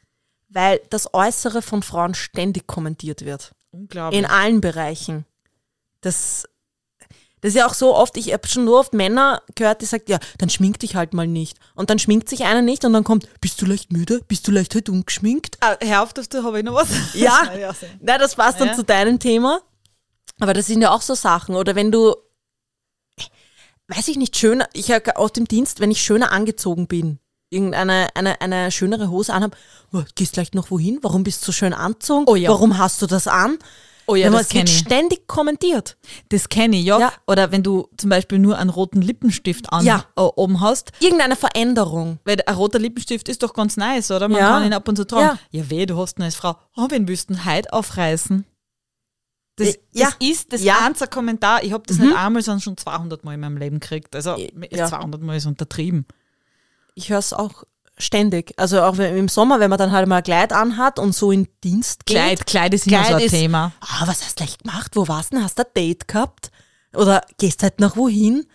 Weil 0.49 0.79
das 0.91 1.11
Äußere 1.13 1.61
von 1.63 1.81
Frauen 1.81 2.13
ständig 2.13 2.67
kommentiert 2.67 3.25
wird. 3.25 3.51
Unglaublich. 3.71 4.19
In 4.19 4.27
allen 4.27 4.61
Bereichen. 4.61 5.25
Das, 6.03 6.47
das 7.41 7.49
ist 7.49 7.55
ja 7.55 7.65
auch 7.67 7.73
so 7.73 7.95
oft, 7.95 8.15
ich 8.17 8.31
habe 8.31 8.47
schon 8.47 8.63
nur 8.65 8.79
oft 8.79 8.93
Männer 8.93 9.41
gehört, 9.55 9.81
die 9.81 9.85
sagt, 9.85 10.07
ja, 10.09 10.19
dann 10.37 10.49
schmink 10.49 10.79
dich 10.79 10.95
halt 10.95 11.13
mal 11.13 11.27
nicht. 11.27 11.57
Und 11.75 11.89
dann 11.89 11.99
schminkt 11.99 12.29
sich 12.29 12.43
einer 12.45 12.61
nicht 12.61 12.85
und 12.85 12.93
dann 12.93 13.03
kommt, 13.03 13.27
bist 13.41 13.61
du 13.61 13.65
leicht 13.65 13.91
müde? 13.91 14.21
Bist 14.27 14.47
du 14.47 14.51
leicht 14.51 14.73
heute 14.75 14.91
ungeschminkt? 14.91 15.57
ah, 15.61 15.75
hör 15.81 16.03
auf, 16.03 16.13
dass 16.13 16.29
du, 16.29 16.43
habe 16.43 16.59
ich 16.59 16.65
noch 16.65 16.75
was? 16.75 16.87
Ja, 17.13 17.41
Das 17.57 17.77
na, 17.99 18.17
das 18.17 18.35
passt 18.35 18.59
dann 18.61 18.69
Ja. 18.69 18.73
zu 18.75 18.83
deinem 18.83 19.19
Thema. 19.19 19.61
Aber 20.39 20.53
das 20.53 20.67
sind 20.67 20.81
ja 20.81 20.91
auch 20.91 21.01
so 21.01 21.15
Sachen. 21.15 21.55
Oder 21.55 21.75
wenn 21.75 21.91
du, 21.91 22.15
weiß 23.87 24.07
ich 24.07 24.17
nicht, 24.17 24.37
schöner, 24.37 24.67
ich 24.73 24.91
habe 24.91 25.17
aus 25.17 25.33
dem 25.33 25.47
Dienst, 25.47 25.79
wenn 25.79 25.91
ich 25.91 26.01
schöner 26.01 26.31
angezogen 26.31 26.87
bin, 26.87 27.19
irgendeine 27.49 28.07
eine, 28.15 28.41
eine 28.41 28.71
schönere 28.71 29.09
Hose 29.09 29.33
anhab, 29.33 29.55
oh, 29.91 30.01
gehst 30.15 30.33
vielleicht 30.33 30.55
noch 30.55 30.71
wohin? 30.71 30.99
Warum 31.01 31.23
bist 31.23 31.41
du 31.41 31.47
so 31.47 31.51
schön 31.51 31.73
angezogen? 31.73 32.25
Oh 32.27 32.35
ja. 32.35 32.49
Warum 32.49 32.77
hast 32.77 33.01
du 33.01 33.05
das 33.05 33.27
an? 33.27 33.59
Oh 34.05 34.15
ja, 34.15 34.29
das 34.29 34.53
wird 34.53 34.69
ich. 34.69 34.77
ständig 34.79 35.27
kommentiert. 35.27 35.97
Das 36.29 36.49
kenne 36.49 36.75
ich, 36.77 36.85
ja. 36.85 36.99
Ja. 36.99 37.13
Oder 37.27 37.51
wenn 37.51 37.63
du 37.63 37.87
zum 37.97 38.09
Beispiel 38.09 38.37
nur 38.39 38.57
einen 38.57 38.69
roten 38.69 39.01
Lippenstift 39.01 39.71
an 39.71 39.85
Ja. 39.85 40.05
äh, 40.17 40.21
oben 40.21 40.59
hast, 40.59 40.91
Irgendeine 40.99 41.35
Veränderung. 41.35 42.19
weil 42.25 42.37
ein 42.45 42.55
roter 42.55 42.79
Lippenstift 42.79 43.29
ist 43.29 43.43
doch 43.43 43.53
ganz 43.53 43.77
nice, 43.77 44.11
oder? 44.11 44.27
Man 44.27 44.39
Ja. 44.39 44.49
kann 44.49 44.65
ihn 44.65 44.73
ab 44.73 44.87
und 44.87 44.95
zu 44.97 45.05
tragen. 45.07 45.39
Ja. 45.51 45.69
Weh, 45.69 45.85
du 45.85 45.97
hast 45.97 46.19
als 46.19 46.35
Frau. 46.35 46.57
Oh, 46.75 46.87
wen 46.89 47.07
willst 47.07 47.29
du 47.29 47.45
heute 47.45 47.71
aufreißen? 47.71 48.45
Das, 49.55 49.69
Äh, 49.69 49.79
ja. 49.91 50.05
das 50.07 50.15
ist 50.27 50.51
das 50.53 50.63
Ja. 50.63 50.79
einzige 50.85 51.09
Kommentar. 51.09 51.63
Ich 51.63 51.71
habe 51.73 51.83
das 51.87 51.97
nicht 51.99 52.15
einmal, 52.15 52.41
sondern 52.41 52.61
schon 52.61 52.75
200 52.77 53.23
Mal 53.23 53.35
in 53.35 53.39
meinem 53.39 53.57
Leben 53.57 53.79
gekriegt. 53.79 54.15
Also 54.15 54.35
Ja. 54.71 54.87
200 54.87 55.21
Mal 55.21 55.37
ist 55.37 55.45
untertrieben. 55.45 56.05
Ich 56.95 57.09
höre 57.09 57.19
es 57.19 57.33
auch 57.33 57.63
ständig. 57.97 58.53
Also 58.57 58.81
auch 58.81 58.97
im 58.97 59.27
Sommer, 59.27 59.59
wenn 59.59 59.69
man 59.69 59.77
dann 59.79 59.91
halt 59.91 60.07
mal 60.07 60.17
ein 60.17 60.23
Kleid 60.23 60.51
anhat 60.53 60.99
und 60.99 61.13
so 61.15 61.31
in 61.31 61.47
Dienst 61.63 62.05
geht. 62.05 62.17
Kleid, 62.17 62.45
Kleid 62.45 62.73
ist 62.73 62.87
immer 62.87 62.97
Kleid 62.99 63.09
so 63.09 63.15
ein 63.17 63.21
ist- 63.23 63.31
Thema. 63.31 63.71
Ah, 63.81 64.01
was 64.07 64.23
hast 64.23 64.39
du 64.39 64.43
gleich 64.45 64.57
gemacht? 64.57 64.91
Wo 64.95 65.07
warst 65.07 65.31
du 65.31 65.37
denn? 65.37 65.45
Hast 65.45 65.57
du 65.59 65.63
ein 65.63 65.69
Date 65.75 66.07
gehabt? 66.07 66.51
Oder 66.95 67.21
gehst 67.37 67.63
halt 67.63 67.79
noch 67.79 67.95
wohin? 67.97 68.45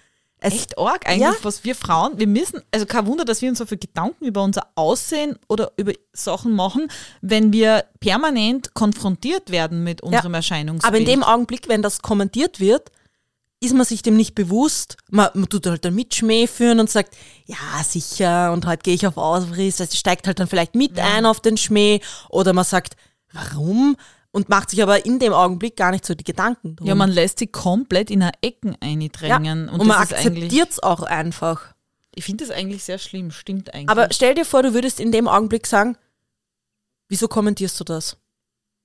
Es, 0.41 0.55
Echt 0.55 0.79
arg 0.79 1.05
eigentlich, 1.09 1.23
Ja. 1.23 1.35
was 1.43 1.65
wir 1.65 1.75
Frauen, 1.75 2.17
wir 2.17 2.29
müssen, 2.29 2.63
also 2.73 2.87
kein 2.87 3.07
Wunder, 3.09 3.25
dass 3.25 3.43
wir 3.43 3.49
uns 3.49 3.59
so 3.59 3.67
viel 3.67 3.79
Gedanken 3.79 4.25
über 4.25 4.45
unser 4.45 4.69
Aussehen 4.77 5.37
oder 5.49 5.73
über 5.77 5.93
Sachen 6.13 6.53
machen, 6.53 6.87
wenn 7.23 7.53
wir 7.53 7.85
permanent 7.99 8.73
konfrontiert 8.73 9.51
werden 9.51 9.83
mit 9.83 10.01
unserem 10.01 10.35
Erscheinungsbild. 10.35 10.87
Aber 10.89 10.99
in 10.99 11.07
dem 11.07 11.25
Augenblick, 11.25 11.69
wenn 11.69 11.83
das 11.83 12.03
kommentiert 12.03 12.61
wird, 12.61 12.93
ist 13.61 13.75
man 13.75 13.85
sich 13.85 14.03
dem 14.03 14.17
nicht 14.17 14.35
bewusst. 14.35 14.97
Man, 15.11 15.29
man 15.35 15.49
tut 15.49 15.67
halt 15.67 15.85
dann 15.85 15.95
mit 15.95 16.15
Schmäh 16.15 16.47
führen 16.47 16.79
und 16.81 16.89
sagt, 16.91 17.17
ja, 17.47 17.83
sicher, 17.85 18.53
und 18.53 18.67
heute 18.67 18.83
gehe 18.83 18.95
ich 18.95 19.07
auf 19.07 19.17
Ausriss. 19.17 19.81
Also 19.81 19.97
steigt 19.97 20.27
halt 20.27 20.39
dann 20.39 20.47
vielleicht 20.47 20.75
mit 20.75 20.99
ein 20.99 21.27
auf 21.27 21.41
den 21.41 21.57
Schmäh. 21.57 22.01
Oder 22.29 22.53
man 22.53 22.65
sagt, 22.65 22.97
warum? 23.33 23.97
Und 24.31 24.49
macht 24.49 24.71
sich 24.71 24.83
aber 24.83 25.05
in 25.07 25.19
dem 25.19 25.33
Augenblick 25.33 25.77
gar 25.77 25.91
nicht 25.91 26.07
so 26.07 26.15
die 26.15 26.23
Gedanken 26.23 26.77
drum. 26.77 26.87
Ja, 26.87 26.95
man 26.95 27.11
lässt 27.11 27.41
sich 27.41 27.51
komplett 27.51 28.11
in 28.11 28.23
eine 28.23 28.33
Ecken 28.43 28.73
Ja. 28.73 28.89
eindrängen. 28.89 29.69
Und, 29.69 29.85
man 29.87 29.97
akzeptiert 29.99 30.71
es 30.71 30.83
auch 30.83 31.03
einfach. 31.03 31.75
ich 32.15 32.25
finde 32.25 32.45
das 32.47 32.55
eigentlich 32.55 32.85
sehr 32.85 32.99
schlimm, 32.99 33.31
stimmt 33.33 33.75
eigentlich. 33.75 33.89
Aber 33.89 34.09
stell 34.13 34.35
dir 34.35 34.45
vor, 34.45 34.63
du 34.63 34.75
würdest 34.75 35.01
in 35.01 35.11
dem 35.13 35.27
Augenblick 35.29 35.67
sagen, 35.67 35.97
wieso 37.09 37.27
kommentierst 37.27 37.81
du 37.81 37.85
das? 37.85 38.17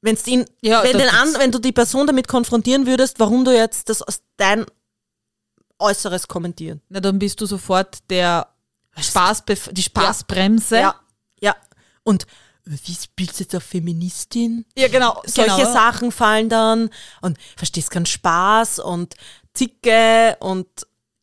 Wenn's 0.03 0.27
ihn, 0.27 0.45
Ja, 0.61 0.83
wenn, 0.83 0.97
den 0.97 1.07
an, 1.07 1.33
wenn 1.37 1.51
du 1.51 1.59
die 1.59 1.71
Person 1.71 2.05
damit 2.05 2.27
konfrontieren 2.27 2.85
würdest, 2.85 3.21
warum 3.21 3.45
du 3.45 3.55
jetzt 3.55 3.87
das 3.87 4.01
aus 4.01 4.19
dein 4.35 4.65
Äußeres 5.79 6.27
kommentieren. 6.27 6.81
Na, 6.89 6.99
dann 6.99 7.19
bist 7.19 7.39
du 7.39 7.45
sofort 7.45 7.99
der 8.09 8.49
Spaß, 8.99 9.43
die 9.71 9.81
Spaßbremse. 9.81 10.77
Ja, 10.77 10.95
ja. 11.39 11.55
Und 12.03 12.23
äh, 12.67 12.71
wie 12.83 12.93
spielst 12.93 13.39
du 13.39 13.43
jetzt 13.45 13.55
auf 13.55 13.63
Feministin? 13.63 14.65
ja 14.77 14.89
genau. 14.89 15.21
Solche 15.25 15.55
genau. 15.55 15.73
Sachen 15.73 16.11
fallen 16.11 16.49
dann 16.49 16.89
und 17.21 17.37
verstehst 17.55 17.89
keinen 17.89 18.05
Spaß 18.05 18.79
und 18.79 19.15
Zicke 19.53 20.35
und 20.41 20.67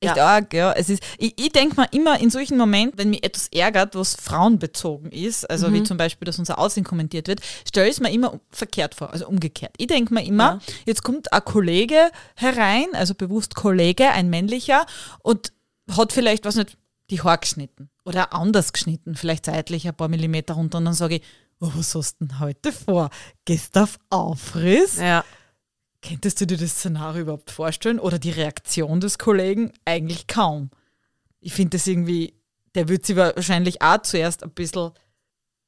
Echt 0.03 0.17
ja. 0.17 0.27
arg, 0.27 0.55
ja. 0.55 0.73
Es 0.73 0.89
ist, 0.89 1.03
ich 1.19 1.35
ich 1.39 1.51
denke 1.53 1.79
mir 1.79 1.87
immer 1.93 2.19
in 2.21 2.31
solchen 2.31 2.57
Momenten, 2.57 2.99
wenn 2.99 3.11
mich 3.11 3.23
etwas 3.23 3.49
ärgert, 3.49 3.95
was 3.95 4.15
frauenbezogen 4.15 5.13
ist, 5.13 5.49
also 5.51 5.69
Mhm. 5.69 5.75
wie 5.75 5.83
zum 5.83 5.97
Beispiel, 5.99 6.25
dass 6.27 6.39
unser 6.39 6.59
Aussehen 6.59 6.85
kommentiert 6.85 7.29
wird, 7.29 7.41
stelle 7.69 7.87
ich 7.87 7.93
es 7.97 8.01
mir 8.01 8.11
immer 8.11 8.41
verkehrt 8.51 8.95
vor, 8.95 9.13
also 9.13 9.29
umgekehrt. 9.29 9.75
Ich 9.77 9.89
denke 9.89 10.15
mir 10.15 10.25
immer, 10.25 10.55
Ja. 10.55 10.75
jetzt 10.87 11.03
kommt 11.03 11.33
ein 11.33 11.45
Kollege 11.45 12.11
herein, 12.35 12.87
also 12.95 13.15
bewusst 13.15 13.55
Kollege, 13.55 14.09
ein 14.11 14.31
männlicher, 14.31 14.87
und 15.23 15.53
hat 15.95 16.13
vielleicht, 16.13 16.45
was 16.47 16.55
nicht, 16.57 16.77
die 17.11 17.21
Haare 17.21 17.39
geschnitten 17.39 17.91
oder 18.05 18.33
anders 18.33 18.73
geschnitten, 18.73 19.17
vielleicht 19.17 19.45
seitlich 19.47 19.87
ein 19.87 19.95
paar 19.95 20.09
Millimeter 20.09 20.55
runter 20.55 20.79
und 20.79 20.85
dann 20.87 20.95
sage 20.95 21.17
ich, 21.17 21.23
oh, 21.61 21.71
was 21.75 21.95
hast 21.95 22.21
du 22.21 22.27
denn 22.27 22.39
heute 22.41 22.73
vor? 22.73 23.11
Gehst 23.45 23.77
auf 23.77 23.99
Aufriss? 24.09 24.97
ja. 24.99 25.25
Könntest 26.03 26.41
du 26.41 26.47
dir 26.47 26.57
das 26.57 26.71
Szenario 26.79 27.23
überhaupt 27.23 27.51
vorstellen? 27.51 27.99
Oder 27.99 28.19
die 28.19 28.31
Reaktion 28.31 29.01
des 29.01 29.19
Kollegen? 29.19 29.73
Eigentlich 29.85 30.27
kaum. 30.27 30.71
Ich 31.41 31.53
finde 31.53 31.77
das 31.77 31.87
irgendwie, 31.87 32.35
der 32.75 32.89
wird 32.89 33.05
sich 33.07 33.17
wahrscheinlich 33.17 33.83
auch 33.83 34.01
zuerst 34.03 34.43
ein 34.43 34.51
bisschen 34.51 34.93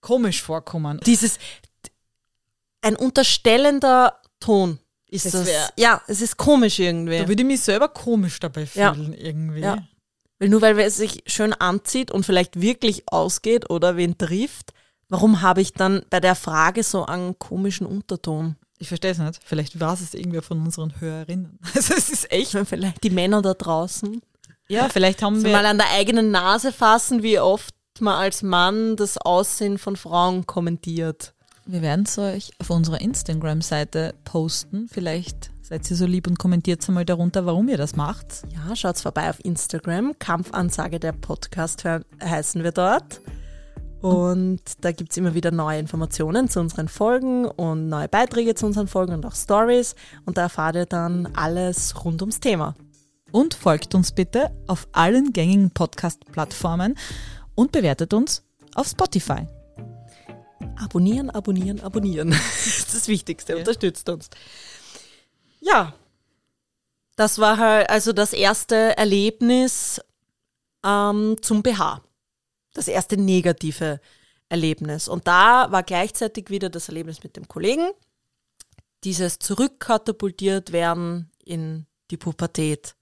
komisch 0.00 0.42
vorkommen. 0.42 1.00
Dieses, 1.04 1.38
ein 2.80 2.96
unterstellender 2.96 4.20
Ton 4.40 4.78
ist 5.08 5.26
Das 5.26 5.32
das. 5.32 5.46
wär- 5.46 5.70
ja, 5.76 6.02
es 6.08 6.20
ist 6.20 6.36
komisch 6.36 6.78
irgendwie. 6.78 7.18
Da 7.18 7.28
würde 7.28 7.42
ich 7.42 7.46
mich 7.46 7.60
selber 7.60 7.88
komisch 7.88 8.40
dabei 8.40 8.66
Ja. 8.74 8.94
fühlen, 8.94 9.12
irgendwie. 9.14 9.60
Ja. 9.60 9.78
Weil 10.38 10.48
nur 10.48 10.62
weil 10.62 10.78
es 10.80 10.96
sich 10.96 11.22
schön 11.26 11.52
anzieht 11.52 12.10
und 12.10 12.24
vielleicht 12.26 12.60
wirklich 12.60 13.04
ausgeht 13.12 13.70
oder 13.70 13.96
wen 13.96 14.18
trifft, 14.18 14.72
warum 15.08 15.42
habe 15.42 15.60
ich 15.60 15.72
dann 15.74 16.04
bei 16.10 16.18
der 16.20 16.34
Frage 16.34 16.82
so 16.82 17.04
einen 17.06 17.38
komischen 17.38 17.86
Unterton? 17.86 18.56
Ich 18.82 18.88
verstehe 18.88 19.12
es 19.12 19.18
nicht. 19.18 19.38
Vielleicht 19.44 19.78
war 19.78 19.94
es 19.94 20.12
irgendwer 20.12 20.42
von 20.42 20.60
unseren 20.60 21.00
Hörerinnen. 21.00 21.56
Also 21.74 21.94
es 21.94 22.10
ist 22.10 22.32
echt. 22.32 22.50
Vielleicht 22.66 23.04
die 23.04 23.10
Männer 23.10 23.40
da 23.40 23.54
draußen. 23.54 24.20
Ja, 24.68 24.88
vielleicht 24.88 25.22
haben 25.22 25.38
So 25.38 25.44
wir. 25.46 25.52
mal 25.52 25.66
an 25.66 25.78
der 25.78 25.90
eigenen 25.92 26.30
Nase 26.32 26.72
fassen, 26.72 27.22
wie 27.22 27.38
oft 27.38 27.74
man 28.00 28.14
als 28.14 28.42
Mann 28.42 28.96
das 28.96 29.18
Aussehen 29.18 29.78
von 29.78 29.94
Frauen 29.96 30.46
kommentiert. 30.46 31.32
Wir 31.64 31.80
werden 31.82 32.06
es 32.08 32.18
euch 32.18 32.50
auf 32.58 32.70
unserer 32.70 33.00
Instagram-Seite 33.00 34.14
posten. 34.24 34.88
Vielleicht 34.90 35.50
seid 35.60 35.88
ihr 35.90 35.96
so 35.96 36.06
lieb 36.06 36.26
und 36.26 36.38
kommentiert 36.40 36.86
einmal 36.88 37.04
darunter, 37.04 37.46
warum 37.46 37.68
ihr 37.68 37.76
das 37.76 37.94
macht. 37.94 38.42
Ja, 38.52 38.74
schaut's 38.74 39.02
vorbei 39.02 39.30
auf 39.30 39.44
Instagram. 39.44 40.18
Kampfansage 40.18 40.98
der 40.98 41.12
Podcast 41.12 41.82
he- 41.82 42.00
heißen 42.24 42.64
wir 42.64 42.72
dort. 42.72 43.20
Und 44.02 44.60
da 44.80 44.90
gibt's 44.90 45.16
immer 45.16 45.34
wieder 45.34 45.52
neue 45.52 45.78
Informationen 45.78 46.48
zu 46.48 46.58
unseren 46.58 46.88
Folgen 46.88 47.44
und 47.46 47.88
neue 47.88 48.08
Beiträge 48.08 48.56
zu 48.56 48.66
unseren 48.66 48.88
Folgen 48.88 49.14
und 49.14 49.24
auch 49.24 49.34
Stories. 49.36 49.94
Und 50.24 50.36
da 50.38 50.42
erfahrt 50.42 50.74
ihr 50.74 50.86
dann 50.86 51.26
alles 51.36 52.04
rund 52.04 52.20
ums 52.20 52.40
Thema. 52.40 52.74
Und 53.30 53.54
folgt 53.54 53.94
uns 53.94 54.10
bitte 54.10 54.50
auf 54.66 54.88
allen 54.90 55.32
gängigen 55.32 55.70
Podcast-Plattformen 55.70 56.98
und 57.54 57.70
bewertet 57.70 58.12
uns 58.12 58.42
auf 58.74 58.88
Spotify. 58.88 59.46
Abonnieren, 60.76 61.30
abonnieren, 61.30 61.80
abonnieren. 61.80 62.30
Das 62.62 62.66
ist 62.66 62.94
das 62.94 63.08
Wichtigste. 63.08 63.56
Unterstützt 63.56 64.08
uns. 64.08 64.30
Ja. 65.60 65.94
Das 67.14 67.38
war 67.38 67.58
halt 67.58 67.88
also 67.88 68.12
das 68.12 68.32
erste 68.32 68.96
Erlebnis 68.96 70.00
ähm, 70.84 71.36
zum 71.40 71.62
BH. 71.62 72.02
Das 72.72 72.88
erste 72.88 73.16
negative 73.16 74.00
Erlebnis. 74.48 75.08
Und 75.08 75.26
da 75.26 75.70
war 75.70 75.82
gleichzeitig 75.82 76.50
wieder 76.50 76.68
das 76.68 76.88
Erlebnis 76.88 77.22
mit 77.22 77.36
dem 77.36 77.48
Kollegen. 77.48 77.90
Dieses 79.04 79.38
zurückkatapultiert 79.38 80.72
werden 80.72 81.30
in 81.44 81.86
die 82.10 82.16
Pubertät. 82.16 82.94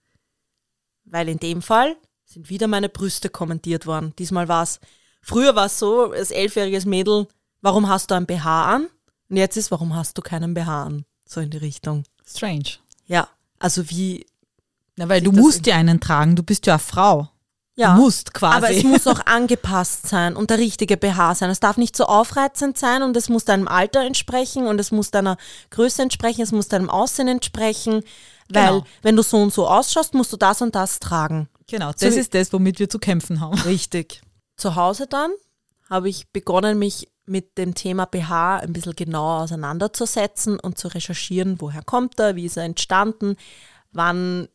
Weil 1.04 1.28
in 1.28 1.38
dem 1.38 1.60
Fall 1.60 1.96
sind 2.24 2.48
wieder 2.48 2.68
meine 2.68 2.88
Brüste 2.88 3.28
kommentiert 3.28 3.86
worden. 3.86 4.14
Diesmal 4.18 4.48
war 4.48 4.62
es, 4.62 4.78
früher 5.20 5.56
war 5.56 5.66
es 5.66 5.78
so, 5.78 6.12
als 6.12 6.30
elfjähriges 6.30 6.86
Mädel, 6.86 7.26
warum 7.60 7.88
hast 7.88 8.10
du 8.10 8.14
ein 8.14 8.26
BH 8.26 8.74
an? 8.74 8.88
Und 9.28 9.36
jetzt 9.36 9.56
ist, 9.56 9.70
warum 9.70 9.94
hast 9.94 10.16
du 10.16 10.22
keinen 10.22 10.54
BH 10.54 10.84
an? 10.84 11.04
So 11.24 11.40
in 11.40 11.50
die 11.50 11.58
Richtung. 11.58 12.04
Strange. 12.24 12.78
Ja, 13.06 13.28
also 13.58 13.90
wie, 13.90 14.26
Na, 14.96 15.08
weil 15.08 15.20
du 15.20 15.32
musst 15.32 15.66
ja 15.66 15.76
einen 15.76 16.00
tragen, 16.00 16.36
du 16.36 16.42
bist 16.42 16.66
ja 16.66 16.74
eine 16.74 16.80
Frau. 16.80 17.28
Ja. 17.80 17.94
Musst 17.94 18.34
quasi. 18.34 18.56
Aber 18.56 18.70
es 18.70 18.82
muss 18.84 19.06
auch 19.06 19.24
angepasst 19.26 20.06
sein 20.06 20.36
und 20.36 20.50
der 20.50 20.58
richtige 20.58 20.96
BH 20.96 21.34
sein. 21.36 21.50
Es 21.50 21.60
darf 21.60 21.76
nicht 21.78 21.96
so 21.96 22.04
aufreizend 22.04 22.76
sein 22.76 23.02
und 23.02 23.16
es 23.16 23.28
muss 23.28 23.44
deinem 23.46 23.68
Alter 23.68 24.02
entsprechen 24.02 24.66
und 24.66 24.78
es 24.78 24.90
muss 24.92 25.10
deiner 25.10 25.36
Größe 25.70 26.02
entsprechen, 26.02 26.42
es 26.42 26.52
muss 26.52 26.68
deinem 26.68 26.90
Aussehen 26.90 27.28
entsprechen. 27.28 28.02
Weil 28.52 28.72
Genau. 28.80 28.84
wenn 29.02 29.16
du 29.16 29.22
so 29.22 29.38
und 29.38 29.52
so 29.52 29.66
ausschaust, 29.66 30.12
musst 30.14 30.32
du 30.32 30.36
das 30.36 30.60
und 30.60 30.74
das 30.74 30.98
tragen. 31.00 31.48
genau, 31.68 31.92
das 31.92 32.00
So 32.00 32.20
ist 32.20 32.34
das, 32.34 32.52
womit 32.52 32.78
wir 32.80 32.88
zu 32.88 32.98
kämpfen 32.98 33.40
haben. 33.40 33.58
Richtig. 33.60 34.20
Zu 34.56 34.74
Hause 34.74 35.06
dann 35.06 35.30
habe 35.88 36.08
ich 36.08 36.28
begonnen, 36.32 36.78
mich 36.78 37.08
mit 37.26 37.56
dem 37.58 37.74
Thema 37.74 38.06
BH 38.06 38.58
ein 38.58 38.72
bisschen 38.72 38.94
genauer 38.96 39.42
auseinanderzusetzen 39.42 40.58
und 40.60 40.78
zu 40.78 40.88
recherchieren, 40.88 41.60
woher 41.60 41.82
kommt 41.82 42.18
er, 42.18 42.34
wie 42.36 42.44
ist 42.44 42.56
er 42.56 42.64
entstanden, 42.64 43.36
wann 43.92 44.48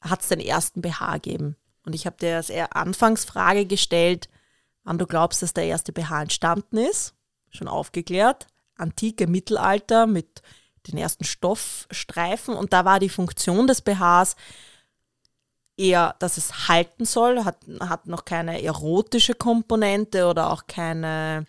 hat 0.00 0.22
es 0.22 0.28
den 0.28 0.40
ersten 0.40 0.80
BH 0.80 1.14
gegeben. 1.14 1.56
Und 1.84 1.94
ich 1.94 2.06
habe 2.06 2.16
dir 2.16 2.36
als 2.36 2.50
Anfangsfrage 2.50 3.66
gestellt, 3.66 4.28
wann 4.84 4.98
du 4.98 5.06
glaubst, 5.06 5.42
dass 5.42 5.54
der 5.54 5.64
erste 5.64 5.92
BH 5.92 6.22
entstanden 6.22 6.78
ist. 6.78 7.14
Schon 7.50 7.68
aufgeklärt. 7.68 8.46
Antike 8.76 9.26
Mittelalter 9.26 10.06
mit 10.06 10.42
den 10.88 10.98
ersten 10.98 11.24
Stoffstreifen. 11.24 12.54
Und 12.54 12.72
da 12.72 12.84
war 12.84 13.00
die 13.00 13.08
Funktion 13.08 13.66
des 13.66 13.82
BHs 13.82 14.36
eher, 15.76 16.16
dass 16.18 16.36
es 16.36 16.68
halten 16.68 17.04
soll, 17.04 17.44
hat, 17.44 17.58
hat 17.80 18.06
noch 18.06 18.24
keine 18.24 18.62
erotische 18.62 19.34
Komponente 19.34 20.26
oder 20.26 20.50
auch 20.50 20.66
keine 20.66 21.46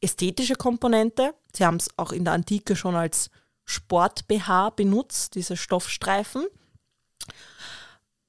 ästhetische 0.00 0.54
Komponente. 0.54 1.34
Sie 1.52 1.64
haben 1.64 1.76
es 1.76 1.88
auch 1.96 2.12
in 2.12 2.24
der 2.24 2.34
Antike 2.34 2.76
schon 2.76 2.94
als 2.94 3.30
Sport-BH 3.64 4.70
benutzt, 4.70 5.34
diese 5.34 5.56
Stoffstreifen. 5.56 6.46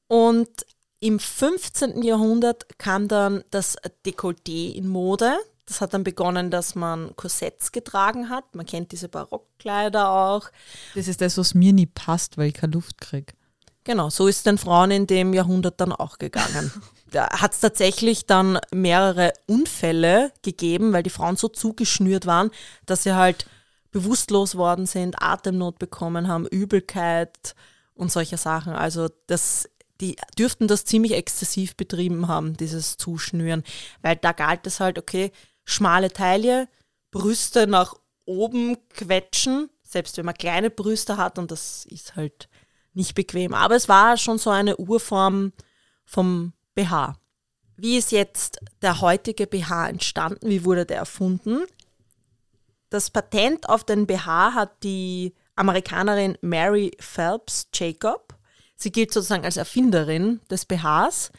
Und 0.08 0.50
im 1.00 1.20
15. 1.20 2.02
Jahrhundert 2.02 2.80
kam 2.80 3.08
dann 3.08 3.44
das 3.52 3.78
Dekolleté 4.06 4.74
in 4.74 4.88
Mode. 4.88 5.38
Das 5.66 5.82
hat 5.82 5.94
dann 5.94 6.04
begonnen, 6.04 6.52
dass 6.52 6.76
man 6.76 7.16
Korsetts 7.16 7.72
getragen 7.72 8.30
hat. 8.30 8.56
Man 8.56 8.66
kennt 8.66 8.92
diese 8.92 9.10
Barockkleider 9.10 10.10
auch. 10.12 10.50
Das 10.94 11.08
ist 11.08 11.22
das, 11.22 11.38
was 11.38 11.54
mir 11.54 11.74
nie 11.74 11.88
passt, 11.88 12.38
weil 12.38 12.48
ich 12.48 12.54
keine 12.54 12.74
Luft 12.74 13.00
kriege. 13.02 13.34
Genau, 13.84 14.10
so 14.10 14.28
ist 14.28 14.46
den 14.46 14.58
Frauen 14.58 14.92
in 14.92 15.08
dem 15.08 15.34
Jahrhundert 15.34 15.80
dann 15.80 15.92
auch 15.92 16.18
gegangen. 16.18 16.72
Da 17.12 17.30
hat 17.30 17.54
es 17.54 17.62
tatsächlich 17.62 18.26
dann 18.26 18.60
mehrere 18.74 19.32
Unfälle 19.46 20.34
gegeben, 20.42 20.92
weil 20.92 21.04
die 21.04 21.12
Frauen 21.12 21.38
so 21.38 21.48
zugeschnürt 21.48 22.26
waren, 22.26 22.50
dass 22.86 23.04
sie 23.04 23.14
halt 23.14 23.46
bewusstlos 23.92 24.56
worden 24.56 24.86
sind, 24.86 25.22
Atemnot 25.22 25.80
bekommen 25.80 26.28
haben, 26.28 26.46
Übelkeit 26.48 27.56
und 27.94 28.12
solche 28.12 28.36
Sachen. 28.36 28.74
Also 28.74 29.08
das, 29.28 29.70
die 30.02 30.18
dürften 30.38 30.68
das 30.68 30.86
ziemlich 30.86 31.14
exzessiv 31.14 31.76
betrieben 31.76 32.28
haben, 32.28 32.58
dieses 32.58 32.98
Zuschnüren, 32.98 33.64
weil 34.02 34.16
da 34.16 34.32
galt 34.32 34.68
es 34.68 34.80
halt, 34.80 34.98
okay, 34.98 35.32
schmale 35.64 36.12
Taille, 36.12 36.68
Brüste 37.12 37.68
nach 37.68 37.96
oben 38.26 38.78
quetschen, 38.90 39.70
selbst 39.84 40.18
wenn 40.18 40.26
man 40.26 40.36
kleine 40.36 40.70
Brüste 40.70 41.18
hat 41.18 41.40
und 41.40 41.52
das 41.52 41.86
ist 41.86 42.16
halt 42.16 42.50
nicht 42.94 43.16
bequem. 43.16 43.54
Aber 43.54 43.76
es 43.76 43.88
war 43.88 44.18
schon 44.18 44.38
so 44.38 44.50
eine 44.50 44.78
Urform 44.78 45.54
vom 46.06 46.54
BH. 46.74 47.18
Wie 47.78 47.98
ist 47.98 48.12
jetzt 48.12 48.60
der 48.82 49.02
heutige 49.02 49.48
BH 49.48 49.90
entstanden? 49.90 50.50
Wie 50.50 50.64
wurde 50.64 50.86
der 50.86 50.98
erfunden? 50.98 51.64
Das 52.90 53.10
Patent 53.10 53.68
auf 53.68 53.84
den 53.84 54.08
BH 54.08 54.54
hat 54.54 54.84
die 54.84 55.34
Amerikanerin 55.56 56.38
Mary 56.42 56.92
Phelps 57.00 57.68
Jacob. 57.74 58.25
Sie 58.76 58.92
gilt 58.92 59.14
sozusagen 59.14 59.46
als 59.46 59.58
Erfinderin 59.58 60.42
des 60.50 60.66
BHs. 60.66 61.32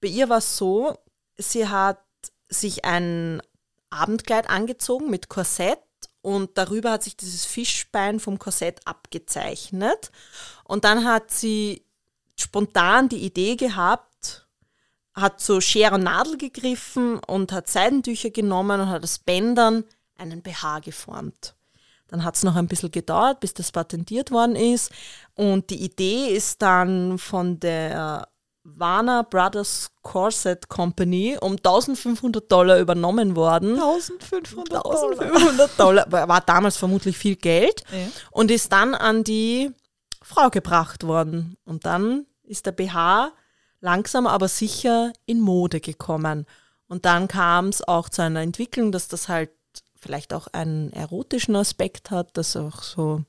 Bei 0.00 0.08
ihr 0.08 0.28
war 0.28 0.38
es 0.38 0.56
so, 0.56 0.96
sie 1.36 1.68
hat 1.68 2.00
sich 2.48 2.84
ein 2.84 3.42
Abendkleid 3.90 4.48
angezogen 4.48 5.10
mit 5.10 5.28
Korsett 5.28 5.80
und 6.22 6.58
darüber 6.58 6.92
hat 6.92 7.02
sich 7.02 7.16
dieses 7.16 7.44
Fischbein 7.44 8.20
vom 8.20 8.38
Korsett 8.38 8.80
abgezeichnet. 8.86 10.10
Und 10.64 10.84
dann 10.84 11.04
hat 11.04 11.30
sie 11.30 11.84
spontan 12.36 13.08
die 13.08 13.24
Idee 13.24 13.56
gehabt, 13.56 14.46
hat 15.14 15.40
so 15.40 15.60
Schere 15.60 15.94
und 15.94 16.04
Nadel 16.04 16.36
gegriffen 16.36 17.18
und 17.20 17.52
hat 17.52 17.68
Seidentücher 17.68 18.30
genommen 18.30 18.80
und 18.80 18.88
hat 18.88 19.02
aus 19.02 19.18
Bändern 19.18 19.84
einen 20.18 20.42
BH 20.42 20.80
geformt. 20.80 21.55
Dann 22.08 22.24
hat 22.24 22.36
es 22.36 22.42
noch 22.44 22.56
ein 22.56 22.68
bisschen 22.68 22.90
gedauert, 22.90 23.40
bis 23.40 23.52
das 23.54 23.72
patentiert 23.72 24.30
worden 24.30 24.54
ist. 24.56 24.90
Und 25.34 25.70
die 25.70 25.82
Idee 25.84 26.28
ist 26.28 26.62
dann 26.62 27.18
von 27.18 27.58
der 27.58 28.28
Warner 28.62 29.22
Brothers 29.24 29.90
Corset 30.02 30.68
Company 30.68 31.36
um 31.40 31.52
1500 31.52 32.50
Dollar 32.50 32.78
übernommen 32.78 33.36
worden. 33.36 33.74
1500 33.74 34.84
1500 34.84 35.78
Dollar 35.78 36.10
war 36.28 36.40
damals 36.40 36.76
vermutlich 36.76 37.16
viel 37.16 37.36
Geld 37.36 37.82
Ja. 37.92 38.08
und 38.30 38.50
ist 38.50 38.72
dann 38.72 38.94
an 38.94 39.22
die 39.24 39.70
Frau 40.22 40.50
gebracht 40.50 41.04
worden. 41.06 41.56
Und 41.64 41.86
dann 41.86 42.26
ist 42.42 42.66
der 42.66 42.72
BH 42.72 43.32
langsam 43.80 44.26
aber 44.26 44.48
sicher 44.48 45.12
in 45.26 45.40
Mode 45.40 45.80
gekommen. 45.80 46.46
Und 46.88 47.04
dann 47.04 47.28
kam 47.28 47.68
es 47.68 47.86
auch 47.86 48.08
zu 48.08 48.22
einer 48.22 48.40
Entwicklung, 48.40 48.90
dass 48.90 49.06
das 49.08 49.28
halt 49.28 49.50
vielleicht 50.06 50.32
auch 50.32 50.46
einen 50.48 50.92
erotischen 50.92 51.56
Aspekt 51.56 52.10
hat, 52.10 52.36
dass 52.36 52.56
auch 52.56 52.82
so 52.82 53.22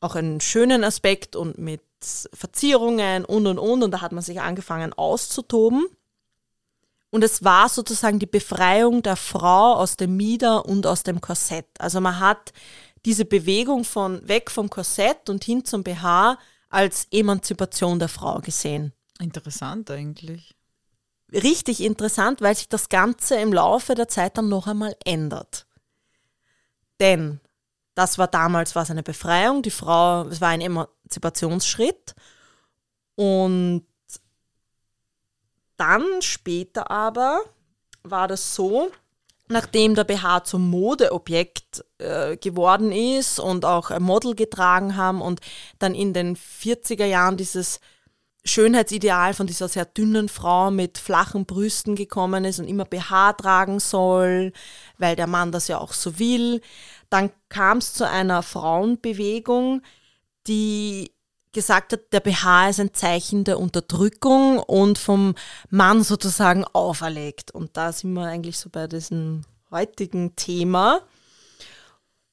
auch 0.00 0.14
einen 0.14 0.40
schönen 0.40 0.84
Aspekt 0.84 1.34
und 1.36 1.58
mit 1.58 1.82
Verzierungen 2.00 3.24
und 3.24 3.46
und 3.46 3.58
und. 3.58 3.82
Und 3.82 3.90
da 3.90 4.00
hat 4.00 4.12
man 4.12 4.22
sich 4.22 4.40
angefangen 4.40 4.92
auszutoben. 4.92 5.86
Und 7.10 7.24
es 7.24 7.42
war 7.44 7.68
sozusagen 7.68 8.18
die 8.18 8.26
Befreiung 8.26 9.02
der 9.02 9.16
Frau 9.16 9.74
aus 9.74 9.96
dem 9.96 10.16
Mieder 10.16 10.66
und 10.66 10.86
aus 10.86 11.02
dem 11.02 11.20
Korsett. 11.20 11.66
Also 11.78 12.00
man 12.00 12.20
hat 12.20 12.52
diese 13.04 13.24
Bewegung 13.24 13.84
von 13.84 14.26
weg 14.28 14.50
vom 14.50 14.68
Korsett 14.68 15.28
und 15.30 15.44
hin 15.44 15.64
zum 15.64 15.82
BH 15.82 16.38
als 16.68 17.06
Emanzipation 17.10 17.98
der 17.98 18.08
Frau 18.08 18.40
gesehen. 18.40 18.92
Interessant 19.18 19.90
eigentlich. 19.90 20.55
Richtig 21.32 21.82
interessant, 21.82 22.40
weil 22.40 22.54
sich 22.54 22.68
das 22.68 22.88
Ganze 22.88 23.36
im 23.36 23.52
Laufe 23.52 23.94
der 23.94 24.08
Zeit 24.08 24.38
dann 24.38 24.48
noch 24.48 24.66
einmal 24.66 24.96
ändert. 25.04 25.66
Denn 27.00 27.40
das 27.94 28.18
war 28.18 28.28
damals 28.28 28.76
was 28.76 28.90
eine 28.90 29.02
Befreiung. 29.02 29.62
Die 29.62 29.70
Frau, 29.70 30.22
es 30.24 30.40
war 30.40 30.50
ein 30.50 30.60
Emanzipationsschritt. 30.60 32.14
Und 33.16 33.86
dann 35.76 36.04
später 36.20 36.90
aber 36.90 37.40
war 38.02 38.28
das 38.28 38.54
so, 38.54 38.90
nachdem 39.48 39.94
der 39.94 40.04
BH 40.04 40.44
zum 40.44 40.68
Modeobjekt 40.70 41.84
äh, 41.98 42.36
geworden 42.36 42.92
ist 42.92 43.38
und 43.40 43.64
auch 43.64 43.90
ein 43.90 44.02
Model 44.02 44.34
getragen 44.34 44.96
haben 44.96 45.20
und 45.22 45.40
dann 45.78 45.94
in 45.94 46.12
den 46.12 46.36
40er 46.36 47.04
Jahren 47.04 47.36
dieses 47.36 47.80
Schönheitsideal 48.46 49.34
von 49.34 49.46
dieser 49.46 49.68
sehr 49.68 49.84
dünnen 49.84 50.28
Frau 50.28 50.70
mit 50.70 50.98
flachen 50.98 51.46
Brüsten 51.46 51.96
gekommen 51.96 52.44
ist 52.44 52.58
und 52.58 52.68
immer 52.68 52.84
BH 52.84 53.34
tragen 53.34 53.80
soll, 53.80 54.52
weil 54.98 55.16
der 55.16 55.26
Mann 55.26 55.52
das 55.52 55.68
ja 55.68 55.78
auch 55.78 55.92
so 55.92 56.18
will. 56.18 56.60
Dann 57.10 57.30
kam 57.48 57.78
es 57.78 57.92
zu 57.92 58.08
einer 58.08 58.42
Frauenbewegung, 58.42 59.82
die 60.46 61.12
gesagt 61.52 61.92
hat, 61.92 62.12
der 62.12 62.20
BH 62.20 62.68
ist 62.68 62.80
ein 62.80 62.92
Zeichen 62.94 63.44
der 63.44 63.58
Unterdrückung 63.58 64.58
und 64.58 64.98
vom 64.98 65.34
Mann 65.70 66.02
sozusagen 66.02 66.64
auferlegt. 66.64 67.50
Und 67.50 67.76
da 67.76 67.92
sind 67.92 68.12
wir 68.12 68.26
eigentlich 68.26 68.58
so 68.58 68.68
bei 68.68 68.86
diesem 68.86 69.42
heutigen 69.70 70.36
Thema. 70.36 71.00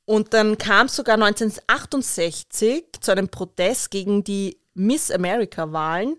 Und 0.06 0.34
dann 0.34 0.58
kam 0.58 0.88
es 0.88 0.96
sogar 0.98 1.16
1968 1.16 2.86
zu 3.00 3.12
einem 3.12 3.30
Protest 3.30 3.92
gegen 3.92 4.24
die 4.24 4.58
Miss 4.74 5.12
America-Wahlen, 5.12 6.18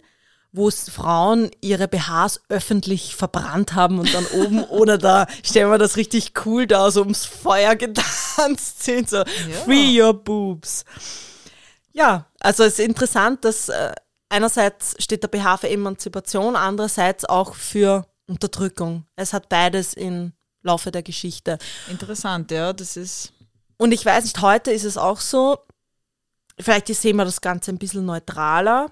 wo 0.52 0.70
Frauen 0.70 1.50
ihre 1.60 1.88
BHs 1.88 2.42
öffentlich 2.48 3.16
verbrannt 3.16 3.74
haben 3.74 3.98
und 3.98 4.14
dann 4.14 4.24
oben 4.26 4.62
oder 4.70 4.98
da, 4.98 5.26
stellen 5.42 5.70
wir 5.70 5.78
das 5.78 5.96
richtig 5.96 6.32
cool 6.46 6.66
da, 6.66 6.90
so 6.90 7.00
ums 7.00 7.24
Feuer 7.24 7.74
getanzt 7.74 8.84
sind, 8.84 9.10
so 9.10 9.16
ja. 9.16 9.24
Free 9.64 10.00
your 10.00 10.14
boobs. 10.14 10.84
Ja, 11.92 12.26
also 12.40 12.62
es 12.62 12.78
ist 12.78 12.84
interessant, 12.84 13.44
dass 13.44 13.68
äh, 13.68 13.94
einerseits 14.28 14.94
steht 15.02 15.22
der 15.22 15.28
BH 15.28 15.58
für 15.58 15.68
Emanzipation, 15.68 16.56
andererseits 16.56 17.24
auch 17.24 17.54
für 17.54 18.06
Unterdrückung. 18.26 19.06
Es 19.16 19.32
hat 19.32 19.48
beides 19.48 19.94
im 19.94 20.32
Laufe 20.62 20.90
der 20.90 21.02
Geschichte. 21.02 21.58
Interessant, 21.90 22.50
ja, 22.50 22.72
das 22.72 22.96
ist. 22.96 23.32
Und 23.76 23.92
ich 23.92 24.04
weiß 24.04 24.24
nicht, 24.24 24.40
heute 24.40 24.70
ist 24.70 24.84
es 24.84 24.96
auch 24.96 25.20
so, 25.20 25.58
vielleicht 26.60 26.88
sehen 26.88 27.16
wir 27.16 27.24
das 27.24 27.40
Ganze 27.40 27.70
ein 27.70 27.78
bisschen 27.78 28.04
neutraler. 28.04 28.90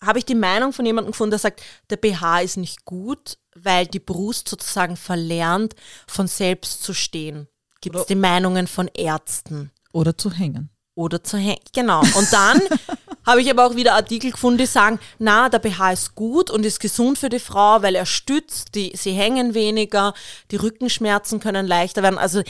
Habe 0.00 0.18
ich 0.18 0.24
die 0.26 0.34
Meinung 0.34 0.72
von 0.72 0.84
jemandem 0.84 1.12
gefunden, 1.12 1.30
der 1.30 1.38
sagt, 1.38 1.62
der 1.88 1.96
BH 1.96 2.40
ist 2.40 2.56
nicht 2.56 2.84
gut, 2.84 3.38
weil 3.54 3.86
die 3.86 4.00
Brust 4.00 4.48
sozusagen 4.48 4.96
verlernt, 4.96 5.74
von 6.06 6.26
selbst 6.26 6.82
zu 6.82 6.92
stehen. 6.92 7.48
Gibt 7.80 7.96
es 7.96 8.06
die 8.06 8.14
Meinungen 8.14 8.66
von 8.66 8.88
Ärzten. 8.88 9.70
Oder 9.92 10.18
zu 10.18 10.30
hängen 10.30 10.70
oder 10.96 11.22
zu 11.22 11.36
hängen. 11.36 11.60
Genau. 11.72 12.00
Und 12.00 12.32
dann 12.32 12.60
habe 13.26 13.40
ich 13.40 13.50
aber 13.50 13.66
auch 13.66 13.76
wieder 13.76 13.94
Artikel 13.94 14.32
gefunden, 14.32 14.58
die 14.58 14.66
sagen, 14.66 14.98
na, 15.18 15.48
der 15.48 15.60
BH 15.60 15.92
ist 15.92 16.14
gut 16.16 16.50
und 16.50 16.66
ist 16.66 16.80
gesund 16.80 17.18
für 17.18 17.28
die 17.28 17.38
Frau, 17.38 17.82
weil 17.82 17.94
er 17.94 18.06
stützt, 18.06 18.74
die, 18.74 18.92
sie 18.96 19.12
hängen 19.12 19.54
weniger, 19.54 20.14
die 20.50 20.56
Rückenschmerzen 20.56 21.38
können 21.38 21.66
leichter 21.66 22.02
werden. 22.02 22.18
Also 22.18 22.42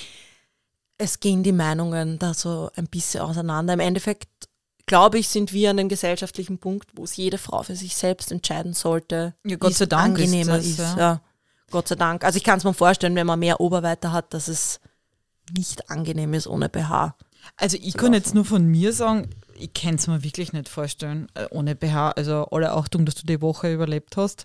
es 0.97 1.21
gehen 1.21 1.43
die 1.43 1.53
Meinungen 1.53 2.19
da 2.19 2.33
so 2.33 2.71
ein 2.77 2.87
bisschen 2.87 3.21
auseinander. 3.21 3.75
Im 3.75 3.81
Endeffekt, 3.81 4.29
glaube 4.87 5.19
ich, 5.19 5.29
sind 5.29 5.53
wir 5.53 5.71
an 5.71 5.77
dem 5.77 5.89
gesellschaftlichen 5.89 6.59
Punkt, 6.59 6.89
wo 6.95 7.05
es 7.05 7.17
jede 7.17 7.39
Frau 7.39 7.63
für 7.63 7.77
sich 7.77 7.97
selbst 7.97 8.33
entscheiden 8.33 8.73
sollte. 8.73 9.35
Ja, 9.45 9.57
Gott 9.57 9.75
sei 9.75 9.87
Dank 9.87 10.19
angenehmer 10.19 10.59
ist, 10.59 10.79
das, 10.79 10.89
ist. 10.89 10.97
Ja. 10.97 10.99
ja. 10.99 11.21
Gott 11.71 11.89
sei 11.89 11.97
Dank. 11.97 12.25
Also 12.25 12.37
ich 12.37 12.45
kann 12.45 12.59
es 12.59 12.65
mir 12.65 12.75
vorstellen, 12.75 13.17
wenn 13.17 13.27
man 13.27 13.39
mehr 13.39 13.61
Oberweite 13.61 14.13
hat, 14.13 14.33
dass 14.33 14.49
es 14.49 14.81
nicht 15.57 15.91
angenehm 15.91 16.35
ist 16.35 16.47
ohne 16.47 16.69
BH. 16.69 17.17
Also 17.57 17.77
ich 17.81 17.95
kann 17.95 18.13
jetzt 18.13 18.35
nur 18.35 18.45
von 18.45 18.65
mir 18.67 18.93
sagen, 18.93 19.31
ich 19.59 19.73
kann 19.73 19.97
es 19.97 20.07
mir 20.07 20.23
wirklich 20.23 20.53
nicht 20.53 20.69
vorstellen, 20.69 21.29
äh, 21.35 21.47
ohne 21.51 21.75
BH. 21.75 22.13
Also 22.13 22.47
alle 22.51 22.73
Achtung, 22.73 23.07
dass 23.07 23.15
du 23.17 23.27
die 23.27 23.41
Woche 23.41 23.73
überlebt 23.73 24.17
hast. 24.17 24.45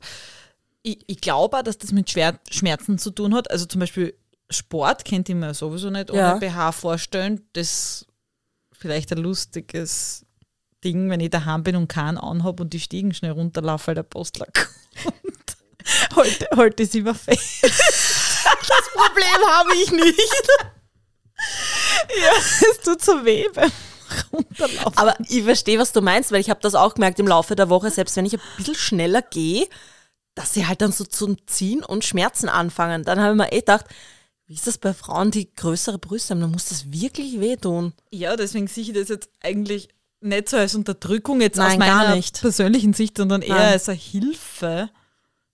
Ich, 0.83 0.99
ich 1.07 1.21
glaube 1.21 1.57
auch, 1.57 1.63
dass 1.63 1.77
das 1.77 1.91
mit 1.91 2.09
Schwer 2.09 2.39
Schmerzen 2.49 2.97
zu 2.97 3.11
tun 3.11 3.35
hat. 3.35 3.49
Also 3.51 3.65
zum 3.65 3.79
Beispiel 3.79 4.15
Sport 4.49 5.05
kennt 5.05 5.29
ich 5.29 5.35
mir 5.35 5.53
sowieso 5.53 5.89
nicht 5.89 6.11
ohne 6.11 6.19
ja. 6.19 6.35
BH 6.35 6.71
vorstellen. 6.71 7.41
Das 7.53 7.67
ist 7.67 8.07
vielleicht 8.71 9.11
ein 9.11 9.19
lustiges 9.19 10.25
Ding, 10.83 11.09
wenn 11.09 11.19
ich 11.19 11.29
daheim 11.29 11.63
bin 11.63 11.75
und 11.75 11.87
keinen 11.87 12.17
anhabe 12.17 12.63
und 12.63 12.73
die 12.73 12.79
Stiegen 12.79 13.13
schnell 13.13 13.31
runterlaufe, 13.31 13.87
weil 13.87 13.95
der 13.95 14.03
Postler 14.03 14.47
kommt. 15.03 15.57
heute, 16.15 16.47
heute 16.55 16.83
ist 16.83 16.95
immer 16.95 17.15
fest. 17.15 17.63
Das 17.63 18.89
Problem 18.93 19.47
habe 19.47 19.75
ich 19.75 19.91
nicht. 19.91 20.47
Ja, 22.21 22.31
es 22.37 22.79
tut 22.83 23.03
so 23.03 23.25
weh 23.25 23.47
beim 23.53 23.71
Runterlaufen. 24.31 24.97
Aber 24.97 25.15
ich 25.27 25.43
verstehe, 25.43 25.79
was 25.79 25.91
du 25.91 26.01
meinst, 26.01 26.31
weil 26.31 26.41
ich 26.41 26.49
habe 26.49 26.59
das 26.61 26.75
auch 26.75 26.93
gemerkt 26.93 27.19
im 27.19 27.27
Laufe 27.27 27.55
der 27.55 27.69
Woche, 27.69 27.89
selbst 27.89 28.15
wenn 28.15 28.25
ich 28.25 28.33
ein 28.33 28.41
bisschen 28.57 28.75
schneller 28.75 29.21
gehe, 29.21 29.67
dass 30.35 30.53
sie 30.53 30.67
halt 30.67 30.81
dann 30.81 30.91
so 30.91 31.03
zum 31.03 31.37
Ziehen 31.47 31.83
und 31.83 32.05
Schmerzen 32.05 32.49
anfangen. 32.49 33.03
Dann 33.03 33.19
habe 33.19 33.33
ich 33.33 33.37
mir 33.37 33.51
eh 33.51 33.59
gedacht, 33.59 33.85
wie 34.47 34.53
ist 34.55 34.67
das 34.67 34.77
bei 34.77 34.93
Frauen, 34.93 35.31
die 35.31 35.53
größere 35.53 35.97
Brüste 35.97 36.33
haben? 36.33 36.41
Dann 36.41 36.51
muss 36.51 36.69
das 36.69 36.91
wirklich 36.91 37.39
wehtun. 37.39 37.93
Ja, 38.11 38.35
deswegen 38.35 38.67
sehe 38.67 38.83
ich 38.83 38.93
das 38.93 39.09
jetzt 39.09 39.29
eigentlich 39.41 39.89
nicht 40.21 40.49
so 40.49 40.57
als 40.57 40.75
Unterdrückung 40.75 41.41
jetzt 41.41 41.57
Nein, 41.57 41.71
aus 41.71 41.77
meiner 41.77 42.21
persönlichen 42.39 42.93
Sicht, 42.93 43.17
sondern 43.17 43.41
eher 43.41 43.55
Nein. 43.55 43.73
als 43.73 43.89
eine 43.89 43.97
Hilfe 43.97 44.89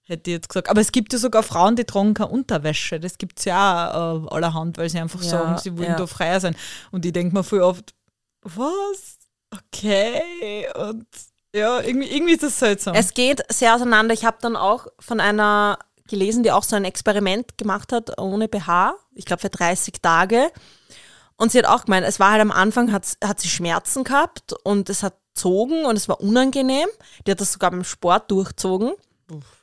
hätte 0.03 0.29
ich 0.29 0.35
jetzt 0.35 0.49
gesagt. 0.49 0.69
Aber 0.69 0.81
es 0.81 0.91
gibt 0.91 1.13
ja 1.13 1.19
sogar 1.19 1.43
Frauen, 1.43 1.75
die 1.75 1.83
tragen 1.83 2.13
keine 2.13 2.29
Unterwäsche. 2.29 2.99
Das 2.99 3.17
gibt 3.17 3.39
es 3.39 3.45
ja 3.45 3.93
auch 3.93 4.25
äh, 4.25 4.35
allerhand, 4.35 4.77
weil 4.77 4.89
sie 4.89 4.99
einfach 4.99 5.21
ja, 5.21 5.29
sagen, 5.29 5.57
sie 5.57 5.77
wollen 5.77 5.89
ja. 5.89 5.95
da 5.95 6.07
freier 6.07 6.39
sein. 6.39 6.55
Und 6.91 7.05
ich 7.05 7.13
denke 7.13 7.35
mir 7.35 7.43
voll 7.43 7.61
oft, 7.61 7.93
was? 8.41 9.17
Okay. 9.51 10.67
Und 10.75 11.07
ja, 11.53 11.79
irgendwie, 11.81 12.07
irgendwie 12.07 12.33
ist 12.33 12.43
das 12.43 12.59
seltsam. 12.59 12.95
Es 12.95 13.13
geht 13.13 13.41
sehr 13.49 13.75
auseinander. 13.75 14.13
Ich 14.13 14.25
habe 14.25 14.37
dann 14.41 14.55
auch 14.55 14.87
von 14.99 15.19
einer 15.19 15.79
gelesen, 16.07 16.43
die 16.43 16.51
auch 16.51 16.63
so 16.63 16.75
ein 16.75 16.85
Experiment 16.85 17.57
gemacht 17.57 17.91
hat 17.91 18.19
ohne 18.19 18.47
BH. 18.47 18.95
Ich 19.13 19.25
glaube 19.25 19.41
für 19.41 19.49
30 19.49 19.95
Tage. 20.01 20.51
Und 21.37 21.51
sie 21.51 21.59
hat 21.59 21.65
auch 21.65 21.85
gemeint, 21.85 22.05
es 22.05 22.19
war 22.19 22.31
halt 22.31 22.41
am 22.41 22.51
Anfang, 22.51 22.91
hat, 22.91 23.17
hat 23.23 23.39
sie 23.39 23.47
Schmerzen 23.47 24.03
gehabt 24.03 24.53
und 24.63 24.89
es 24.89 25.03
hat 25.03 25.17
zogen 25.35 25.85
und 25.85 25.95
es 25.95 26.09
war 26.09 26.19
unangenehm. 26.19 26.89
Die 27.25 27.31
hat 27.31 27.39
das 27.39 27.53
sogar 27.53 27.71
beim 27.71 27.83
Sport 27.83 28.31
durchzogen. 28.31 28.93
Uff. 29.31 29.61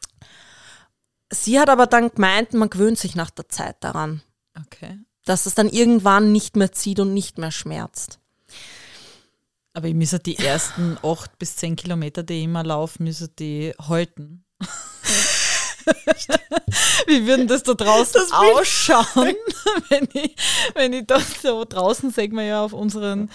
Sie 1.33 1.59
hat 1.59 1.69
aber 1.69 1.87
dann 1.87 2.11
gemeint, 2.11 2.55
man 2.55 2.71
gewöhnt 2.71 2.99
sich 2.99 3.17
nach 3.17 3.31
der 3.31 3.49
Zeit 3.49 3.77
daran. 3.81 4.23
Okay. 4.67 5.01
Dass 5.25 5.47
es 5.47 5.55
dann 5.55 5.69
irgendwann 5.69 6.31
nicht 6.31 6.55
mehr 6.55 6.71
zieht 6.73 7.01
und 7.01 7.13
nicht 7.13 7.39
mehr 7.39 7.51
schmerzt. 7.51 8.21
Aber 9.73 9.89
ich 9.89 9.95
müsste 9.95 10.21
die 10.21 10.39
ersten 10.39 10.97
acht 11.03 11.37
bis 11.39 11.57
zehn 11.57 11.75
Kilometer, 11.75 12.23
die 12.23 12.35
ich 12.35 12.45
immer 12.45 12.63
laufe, 12.63 13.03
müsste 13.03 13.29
die 13.29 13.75
halten. 13.81 14.45
Wie 17.07 17.27
würden 17.27 17.49
das 17.49 17.63
da 17.63 17.75
draußen 17.75 18.21
das 18.21 18.33
ausschauen, 18.33 19.35
wenn 19.89 20.09
ich, 20.13 20.37
wenn 20.75 20.93
ich 20.93 21.07
da 21.07 21.21
so 21.21 21.65
draußen, 21.65 22.11
sehen 22.11 22.35
wir 22.35 22.45
ja 22.45 22.65
auf 22.65 22.73
unseren 22.73 23.31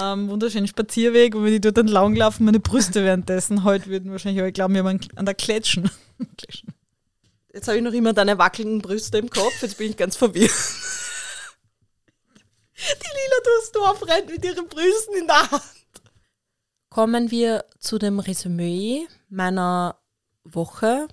ähm, 0.00 0.28
wunderschönen 0.28 0.68
Spazierweg, 0.68 1.34
und 1.34 1.44
wenn 1.44 1.54
ich 1.54 1.60
dort 1.60 1.78
entlang 1.78 2.14
laufe, 2.14 2.42
meine 2.42 2.60
Brüste 2.60 3.04
währenddessen 3.04 3.64
halt 3.64 3.86
würden 3.86 4.10
wahrscheinlich 4.10 4.42
alle 4.42 4.52
glauben, 4.52 4.74
wir 4.74 4.84
haben 4.84 5.00
an 5.16 5.26
der 5.26 5.34
Kletschen. 5.34 5.90
Jetzt 7.52 7.68
habe 7.68 7.78
ich 7.78 7.84
noch 7.84 7.92
immer 7.92 8.12
deine 8.12 8.36
wackelnden 8.36 8.82
Brüste 8.82 9.18
im 9.18 9.30
Kopf, 9.30 9.62
jetzt 9.62 9.78
bin 9.78 9.88
ich 9.88 9.96
ganz 9.96 10.16
verwirrt. 10.16 10.50
Die 12.76 12.80
Lila 12.80 13.40
Dusdorf 13.44 14.08
rennt 14.08 14.28
mit 14.28 14.44
ihren 14.44 14.66
Brüsten 14.66 15.14
in 15.14 15.28
der 15.28 15.52
Hand. 15.52 15.62
Kommen 16.90 17.30
wir 17.30 17.64
zu 17.78 17.98
dem 17.98 18.18
Resümee 18.18 19.06
meiner 19.28 20.00
Woche. 20.42 21.06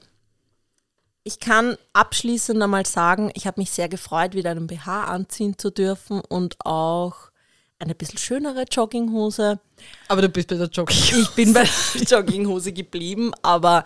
Ich 1.23 1.39
kann 1.39 1.77
abschließend 1.93 2.61
einmal 2.61 2.85
sagen, 2.85 3.31
ich 3.35 3.45
habe 3.45 3.61
mich 3.61 3.71
sehr 3.71 3.87
gefreut, 3.89 4.33
wieder 4.33 4.51
einen 4.51 4.65
BH 4.65 5.05
anziehen 5.05 5.57
zu 5.57 5.69
dürfen 5.69 6.19
und 6.21 6.55
auch 6.65 7.29
eine 7.77 7.93
bisschen 7.93 8.17
schönere 8.17 8.63
Jogginghose. 8.63 9.59
Aber 10.07 10.21
du 10.21 10.29
bist 10.29 10.47
bei 10.47 10.55
der 10.55 10.67
Jogginghose. 10.67 11.21
Ich 11.21 11.29
bin 11.31 11.53
bei 11.53 11.67
der 11.93 12.03
Jogginghose 12.03 12.73
geblieben, 12.73 13.33
aber 13.43 13.83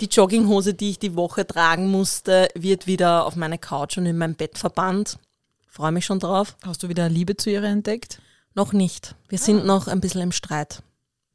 die 0.00 0.06
Jogginghose, 0.06 0.74
die 0.74 0.90
ich 0.90 0.98
die 1.00 1.16
Woche 1.16 1.46
tragen 1.46 1.90
musste, 1.90 2.48
wird 2.54 2.86
wieder 2.86 3.26
auf 3.26 3.34
meine 3.34 3.58
Couch 3.58 3.98
und 3.98 4.06
in 4.06 4.16
mein 4.16 4.36
Bett 4.36 4.56
verbannt. 4.56 5.18
Freue 5.66 5.92
mich 5.92 6.06
schon 6.06 6.20
drauf. 6.20 6.56
Hast 6.64 6.82
du 6.82 6.88
wieder 6.88 7.08
Liebe 7.08 7.36
zu 7.36 7.50
ihr 7.50 7.62
entdeckt? 7.64 8.20
Noch 8.54 8.72
nicht. 8.72 9.16
Wir 9.28 9.38
ah. 9.38 9.42
sind 9.42 9.66
noch 9.66 9.88
ein 9.88 10.00
bisschen 10.00 10.22
im 10.22 10.32
Streit. 10.32 10.82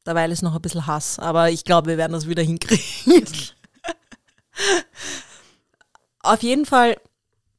Dabei 0.05 0.27
ist 0.27 0.41
noch 0.41 0.55
ein 0.55 0.61
bisschen 0.61 0.87
Hass, 0.87 1.19
aber 1.19 1.49
ich 1.49 1.63
glaube, 1.63 1.89
wir 1.89 1.97
werden 1.97 2.13
das 2.13 2.27
wieder 2.27 2.43
hinkriegen. 2.43 2.83
auf 6.23 6.41
jeden 6.41 6.65
Fall, 6.65 6.97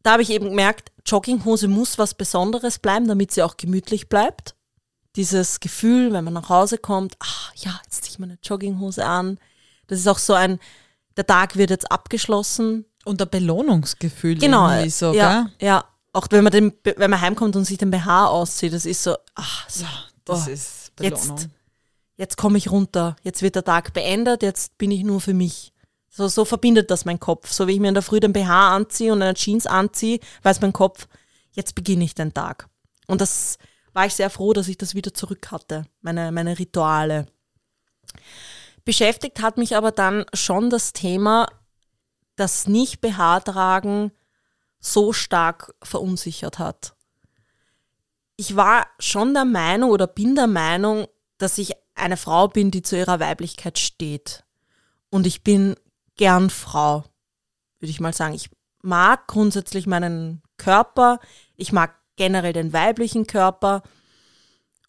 da 0.02 0.12
habe 0.12 0.22
ich 0.22 0.30
eben 0.30 0.48
gemerkt, 0.48 0.90
Jogginghose 1.06 1.68
muss 1.68 1.98
was 1.98 2.14
Besonderes 2.14 2.78
bleiben, 2.78 3.06
damit 3.06 3.30
sie 3.30 3.42
auch 3.42 3.56
gemütlich 3.56 4.08
bleibt. 4.08 4.54
Dieses 5.16 5.60
Gefühl, 5.60 6.12
wenn 6.12 6.24
man 6.24 6.34
nach 6.34 6.48
Hause 6.48 6.78
kommt, 6.78 7.14
ach 7.20 7.52
ja, 7.54 7.78
jetzt 7.84 8.04
ziehe 8.04 8.12
ich 8.12 8.18
meine 8.18 8.38
Jogginghose 8.42 9.04
an. 9.04 9.38
Das 9.86 9.98
ist 9.98 10.08
auch 10.08 10.18
so 10.18 10.32
ein, 10.32 10.58
der 11.16 11.26
Tag 11.26 11.56
wird 11.56 11.70
jetzt 11.70 11.90
abgeschlossen. 11.90 12.86
Und 13.04 13.20
ein 13.20 13.28
Belohnungsgefühl. 13.28 14.38
Genau, 14.38 14.88
so, 14.88 15.12
ja, 15.12 15.50
ja. 15.60 15.84
Auch 16.14 16.26
wenn 16.30 16.42
man, 16.42 16.52
den, 16.52 16.72
wenn 16.84 17.10
man 17.10 17.20
heimkommt 17.20 17.54
und 17.54 17.64
sich 17.64 17.76
den 17.76 17.90
BH 17.90 18.28
auszieht, 18.28 18.72
das 18.72 18.86
ist 18.86 19.02
so, 19.02 19.14
ach, 19.34 19.68
so, 19.68 19.84
Das 20.24 20.48
oh, 20.48 20.50
ist 20.50 20.96
Belohnung. 20.96 21.36
jetzt, 21.36 21.48
jetzt 22.16 22.36
komme 22.38 22.56
ich 22.56 22.70
runter, 22.70 23.16
jetzt 23.22 23.42
wird 23.42 23.56
der 23.56 23.64
Tag 23.64 23.92
beendet, 23.92 24.42
jetzt 24.42 24.78
bin 24.78 24.90
ich 24.90 25.02
nur 25.02 25.20
für 25.20 25.34
mich. 25.34 25.73
So, 26.16 26.28
so 26.28 26.44
verbindet 26.44 26.92
das 26.92 27.04
mein 27.04 27.18
Kopf. 27.18 27.50
So 27.50 27.66
wie 27.66 27.72
ich 27.72 27.80
mir 27.80 27.88
in 27.88 27.94
der 27.94 28.02
Früh 28.02 28.20
den 28.20 28.32
BH 28.32 28.76
anziehe 28.76 29.12
und 29.12 29.20
eine 29.20 29.34
Jeans 29.34 29.66
anziehe, 29.66 30.20
weiß 30.44 30.60
mein 30.60 30.72
Kopf, 30.72 31.08
jetzt 31.50 31.74
beginne 31.74 32.04
ich 32.04 32.14
den 32.14 32.32
Tag. 32.32 32.68
Und 33.08 33.20
das 33.20 33.58
war 33.94 34.06
ich 34.06 34.14
sehr 34.14 34.30
froh, 34.30 34.52
dass 34.52 34.68
ich 34.68 34.78
das 34.78 34.94
wieder 34.94 35.12
zurück 35.12 35.50
hatte, 35.50 35.86
meine, 36.02 36.30
meine 36.30 36.56
Rituale. 36.56 37.26
Beschäftigt 38.84 39.42
hat 39.42 39.58
mich 39.58 39.76
aber 39.76 39.90
dann 39.90 40.24
schon 40.32 40.70
das 40.70 40.92
Thema, 40.92 41.48
das 42.36 42.68
Nicht-BH 42.68 43.40
tragen 43.40 44.12
so 44.78 45.12
stark 45.12 45.74
verunsichert 45.82 46.60
hat. 46.60 46.94
Ich 48.36 48.54
war 48.54 48.86
schon 49.00 49.34
der 49.34 49.46
Meinung 49.46 49.90
oder 49.90 50.06
bin 50.06 50.36
der 50.36 50.46
Meinung, 50.46 51.08
dass 51.38 51.58
ich 51.58 51.72
eine 51.96 52.16
Frau 52.16 52.46
bin, 52.46 52.70
die 52.70 52.82
zu 52.82 52.96
ihrer 52.96 53.18
Weiblichkeit 53.18 53.80
steht. 53.80 54.44
Und 55.10 55.26
ich 55.26 55.42
bin 55.42 55.74
gern 56.16 56.50
Frau, 56.50 57.04
würde 57.78 57.90
ich 57.90 58.00
mal 58.00 58.12
sagen. 58.12 58.34
Ich 58.34 58.50
mag 58.82 59.26
grundsätzlich 59.26 59.86
meinen 59.86 60.42
Körper, 60.56 61.20
ich 61.56 61.72
mag 61.72 61.94
generell 62.16 62.52
den 62.52 62.72
weiblichen 62.72 63.26
Körper 63.26 63.82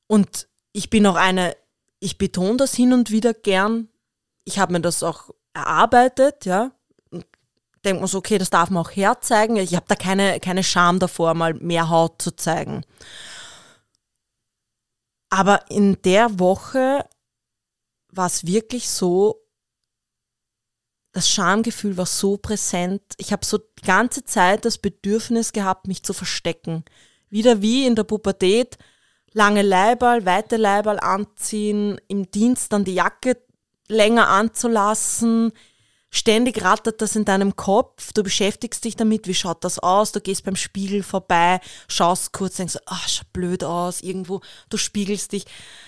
und 0.08 0.48
ich 0.72 0.90
bin 0.90 1.06
auch 1.08 1.16
eine, 1.16 1.56
ich 2.00 2.18
betone 2.18 2.58
das 2.58 2.76
hin 2.76 2.94
und 2.94 3.10
wieder 3.10 3.34
gern. 3.34 3.90
Ich 4.44 4.60
habe 4.60 4.74
mir 4.74 4.82
das 4.82 5.02
auch 5.04 5.32
erarbeitet, 5.54 6.46
ja. 6.46 6.72
Denke 7.84 8.02
mir 8.02 8.08
so, 8.08 8.18
okay, 8.18 8.38
das 8.38 8.50
darf 8.50 8.70
man 8.70 8.84
auch 8.84 8.92
herzeigen. 8.92 9.56
Ich 9.58 9.76
habe 9.76 9.86
da 9.88 9.96
keine, 9.96 10.40
keine 10.40 10.64
Scham 10.64 11.00
davor, 11.00 11.34
mal 11.34 11.54
mehr 11.54 11.90
Haut 11.90 12.22
zu 12.22 12.36
zeigen. 12.36 12.84
Aber 15.30 15.70
in 15.70 16.02
der 16.04 16.40
Woche 16.40 17.08
war 18.10 18.28
es 18.28 18.46
wirklich 18.46 18.90
so, 18.90 19.45
das 21.16 21.30
Schamgefühl 21.30 21.96
war 21.96 22.06
so 22.06 22.36
präsent. 22.36 23.02
Ich 23.16 23.32
habe 23.32 23.46
so 23.46 23.58
die 23.58 23.86
ganze 23.86 24.26
Zeit 24.26 24.66
das 24.66 24.78
Bedürfnis 24.78 25.54
gehabt, 25.54 25.88
mich 25.88 26.04
zu 26.04 26.12
verstecken. 26.12 26.84
Wieder 27.30 27.62
wie 27.62 27.88
in 27.88 27.96
der 27.96 28.04
Pubertät, 28.04 28.78
lange 29.32 29.62
Leiberl, 29.62 30.26
weite 30.26 30.58
Leiberl 30.58 31.00
anziehen, 31.00 32.02
im 32.10 32.30
Dienst 32.32 32.74
dann 32.74 32.84
die 32.84 32.96
Jacke 32.96 33.38
länger 33.88 34.28
anzulassen. 34.28 35.54
Ständig 36.10 36.62
rattert 36.62 37.02
das 37.02 37.16
in 37.16 37.24
deinem 37.24 37.56
Kopf, 37.56 38.12
du 38.12 38.22
beschäftigst 38.22 38.84
dich 38.84 38.98
damit, 38.98 39.26
wie 39.26 39.34
schaut 39.34 39.64
das 39.64 39.80
aus, 39.80 40.12
du 40.12 40.20
gehst 40.20 40.44
beim 40.44 40.58
Spiegel 40.58 41.02
vorbei, 41.02 41.62
schaust 41.88 42.34
kurz, 42.34 42.58
denkst, 42.58 42.78
ach, 42.88 43.08
schaut 43.08 43.32
blöd 43.32 43.64
aus, 43.64 44.02
irgendwo, 44.02 44.42
du 44.70 44.76
spiegelst 44.76 45.32
dich. 45.32 45.46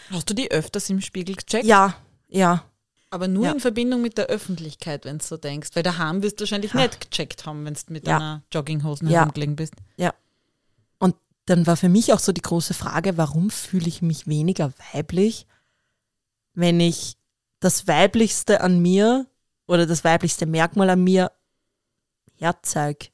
Hast 0.09 0.29
du 0.29 0.33
die 0.33 0.51
öfters 0.51 0.89
im 0.89 1.01
Spiegel 1.01 1.35
gecheckt? 1.35 1.65
Ja, 1.65 1.95
ja. 2.29 2.63
Aber 3.09 3.27
nur 3.27 3.45
Ja. 3.45 3.51
in 3.53 3.59
Verbindung 3.59 4.01
mit 4.01 4.17
der 4.17 4.25
Öffentlichkeit, 4.27 5.05
wenn 5.05 5.19
du 5.19 5.23
so 5.25 5.37
denkst. 5.37 5.69
Weil 5.73 5.83
daheim 5.83 6.23
wirst 6.23 6.39
du 6.39 6.41
wahrscheinlich 6.41 6.73
nicht 6.73 6.99
gecheckt 7.09 7.45
haben, 7.45 7.63
wenn 7.65 7.73
du 7.73 7.79
mit 7.87 8.05
Ja. 8.07 8.17
einer 8.17 8.43
Jogginghosen 8.53 9.07
Ja. 9.09 9.19
herumgelegen 9.19 9.55
bist. 9.55 9.73
Ja. 9.95 10.13
Und 10.99 11.15
dann 11.45 11.65
war 11.65 11.77
für 11.77 11.87
mich 11.89 12.11
auch 12.11 12.19
so 12.19 12.33
die 12.33 12.41
große 12.41 12.73
Frage, 12.73 13.17
warum 13.17 13.49
fühle 13.49 13.87
ich 13.87 14.01
mich 14.01 14.27
weniger 14.27 14.73
weiblich, 14.91 15.47
wenn 16.53 16.79
ich 16.81 17.15
das 17.61 17.87
Weiblichste 17.87 18.59
an 18.61 18.79
mir 18.79 19.25
oder 19.67 19.85
das 19.85 20.03
weiblichste 20.03 20.45
Merkmal 20.45 20.89
an 20.89 21.03
mir 21.03 21.31
herzeig. 22.35 23.11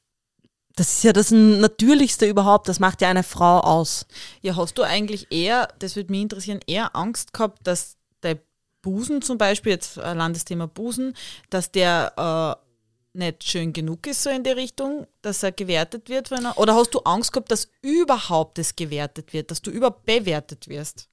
Das 0.76 0.88
ist 0.94 1.04
ja 1.04 1.12
das 1.12 1.30
Natürlichste 1.30 2.26
überhaupt, 2.26 2.68
das 2.68 2.80
macht 2.80 3.00
ja 3.00 3.08
eine 3.08 3.22
Frau 3.22 3.60
aus. 3.60 4.06
Ja, 4.42 4.56
hast 4.56 4.76
du 4.76 4.82
eigentlich 4.82 5.28
eher, 5.30 5.68
das 5.78 5.94
würde 5.94 6.10
mich 6.10 6.22
interessieren, 6.22 6.60
eher 6.66 6.96
Angst 6.96 7.32
gehabt, 7.32 7.64
dass 7.66 7.96
der 8.24 8.40
Busen 8.84 9.22
zum 9.22 9.38
Beispiel, 9.38 9.72
jetzt 9.72 9.96
äh, 9.96 10.12
Landesthema 10.12 10.66
Busen, 10.66 11.16
dass 11.48 11.72
der 11.72 12.58
äh, 12.60 13.18
nicht 13.18 13.44
schön 13.44 13.72
genug 13.72 14.06
ist, 14.06 14.22
so 14.22 14.28
in 14.28 14.44
die 14.44 14.50
Richtung, 14.50 15.06
dass 15.22 15.42
er 15.42 15.52
gewertet 15.52 16.10
wird? 16.10 16.30
Einer, 16.32 16.58
oder 16.58 16.74
hast 16.74 16.94
du 16.94 16.98
Angst 17.00 17.32
gehabt, 17.32 17.50
dass 17.50 17.70
überhaupt 17.80 18.58
es 18.58 18.76
gewertet 18.76 19.32
wird, 19.32 19.50
dass 19.50 19.62
du 19.62 19.70
überbewertet 19.70 20.68
wirst? 20.68 21.08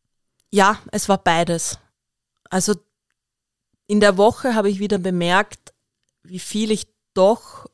Ja, 0.49 0.79
es 0.91 1.07
war 1.07 1.17
beides. 1.17 1.79
Also 2.49 2.75
in 3.87 4.01
der 4.01 4.17
Woche 4.17 4.53
habe 4.53 4.69
ich 4.69 4.79
wieder 4.79 4.97
bemerkt, 4.97 5.73
wie 6.23 6.39
viel 6.39 6.71
ich 6.71 6.87
doch 7.13 7.67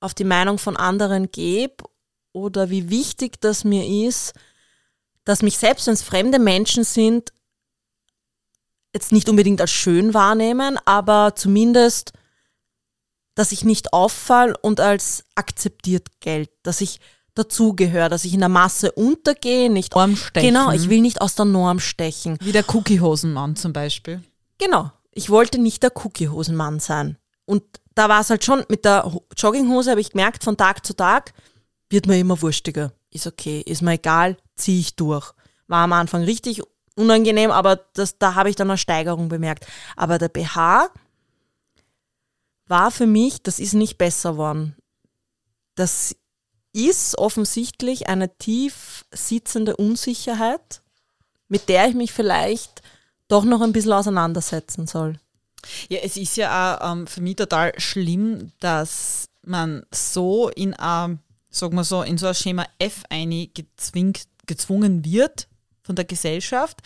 auf 0.00 0.12
die 0.12 0.24
Meinung 0.24 0.58
von 0.58 0.76
anderen 0.76 1.30
gebe 1.30 1.84
oder 2.32 2.68
wie 2.68 2.90
wichtig 2.90 3.40
das 3.40 3.64
mir 3.64 4.06
ist, 4.06 4.34
dass 5.24 5.40
mich 5.40 5.56
selbst, 5.56 5.86
wenn 5.86 5.94
es 5.94 6.02
fremde 6.02 6.38
Menschen 6.38 6.84
sind, 6.84 7.32
jetzt 8.94 9.12
nicht 9.12 9.28
unbedingt 9.28 9.60
als 9.60 9.72
schön 9.72 10.14
wahrnehmen, 10.14 10.78
aber 10.84 11.34
zumindest, 11.36 12.12
dass 13.34 13.52
ich 13.52 13.64
nicht 13.64 13.92
auffall 13.92 14.54
und 14.62 14.80
als 14.80 15.24
akzeptiert 15.34 16.06
Geld, 16.20 16.50
dass 16.62 16.80
ich 16.80 17.00
dazugehöre, 17.34 18.08
dass 18.08 18.24
ich 18.24 18.32
in 18.32 18.40
der 18.40 18.48
Masse 18.48 18.92
untergehe, 18.92 19.68
nicht 19.68 19.94
Norm 19.94 20.14
stechen. 20.14 20.46
Genau, 20.48 20.70
ich 20.70 20.88
will 20.88 21.00
nicht 21.00 21.20
aus 21.20 21.34
der 21.34 21.44
Norm 21.46 21.80
stechen. 21.80 22.38
Wie 22.40 22.52
der 22.52 22.64
Cookie-Hosenmann 22.72 23.56
zum 23.56 23.72
Beispiel. 23.72 24.22
Genau. 24.58 24.92
Ich 25.10 25.30
wollte 25.30 25.58
nicht 25.58 25.82
der 25.82 25.92
Cookie-Hosenmann 25.96 26.78
sein. 26.78 27.16
Und 27.44 27.64
da 27.96 28.08
war 28.08 28.20
es 28.20 28.30
halt 28.30 28.44
schon, 28.44 28.64
mit 28.68 28.84
der 28.84 29.04
Ho- 29.12 29.26
Jogginghose 29.36 29.90
habe 29.90 30.00
ich 30.00 30.10
gemerkt, 30.10 30.44
von 30.44 30.56
Tag 30.56 30.86
zu 30.86 30.94
Tag 30.94 31.32
wird 31.90 32.06
mir 32.06 32.18
immer 32.18 32.40
wurstiger. 32.40 32.92
Ist 33.10 33.26
okay, 33.26 33.60
ist 33.66 33.82
mir 33.82 33.92
egal, 33.94 34.36
ziehe 34.54 34.78
ich 34.80 34.94
durch. 34.96 35.32
War 35.66 35.84
am 35.84 35.92
Anfang 35.92 36.22
richtig 36.22 36.62
unangenehm, 36.94 37.50
aber 37.50 37.76
das, 37.94 38.18
da 38.18 38.34
habe 38.34 38.50
ich 38.50 38.56
dann 38.56 38.70
eine 38.70 38.78
Steigerung 38.78 39.28
bemerkt. 39.28 39.66
Aber 39.96 40.18
der 40.18 40.28
BH 40.28 40.90
war 42.66 42.90
für 42.90 43.06
mich, 43.06 43.42
das 43.42 43.58
ist 43.58 43.74
nicht 43.74 43.98
besser 43.98 44.36
worden. 44.36 44.76
Das 45.74 46.16
ist 46.72 47.18
offensichtlich 47.18 48.08
eine 48.08 48.36
tief 48.36 49.04
sitzende 49.12 49.76
Unsicherheit, 49.76 50.82
mit 51.48 51.68
der 51.68 51.88
ich 51.88 51.94
mich 51.94 52.12
vielleicht 52.12 52.82
doch 53.28 53.44
noch 53.44 53.60
ein 53.60 53.72
bisschen 53.72 53.92
auseinandersetzen 53.92 54.86
soll. 54.86 55.18
Ja, 55.88 55.98
es 56.02 56.16
ist 56.16 56.36
ja 56.36 56.76
auch 56.78 56.92
ähm, 56.92 57.06
für 57.06 57.20
mich 57.20 57.36
total 57.36 57.72
schlimm, 57.78 58.52
dass 58.60 59.28
man 59.42 59.84
so 59.92 60.50
in 60.50 60.74
ein, 60.74 61.20
sagen 61.50 61.76
wir 61.76 61.84
so, 61.84 62.02
in 62.02 62.18
so 62.18 62.26
ein 62.26 62.34
Schema 62.34 62.66
F 62.78 63.04
gezwingt, 63.10 64.24
gezwungen 64.46 65.04
wird 65.04 65.48
von 65.84 65.94
der 65.96 66.04
Gesellschaft, 66.04 66.80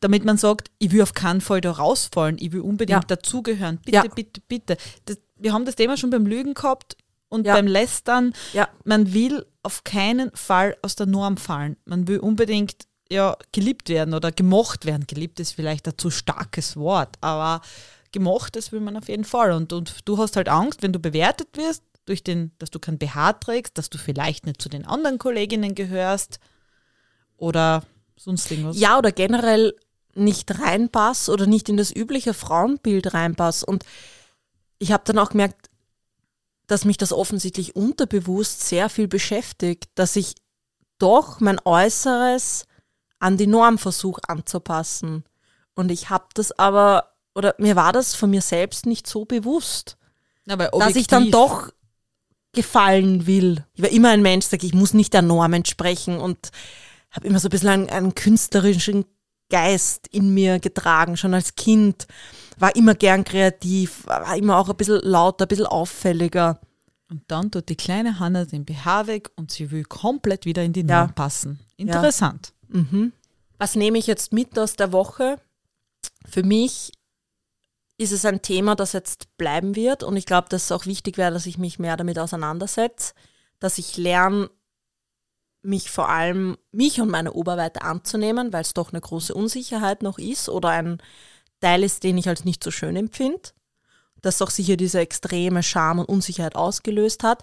damit 0.00 0.24
man 0.24 0.36
sagt, 0.36 0.70
ich 0.78 0.90
will 0.92 1.02
auf 1.02 1.14
keinen 1.14 1.40
Fall 1.40 1.60
da 1.60 1.70
rausfallen, 1.70 2.36
ich 2.38 2.52
will 2.52 2.60
unbedingt 2.60 3.02
Ja. 3.04 3.16
dazugehören. 3.16 3.78
Bitte, 3.78 3.96
Ja. 3.96 4.04
bitte, 4.14 4.40
bitte. 4.48 4.76
Das, 5.06 5.18
wir 5.36 5.52
haben 5.52 5.64
das 5.64 5.76
Thema 5.76 5.96
schon 5.96 6.10
beim 6.10 6.26
Lügen 6.26 6.54
gehabt 6.54 6.96
und 7.28 7.46
Ja. 7.46 7.54
beim 7.54 7.66
Lästern. 7.68 8.34
Ja. 8.52 8.68
Man 8.84 9.14
will 9.14 9.46
auf 9.62 9.84
keinen 9.84 10.30
Fall 10.34 10.76
aus 10.82 10.96
der 10.96 11.06
Norm 11.06 11.36
fallen. 11.36 11.76
Man 11.84 12.08
will 12.08 12.18
unbedingt 12.18 12.86
ja, 13.12 13.36
geliebt 13.52 13.88
werden 13.88 14.14
oder 14.14 14.30
gemocht 14.30 14.84
werden. 14.84 15.04
Geliebt 15.08 15.40
ist 15.40 15.52
vielleicht 15.52 15.86
ein 15.88 15.98
zu 15.98 16.10
starkes 16.10 16.76
Wort, 16.76 17.16
aber 17.20 17.60
gemocht, 18.12 18.54
das 18.54 18.70
will 18.70 18.78
man 18.80 18.96
auf 18.96 19.08
jeden 19.08 19.24
Fall. 19.24 19.50
Und, 19.52 19.72
und 19.72 20.00
du 20.04 20.18
hast 20.18 20.36
halt 20.36 20.48
Angst, 20.48 20.82
wenn 20.84 20.92
du 20.92 21.00
bewertet 21.00 21.48
wirst, 21.56 21.82
durch 22.06 22.22
den, 22.24 22.52
dass 22.58 22.70
du 22.70 22.78
kein 22.78 22.98
BH 22.98 23.34
trägst, 23.34 23.76
dass 23.78 23.90
du 23.90 23.98
vielleicht 23.98 24.46
nicht 24.46 24.62
zu 24.62 24.68
den 24.68 24.84
anderen 24.86 25.18
Kolleginnen 25.18 25.74
gehörst 25.74 26.38
oder 27.36 27.82
sonst 28.22 28.50
irgendwas. 28.50 28.78
Ja, 28.78 28.98
oder 28.98 29.12
generell 29.12 29.74
nicht 30.14 30.58
reinpass 30.60 31.28
oder 31.28 31.46
nicht 31.46 31.68
in 31.68 31.76
das 31.76 31.94
übliche 31.94 32.34
Frauenbild 32.34 33.14
reinpass. 33.14 33.64
Und 33.64 33.84
ich 34.78 34.92
habe 34.92 35.04
dann 35.06 35.18
auch 35.18 35.30
gemerkt, 35.30 35.70
dass 36.66 36.84
mich 36.84 36.96
das 36.96 37.12
offensichtlich 37.12 37.74
unterbewusst 37.74 38.66
sehr 38.66 38.88
viel 38.88 39.08
beschäftigt, 39.08 39.90
dass 39.94 40.16
ich 40.16 40.34
doch 40.98 41.40
mein 41.40 41.58
Äußeres 41.64 42.66
an 43.18 43.36
die 43.36 43.46
Norm 43.46 43.78
versuche 43.78 44.20
anzupassen. 44.28 45.24
Und 45.74 45.90
ich 45.90 46.10
habe 46.10 46.26
das 46.34 46.52
aber, 46.58 47.12
oder 47.34 47.54
mir 47.58 47.76
war 47.76 47.92
das 47.92 48.14
von 48.14 48.30
mir 48.30 48.42
selbst 48.42 48.86
nicht 48.86 49.06
so 49.06 49.24
bewusst, 49.24 49.96
dass 50.46 50.96
ich 50.96 51.06
dann 51.06 51.30
doch 51.30 51.70
gefallen 52.52 53.26
will. 53.26 53.64
Ich 53.74 53.82
war 53.82 53.90
immer 53.90 54.10
ein 54.10 54.22
Mensch, 54.22 54.46
sag 54.46 54.62
ich, 54.62 54.70
ich 54.70 54.74
muss 54.74 54.94
nicht 54.94 55.12
der 55.12 55.22
Norm 55.22 55.52
entsprechen 55.52 56.18
und 56.18 56.50
habe 57.10 57.26
immer 57.26 57.38
so 57.40 57.48
ein 57.48 57.50
bisschen 57.50 57.68
einen, 57.68 57.88
einen 57.90 58.14
künstlerischen 58.14 59.04
Geist 59.50 60.06
in 60.08 60.32
mir 60.32 60.60
getragen, 60.60 61.16
schon 61.16 61.34
als 61.34 61.54
Kind. 61.56 62.06
War 62.58 62.74
immer 62.76 62.94
gern 62.94 63.24
kreativ, 63.24 64.06
war 64.06 64.36
immer 64.36 64.58
auch 64.58 64.68
ein 64.68 64.76
bisschen 64.76 65.00
lauter, 65.02 65.44
ein 65.44 65.48
bisschen 65.48 65.66
auffälliger. 65.66 66.60
Und 67.10 67.22
dann 67.26 67.50
tut 67.50 67.68
die 67.68 67.76
kleine 67.76 68.20
Hanna 68.20 68.44
den 68.44 68.64
BH 68.64 69.08
weg 69.08 69.30
und 69.34 69.50
sie 69.50 69.72
will 69.72 69.82
komplett 69.82 70.44
wieder 70.44 70.62
in 70.62 70.72
die 70.72 70.82
Ja. 70.86 71.00
Norm 71.00 71.14
passen. 71.14 71.58
Interessant. 71.76 72.52
Was 73.58 73.74
nehme 73.74 73.98
ich 73.98 74.06
jetzt 74.06 74.32
mit 74.32 74.56
aus 74.58 74.74
der 74.74 74.92
Woche? 74.92 75.40
Für 76.24 76.44
mich 76.44 76.92
ist 77.98 78.12
es 78.12 78.24
ein 78.24 78.40
Thema, 78.42 78.76
das 78.76 78.92
jetzt 78.92 79.36
bleiben 79.36 79.74
wird 79.74 80.02
und 80.04 80.16
ich 80.16 80.24
glaube, 80.24 80.48
dass 80.48 80.64
es 80.64 80.72
auch 80.72 80.86
wichtig 80.86 81.18
wäre, 81.18 81.32
dass 81.32 81.46
ich 81.46 81.58
mich 81.58 81.78
mehr 81.78 81.96
damit 81.96 82.18
auseinandersetze, 82.18 83.12
dass 83.58 83.76
ich 83.78 83.96
lerne, 83.96 84.48
mich 85.62 85.90
vor 85.90 86.08
allem, 86.08 86.56
mich 86.72 87.00
und 87.00 87.10
meine 87.10 87.32
Oberweite 87.32 87.82
anzunehmen, 87.82 88.52
weil 88.52 88.62
es 88.62 88.74
doch 88.74 88.92
eine 88.92 89.00
große 89.00 89.34
Unsicherheit 89.34 90.02
noch 90.02 90.18
ist 90.18 90.48
oder 90.48 90.70
ein 90.70 90.98
Teil 91.60 91.84
ist, 91.84 92.02
den 92.02 92.18
ich 92.18 92.28
als 92.28 92.44
nicht 92.44 92.64
so 92.64 92.70
schön 92.70 92.96
empfinde. 92.96 93.50
Das 94.22 94.42
auch 94.42 94.50
sicher 94.50 94.76
diese 94.76 95.00
extreme 95.00 95.62
Scham 95.62 95.98
und 95.98 96.06
Unsicherheit 96.06 96.56
ausgelöst 96.56 97.22
hat. 97.22 97.42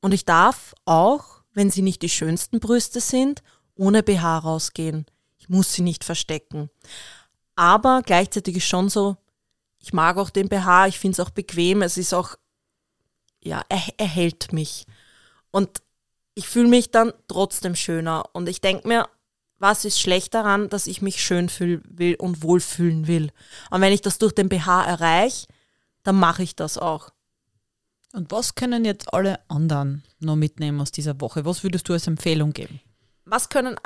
Und 0.00 0.12
ich 0.12 0.24
darf 0.24 0.74
auch, 0.84 1.42
wenn 1.52 1.70
sie 1.70 1.82
nicht 1.82 2.02
die 2.02 2.08
schönsten 2.08 2.60
Brüste 2.60 3.00
sind, 3.00 3.42
ohne 3.74 4.02
BH 4.02 4.38
rausgehen. 4.38 5.06
Ich 5.38 5.48
muss 5.48 5.72
sie 5.72 5.82
nicht 5.82 6.04
verstecken. 6.04 6.70
Aber 7.56 8.02
gleichzeitig 8.04 8.56
ist 8.56 8.66
schon 8.66 8.88
so, 8.88 9.16
ich 9.78 9.92
mag 9.92 10.16
auch 10.16 10.30
den 10.30 10.48
BH, 10.48 10.86
ich 10.86 10.98
finde 10.98 11.14
es 11.14 11.20
auch 11.20 11.30
bequem, 11.30 11.82
es 11.82 11.96
ist 11.96 12.14
auch, 12.14 12.36
ja, 13.42 13.62
er, 13.68 13.82
er 13.96 14.06
hält 14.06 14.52
mich. 14.52 14.86
Und 15.50 15.82
ich 16.34 16.48
fühle 16.48 16.68
mich 16.68 16.90
dann 16.90 17.12
trotzdem 17.28 17.74
schöner. 17.74 18.24
Und 18.32 18.48
ich 18.48 18.60
denke 18.60 18.88
mir, 18.88 19.08
was 19.58 19.84
ist 19.84 20.00
schlecht 20.00 20.34
daran, 20.34 20.68
dass 20.68 20.86
ich 20.86 21.02
mich 21.02 21.22
schön 21.22 21.48
fühlen 21.48 21.82
will 21.88 22.16
und 22.16 22.42
wohlfühlen 22.42 23.06
will. 23.06 23.30
Und 23.70 23.80
wenn 23.80 23.92
ich 23.92 24.00
das 24.00 24.18
durch 24.18 24.32
den 24.32 24.48
BH 24.48 24.84
erreiche, 24.84 25.46
dann 26.02 26.16
mache 26.16 26.42
ich 26.42 26.56
das 26.56 26.78
auch. 26.78 27.10
Und 28.12 28.30
was 28.30 28.54
können 28.54 28.84
jetzt 28.84 29.14
alle 29.14 29.38
anderen 29.48 30.04
noch 30.18 30.36
mitnehmen 30.36 30.80
aus 30.80 30.90
dieser 30.90 31.20
Woche? 31.20 31.44
Was 31.44 31.62
würdest 31.62 31.88
du 31.88 31.92
als 31.92 32.06
Empfehlung 32.06 32.52
geben? 32.52 32.80
Was 33.24 33.48
können 33.48 33.76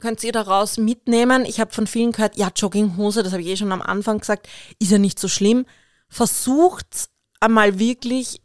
könnt 0.00 0.24
ihr 0.24 0.32
daraus 0.32 0.78
mitnehmen? 0.78 1.44
Ich 1.44 1.60
habe 1.60 1.72
von 1.72 1.86
vielen 1.86 2.12
gehört, 2.12 2.36
ja, 2.36 2.50
Jogginghose, 2.54 3.22
das 3.22 3.32
habe 3.32 3.42
ich 3.42 3.48
eh 3.48 3.56
schon 3.56 3.70
am 3.70 3.82
Anfang 3.82 4.18
gesagt, 4.18 4.48
ist 4.78 4.90
ja 4.90 4.98
nicht 4.98 5.18
so 5.18 5.28
schlimm. 5.28 5.66
Versucht 6.08 7.10
einmal 7.38 7.78
wirklich 7.78 8.40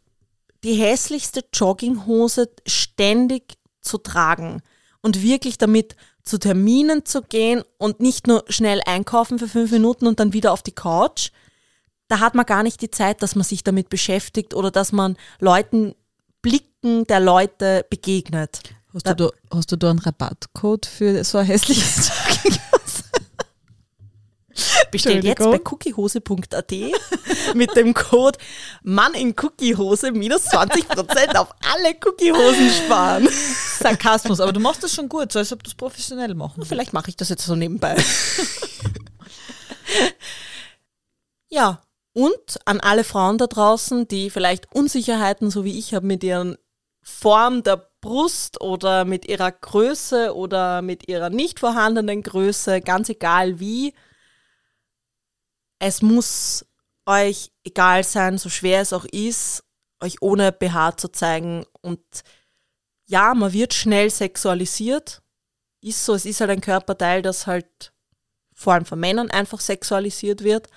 die 0.66 0.74
hässlichste 0.74 1.44
Jogginghose 1.54 2.50
ständig 2.66 3.54
zu 3.80 3.98
tragen 3.98 4.62
und 5.00 5.22
wirklich 5.22 5.58
damit 5.58 5.94
zu 6.24 6.38
Terminen 6.38 7.04
zu 7.04 7.22
gehen 7.22 7.62
und 7.78 8.00
nicht 8.00 8.26
nur 8.26 8.44
schnell 8.48 8.80
einkaufen 8.84 9.38
für 9.38 9.46
fünf 9.46 9.70
Minuten 9.70 10.08
und 10.08 10.18
dann 10.18 10.32
wieder 10.32 10.52
auf 10.52 10.64
die 10.64 10.72
Couch. 10.72 11.30
Da 12.08 12.18
hat 12.18 12.34
man 12.34 12.46
gar 12.46 12.64
nicht 12.64 12.82
die 12.82 12.90
Zeit, 12.90 13.22
dass 13.22 13.36
man 13.36 13.44
sich 13.44 13.62
damit 13.62 13.90
beschäftigt 13.90 14.54
oder 14.54 14.72
dass 14.72 14.90
man 14.90 15.16
Leuten, 15.38 15.94
Blicken 16.42 17.04
der 17.06 17.20
Leute 17.20 17.86
begegnet. 17.88 18.60
Hast, 18.92 19.06
da, 19.06 19.14
du, 19.14 19.28
da, 19.28 19.56
hast 19.56 19.70
du 19.70 19.76
da 19.76 19.90
einen 19.90 20.00
Rabattcode 20.00 20.86
für 20.86 21.22
so 21.22 21.38
ein 21.38 21.46
hässliches 21.46 22.10
Jogginghose? 22.44 22.85
Bestellt 24.90 25.24
jetzt 25.24 25.38
bei 25.38 25.60
cookiehose.at 25.60 26.72
mit 27.54 27.76
dem 27.76 27.94
Code 27.94 28.38
Mann 28.82 29.14
in 29.14 29.34
Cookiehose 29.40 30.12
minus 30.12 30.46
20% 30.48 31.36
auf 31.36 31.54
alle 31.72 31.94
Cookiehosen 31.94 32.70
sparen. 32.70 33.28
Sarkasmus, 33.78 34.40
aber 34.40 34.52
du 34.52 34.60
machst 34.60 34.82
das 34.82 34.94
schon 34.94 35.08
gut, 35.08 35.32
so 35.32 35.38
als 35.38 35.52
ob 35.52 35.62
du 35.62 35.68
es 35.68 35.74
professionell 35.74 36.34
machen. 36.34 36.64
Vielleicht 36.64 36.92
mache 36.92 37.10
ich 37.10 37.16
das 37.16 37.28
jetzt 37.28 37.44
so 37.44 37.54
nebenbei. 37.54 37.96
ja, 41.48 41.82
und 42.12 42.58
an 42.64 42.80
alle 42.80 43.04
Frauen 43.04 43.38
da 43.38 43.46
draußen, 43.46 44.08
die 44.08 44.30
vielleicht 44.30 44.74
Unsicherheiten, 44.74 45.50
so 45.50 45.64
wie 45.64 45.78
ich 45.78 45.94
habe, 45.94 46.06
mit 46.06 46.24
ihren 46.24 46.56
Form 47.02 47.62
der 47.62 47.88
Brust 48.00 48.60
oder 48.60 49.04
mit 49.04 49.28
ihrer 49.28 49.52
Größe 49.52 50.34
oder 50.34 50.80
mit 50.80 51.08
ihrer 51.08 51.30
nicht 51.30 51.60
vorhandenen 51.60 52.22
Größe, 52.22 52.80
ganz 52.80 53.08
egal 53.08 53.60
wie, 53.60 53.94
es 55.78 56.02
muss 56.02 56.66
euch 57.06 57.52
egal 57.64 58.04
sein, 58.04 58.38
so 58.38 58.48
schwer 58.48 58.80
es 58.80 58.92
auch 58.92 59.04
ist, 59.04 59.62
euch 60.00 60.20
ohne 60.20 60.52
BH 60.52 60.96
zu 60.96 61.08
zeigen. 61.08 61.64
Und 61.80 62.02
ja, 63.06 63.34
man 63.34 63.52
wird 63.52 63.74
schnell 63.74 64.10
sexualisiert. 64.10 65.22
Ist 65.80 66.04
so, 66.04 66.14
es 66.14 66.26
ist 66.26 66.40
halt 66.40 66.50
ein 66.50 66.60
Körperteil, 66.60 67.22
das 67.22 67.46
halt 67.46 67.92
vor 68.54 68.72
allem 68.72 68.86
von 68.86 68.98
Männern 68.98 69.30
einfach 69.30 69.60
sexualisiert 69.60 70.42
wird. 70.42 70.68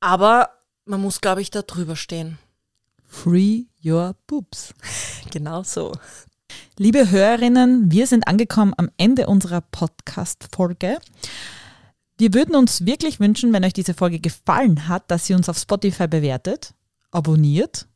Aber 0.00 0.50
man 0.84 1.00
muss, 1.00 1.20
glaube 1.20 1.42
ich, 1.42 1.50
da 1.50 1.62
drüber 1.62 1.96
stehen. 1.96 2.38
Free 3.04 3.64
your 3.84 4.14
boobs. 4.26 4.74
genau 5.30 5.62
so. 5.64 5.92
Liebe 6.76 7.10
Hörerinnen, 7.10 7.90
wir 7.90 8.06
sind 8.06 8.28
angekommen 8.28 8.74
am 8.76 8.90
Ende 8.96 9.26
unserer 9.26 9.60
Podcast-Folge. 9.60 10.98
Wir 12.20 12.34
würden 12.34 12.56
uns 12.56 12.84
wirklich 12.84 13.20
wünschen, 13.20 13.52
wenn 13.52 13.64
euch 13.64 13.74
diese 13.74 13.94
Folge 13.94 14.18
gefallen 14.18 14.88
hat, 14.88 15.08
dass 15.08 15.30
ihr 15.30 15.36
uns 15.36 15.48
auf 15.48 15.56
Spotify 15.56 16.08
bewertet, 16.08 16.74
abonniert 17.12 17.86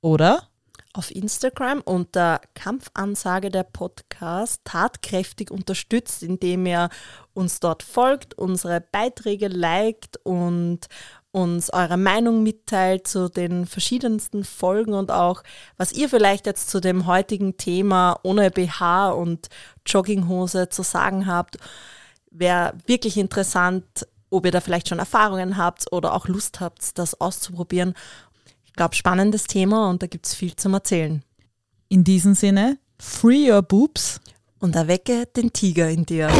oder 0.00 0.46
auf 0.92 1.10
Instagram 1.10 1.80
unter 1.80 2.40
Kampfansage 2.54 3.50
der 3.50 3.64
Podcast 3.64 4.60
tatkräftig 4.62 5.50
unterstützt, 5.50 6.22
indem 6.22 6.64
ihr 6.64 6.90
uns 7.34 7.58
dort 7.58 7.82
folgt, 7.82 8.34
unsere 8.34 8.80
Beiträge 8.80 9.48
liked 9.48 10.18
und 10.22 10.86
uns 11.32 11.72
eure 11.72 11.96
Meinung 11.96 12.44
mitteilt 12.44 13.08
zu 13.08 13.28
den 13.28 13.66
verschiedensten 13.66 14.44
Folgen 14.44 14.94
und 14.94 15.10
auch, 15.10 15.42
was 15.76 15.90
ihr 15.90 16.08
vielleicht 16.08 16.46
jetzt 16.46 16.70
zu 16.70 16.80
dem 16.80 17.06
heutigen 17.06 17.56
Thema 17.56 18.20
ohne 18.22 18.52
BH 18.52 19.10
und 19.10 19.48
Jogginghose 19.84 20.68
zu 20.68 20.84
sagen 20.84 21.26
habt 21.26 21.56
wäre 22.30 22.74
wirklich 22.86 23.16
interessant, 23.16 24.06
ob 24.30 24.46
ihr 24.46 24.52
da 24.52 24.60
vielleicht 24.60 24.88
schon 24.88 24.98
Erfahrungen 24.98 25.56
habt 25.56 25.92
oder 25.92 26.14
auch 26.14 26.28
Lust 26.28 26.60
habt, 26.60 26.98
das 26.98 27.20
auszuprobieren. 27.20 27.94
Ich 28.64 28.72
glaube, 28.74 28.94
spannendes 28.94 29.44
Thema 29.44 29.90
und 29.90 30.02
da 30.02 30.06
gibt 30.06 30.26
es 30.26 30.34
viel 30.34 30.54
zum 30.54 30.74
Erzählen. 30.74 31.22
In 31.88 32.04
diesem 32.04 32.34
Sinne, 32.34 32.78
free 32.98 33.50
your 33.50 33.62
boobs 33.62 34.20
und 34.60 34.76
erwecke 34.76 35.26
den 35.26 35.52
Tiger 35.52 35.90
in 35.90 36.06
dir. 36.06 36.30